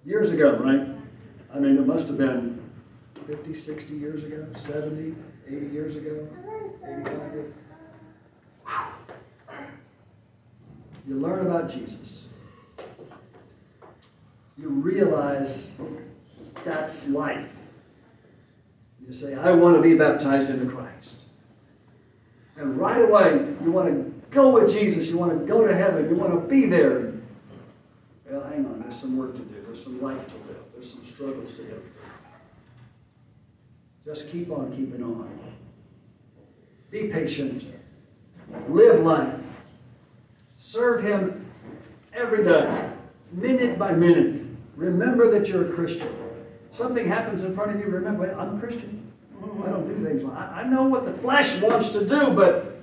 Years 0.05 0.30
ago, 0.30 0.57
right? 0.57 0.89
I 1.55 1.59
mean, 1.59 1.76
it 1.76 1.86
must 1.86 2.07
have 2.07 2.16
been 2.16 2.59
50, 3.26 3.55
60 3.55 3.95
years 3.95 4.24
ago, 4.24 4.47
70, 4.66 5.14
80 5.47 5.66
years 5.66 5.97
ago, 5.97 6.26
85 6.82 7.34
years. 7.34 7.55
You 11.09 11.15
learn 11.15 11.47
about 11.47 11.71
Jesus. 11.71 12.29
You 14.59 14.69
realize 14.69 15.69
that's 16.65 17.09
life. 17.09 17.49
You 19.07 19.15
say, 19.15 19.35
I 19.35 19.53
want 19.53 19.77
to 19.77 19.81
be 19.81 19.95
baptized 19.95 20.51
into 20.51 20.67
Christ. 20.67 21.15
And 22.57 22.77
right 22.77 23.01
away, 23.01 23.55
you 23.65 23.73
want 23.73 23.89
to 23.89 24.13
go 24.31 24.51
with 24.51 24.71
Jesus. 24.71 25.07
You 25.07 25.17
want 25.17 25.39
to 25.39 25.47
go 25.47 25.67
to 25.67 25.75
heaven. 25.75 26.11
You 26.11 26.17
want 26.17 26.35
to 26.35 26.41
be 26.41 26.67
there. 26.67 27.15
Well, 28.29 28.43
hang 28.51 28.67
on. 28.67 28.85
There's 28.87 29.01
some 29.01 29.17
work 29.17 29.33
to 29.35 29.41
do. 29.41 29.63
There's 29.65 29.83
some 29.83 30.03
life 30.03 30.27
to 30.27 30.35
live. 30.35 30.63
There's 30.75 30.91
some 30.91 31.07
struggles 31.07 31.55
to 31.55 31.63
get 31.63 31.83
Just 34.05 34.31
keep 34.31 34.51
on 34.51 34.77
keeping 34.77 35.03
on. 35.03 35.39
Be 36.91 37.05
patient. 37.09 37.65
Live 38.69 39.03
life. 39.03 39.38
Serve 40.69 41.03
Him 41.03 41.51
every 42.12 42.45
day, 42.45 42.91
minute 43.33 43.79
by 43.79 43.93
minute. 43.93 44.45
Remember 44.77 45.31
that 45.31 45.49
you're 45.49 45.73
a 45.73 45.75
Christian. 45.75 46.14
Something 46.73 47.09
happens 47.09 47.43
in 47.43 47.55
front 47.55 47.75
of 47.75 47.81
you, 47.81 47.87
remember, 47.87 48.31
I'm 48.39 48.59
a 48.59 48.61
Christian. 48.61 49.11
Oh, 49.43 49.64
I 49.66 49.71
don't 49.71 49.89
do 49.89 50.07
things. 50.07 50.31
I, 50.31 50.61
I 50.61 50.69
know 50.69 50.83
what 50.83 51.07
the 51.07 51.14
flesh 51.23 51.59
wants 51.62 51.89
to 51.91 52.07
do, 52.07 52.33
but 52.33 52.83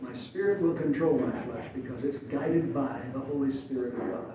my 0.00 0.14
spirit 0.14 0.62
will 0.62 0.74
control 0.74 1.18
my 1.18 1.32
flesh 1.42 1.66
because 1.74 2.04
it's 2.04 2.18
guided 2.18 2.72
by 2.72 3.00
the 3.12 3.18
Holy 3.18 3.52
Spirit 3.52 3.94
of 3.94 3.98
God. 3.98 4.32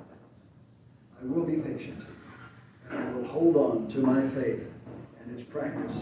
I 1.22 1.26
will 1.26 1.46
be 1.46 1.56
patient. 1.56 2.04
And 2.90 3.00
I 3.00 3.12
will 3.14 3.28
hold 3.28 3.56
on 3.56 3.88
to 3.94 4.00
my 4.00 4.28
faith 4.32 4.64
and 5.24 5.40
its 5.40 5.50
practice 5.50 5.96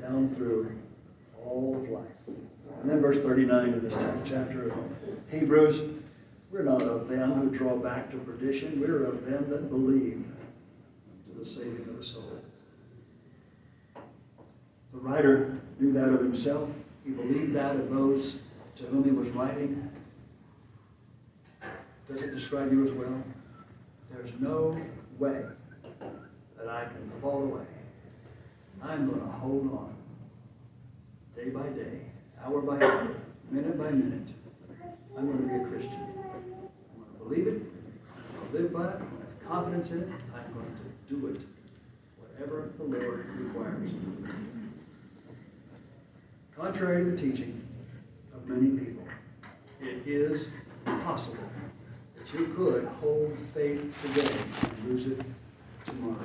down 0.00 0.34
through 0.38 0.74
all 1.44 1.76
of 1.76 1.90
life. 1.90 2.06
And 2.82 2.90
then 2.90 3.00
verse 3.00 3.22
39 3.22 3.74
of 3.74 3.82
this 3.82 3.94
10th 3.94 4.24
chapter 4.24 4.68
of 4.68 4.74
Hebrews, 5.30 5.94
we're 6.50 6.64
not 6.64 6.82
of 6.82 7.08
them 7.08 7.32
who 7.34 7.56
draw 7.56 7.76
back 7.76 8.10
to 8.10 8.16
perdition. 8.18 8.80
We're 8.80 9.04
of 9.04 9.24
them 9.24 9.48
that 9.50 9.70
believe 9.70 10.24
to 11.28 11.38
the 11.38 11.48
saving 11.48 11.86
of 11.88 11.96
the 11.96 12.04
soul. 12.04 12.40
The 14.92 14.98
writer 14.98 15.60
knew 15.78 15.92
that 15.92 16.08
of 16.08 16.20
himself. 16.20 16.68
He 17.04 17.12
believed 17.12 17.54
that 17.54 17.76
of 17.76 17.88
those 17.88 18.38
to 18.76 18.84
whom 18.84 19.04
he 19.04 19.12
was 19.12 19.28
writing. 19.28 19.88
Does 22.10 22.20
it 22.20 22.34
describe 22.34 22.72
you 22.72 22.84
as 22.84 22.92
well? 22.92 23.22
There's 24.10 24.32
no 24.40 24.76
way 25.20 25.42
that 26.58 26.68
I 26.68 26.84
can 26.86 27.12
fall 27.20 27.44
away. 27.44 27.64
I'm 28.82 29.08
going 29.08 29.20
to 29.20 29.26
hold 29.26 29.72
on 29.72 29.94
day 31.36 31.50
by 31.50 31.68
day, 31.68 32.00
hour 32.44 32.60
by 32.60 32.84
hour, 32.84 33.08
minute 33.50 33.78
by 33.78 33.90
minute. 33.90 34.28
I'm 35.16 35.26
going 35.26 35.38
to 35.38 35.44
be 35.44 35.54
a 35.54 35.68
Christian. 35.68 35.94
I'm 35.94 36.14
going 36.14 37.18
to 37.18 37.24
believe 37.24 37.46
it. 37.46 37.62
To 38.52 38.58
live 38.58 38.72
by 38.72 38.88
it. 38.88 38.98
To 38.98 39.04
have 39.04 39.48
confidence 39.48 39.90
in 39.90 40.00
it. 40.00 40.08
I'm 40.34 40.52
going 40.52 40.66
to 40.66 41.14
do 41.14 41.26
it, 41.28 41.40
whatever 42.18 42.70
the 42.78 42.84
Lord 42.84 43.26
requires. 43.38 43.90
Contrary 46.56 47.04
to 47.04 47.10
the 47.10 47.16
teaching 47.16 47.60
of 48.34 48.46
many 48.48 48.78
people, 48.78 49.04
it 49.80 50.06
is 50.06 50.46
possible 50.84 51.38
that 52.16 52.38
you 52.38 52.52
could 52.56 52.86
hold 53.00 53.36
faith 53.54 53.94
today 54.02 54.36
and 54.62 54.88
lose 54.88 55.06
it 55.06 55.20
tomorrow. 55.86 56.18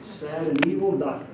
It's 0.00 0.10
a 0.10 0.12
sad 0.12 0.46
and 0.46 0.66
evil 0.66 0.96
doctrine 0.96 1.31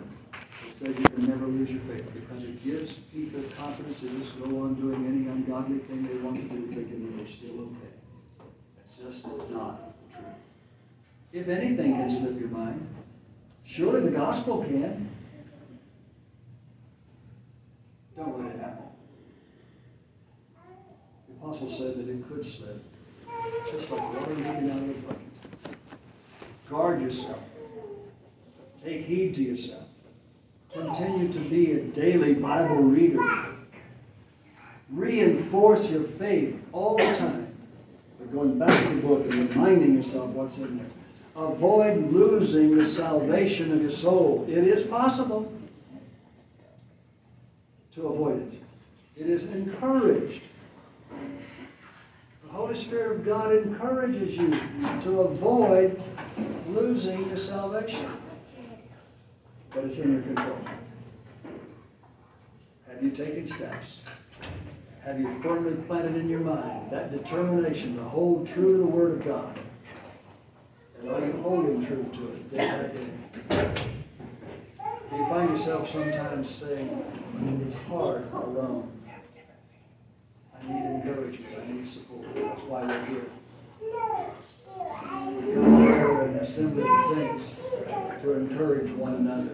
that 0.80 0.98
you 0.98 1.04
can 1.04 1.28
never 1.28 1.46
lose 1.46 1.70
your 1.70 1.80
faith 1.80 2.06
because 2.14 2.44
it 2.44 2.62
gives 2.62 2.92
people 3.12 3.40
confidence 3.56 3.98
to 4.00 4.08
just 4.18 4.38
go 4.38 4.62
on 4.62 4.74
doing 4.74 5.06
any 5.06 5.26
ungodly 5.28 5.78
thing 5.78 6.06
they 6.06 6.16
want 6.18 6.36
to 6.36 6.56
do 6.56 6.66
thinking 6.66 7.04
that 7.04 7.16
they're 7.16 7.26
still 7.26 7.60
okay. 7.60 7.92
It's 8.84 8.96
just 8.96 9.26
not 9.50 9.94
true. 10.12 10.22
If 11.32 11.48
anything 11.48 11.94
can 11.94 12.10
slip 12.10 12.38
your 12.38 12.50
mind, 12.50 12.86
surely 13.64 14.00
the 14.00 14.10
gospel 14.10 14.62
can. 14.62 15.08
Don't 18.16 18.44
let 18.44 18.54
it 18.54 18.60
happen. 18.60 18.84
The 21.28 21.34
apostle 21.34 21.70
said 21.70 21.98
that 21.98 22.08
it 22.08 22.28
could 22.28 22.46
slip, 22.46 22.82
just 23.70 23.90
like 23.90 24.14
water 24.14 24.34
leaking 24.34 24.70
out 24.70 24.78
of 24.78 24.90
a 24.90 24.92
bucket. 24.92 25.20
Guard 26.70 27.02
yourself. 27.02 27.42
Take 28.82 29.06
heed 29.06 29.34
to 29.34 29.42
yourself. 29.42 29.87
Continue 30.72 31.32
to 31.32 31.40
be 31.40 31.72
a 31.72 31.80
daily 31.80 32.34
Bible 32.34 32.76
reader. 32.76 33.18
Reinforce 34.90 35.90
your 35.90 36.04
faith 36.04 36.56
all 36.72 36.96
the 36.96 37.04
time. 37.16 37.54
by 38.18 38.26
going 38.32 38.58
back 38.58 38.88
to 38.88 38.94
the 38.94 39.00
book 39.00 39.24
and 39.30 39.48
reminding 39.50 39.94
yourself 39.94 40.28
what's 40.30 40.56
in 40.58 40.78
there. 40.78 40.86
Avoid 41.36 42.12
losing 42.12 42.76
the 42.76 42.84
salvation 42.84 43.72
of 43.72 43.80
your 43.80 43.90
soul. 43.90 44.44
It 44.48 44.58
is 44.58 44.82
possible 44.82 45.50
to 47.94 48.08
avoid 48.08 48.52
it. 48.52 48.60
It 49.16 49.28
is 49.28 49.46
encouraged. 49.46 50.42
The 52.44 52.52
Holy 52.52 52.74
Spirit 52.74 53.20
of 53.20 53.24
God 53.24 53.54
encourages 53.54 54.36
you 54.36 54.50
to 55.02 55.20
avoid 55.20 56.02
losing 56.68 57.26
your 57.26 57.36
salvation. 57.36 58.06
But 59.78 59.86
it's 59.86 59.98
in 60.00 60.12
your 60.12 60.22
control. 60.22 60.58
Have 62.88 63.00
you 63.00 63.10
taken 63.12 63.46
steps? 63.46 64.00
Have 65.04 65.20
you 65.20 65.40
firmly 65.40 65.74
planted 65.86 66.16
in 66.16 66.28
your 66.28 66.40
mind 66.40 66.90
that 66.90 67.12
determination 67.12 67.94
to 67.94 68.02
hold 68.02 68.48
true 68.48 68.72
to 68.72 68.78
the 68.78 68.84
Word 68.84 69.20
of 69.20 69.24
God? 69.24 69.56
And 70.98 71.12
are 71.12 71.24
you 71.24 71.40
holding 71.44 71.86
true 71.86 72.04
to 72.12 72.26
it 72.26 72.50
day 72.50 72.66
by 72.66 73.54
day? 73.54 73.72
Do 75.10 75.16
you 75.16 75.26
find 75.28 75.50
yourself 75.50 75.88
sometimes 75.88 76.50
saying, 76.50 77.04
it's 77.64 77.76
hard 77.86 78.26
alone? 78.32 78.90
I 80.58 80.72
need 80.72 80.86
encouragement. 80.96 81.54
I 81.56 81.72
need 81.72 81.88
support. 81.88 82.26
That's 82.34 82.62
why 82.62 82.84
we're 82.84 83.06
here. 83.06 83.26
We 83.80 83.92
come 85.54 85.86
together 85.86 86.22
in 86.24 86.30
an 86.30 86.38
assembly 86.38 86.82
of 86.82 87.14
saints 87.14 87.44
to 88.22 88.32
encourage 88.32 88.90
one 88.90 89.14
another. 89.14 89.52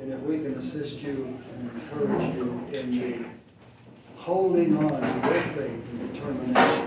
And 0.00 0.12
if 0.12 0.20
we 0.20 0.38
can 0.38 0.54
assist 0.58 0.98
you 0.98 1.38
and 1.58 1.70
encourage 1.70 2.34
you 2.36 2.64
in 2.72 2.90
the 2.90 3.24
holding 4.16 4.76
on 4.76 5.00
to 5.00 5.32
your 5.32 5.42
faith 5.54 5.84
and 5.90 6.12
determination, 6.12 6.86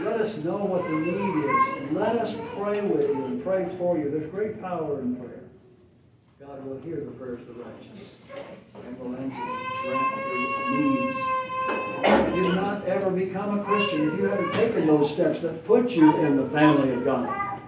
let 0.00 0.20
us 0.20 0.36
know 0.38 0.56
what 0.56 0.82
the 0.82 0.90
need 0.90 1.44
is. 1.44 1.82
And 1.82 1.96
let 1.96 2.16
us 2.16 2.36
pray 2.56 2.80
with 2.80 3.08
you 3.08 3.24
and 3.24 3.42
pray 3.42 3.72
for 3.78 3.96
you. 3.98 4.10
There's 4.10 4.30
great 4.30 4.60
power 4.60 5.00
in 5.00 5.16
prayer. 5.16 5.44
God 6.40 6.66
will 6.66 6.78
hear 6.80 6.96
the 6.96 7.10
prayers 7.12 7.40
of 7.40 7.48
the 7.48 7.62
righteous 7.62 8.10
and 8.84 8.98
will 8.98 9.16
answer 9.16 9.36
your 9.84 9.94
needs. 10.78 11.16
If 12.02 12.36
you've 12.36 12.54
not 12.54 12.84
ever 12.84 13.10
become 13.10 13.58
a 13.58 13.64
Christian, 13.64 14.10
if 14.10 14.18
you 14.18 14.24
haven't 14.26 14.52
taken 14.52 14.86
those 14.86 15.10
steps 15.10 15.40
that 15.40 15.64
put 15.64 15.90
you 15.90 16.16
in 16.18 16.36
the 16.36 16.48
family 16.50 16.92
of 16.92 17.04
God, 17.04 17.60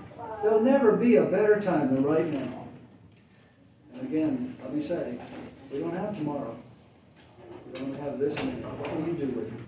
there'll 0.42 0.60
never 0.60 0.92
be 0.92 1.16
a 1.16 1.24
better 1.24 1.60
time 1.60 1.94
than 1.94 2.04
right 2.04 2.26
now. 2.26 2.67
And 3.98 4.08
again, 4.14 4.56
let 4.62 4.72
me 4.74 4.82
say, 4.82 5.18
we 5.72 5.80
don't 5.80 5.96
have 5.96 6.16
tomorrow. 6.16 6.56
We 7.72 7.80
don't 7.80 7.98
have 7.98 8.18
this 8.18 8.36
minute. 8.36 8.64
What 8.64 8.96
will 8.96 9.06
you 9.06 9.14
do 9.14 9.26
with 9.26 9.48
it? 9.48 9.60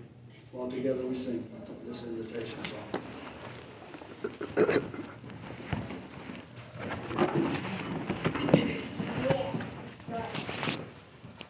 While 0.51 0.71
together 0.71 1.05
we 1.05 1.17
sing 1.17 1.49
this 1.85 2.03
invitation 2.03 2.57
song. 4.55 4.81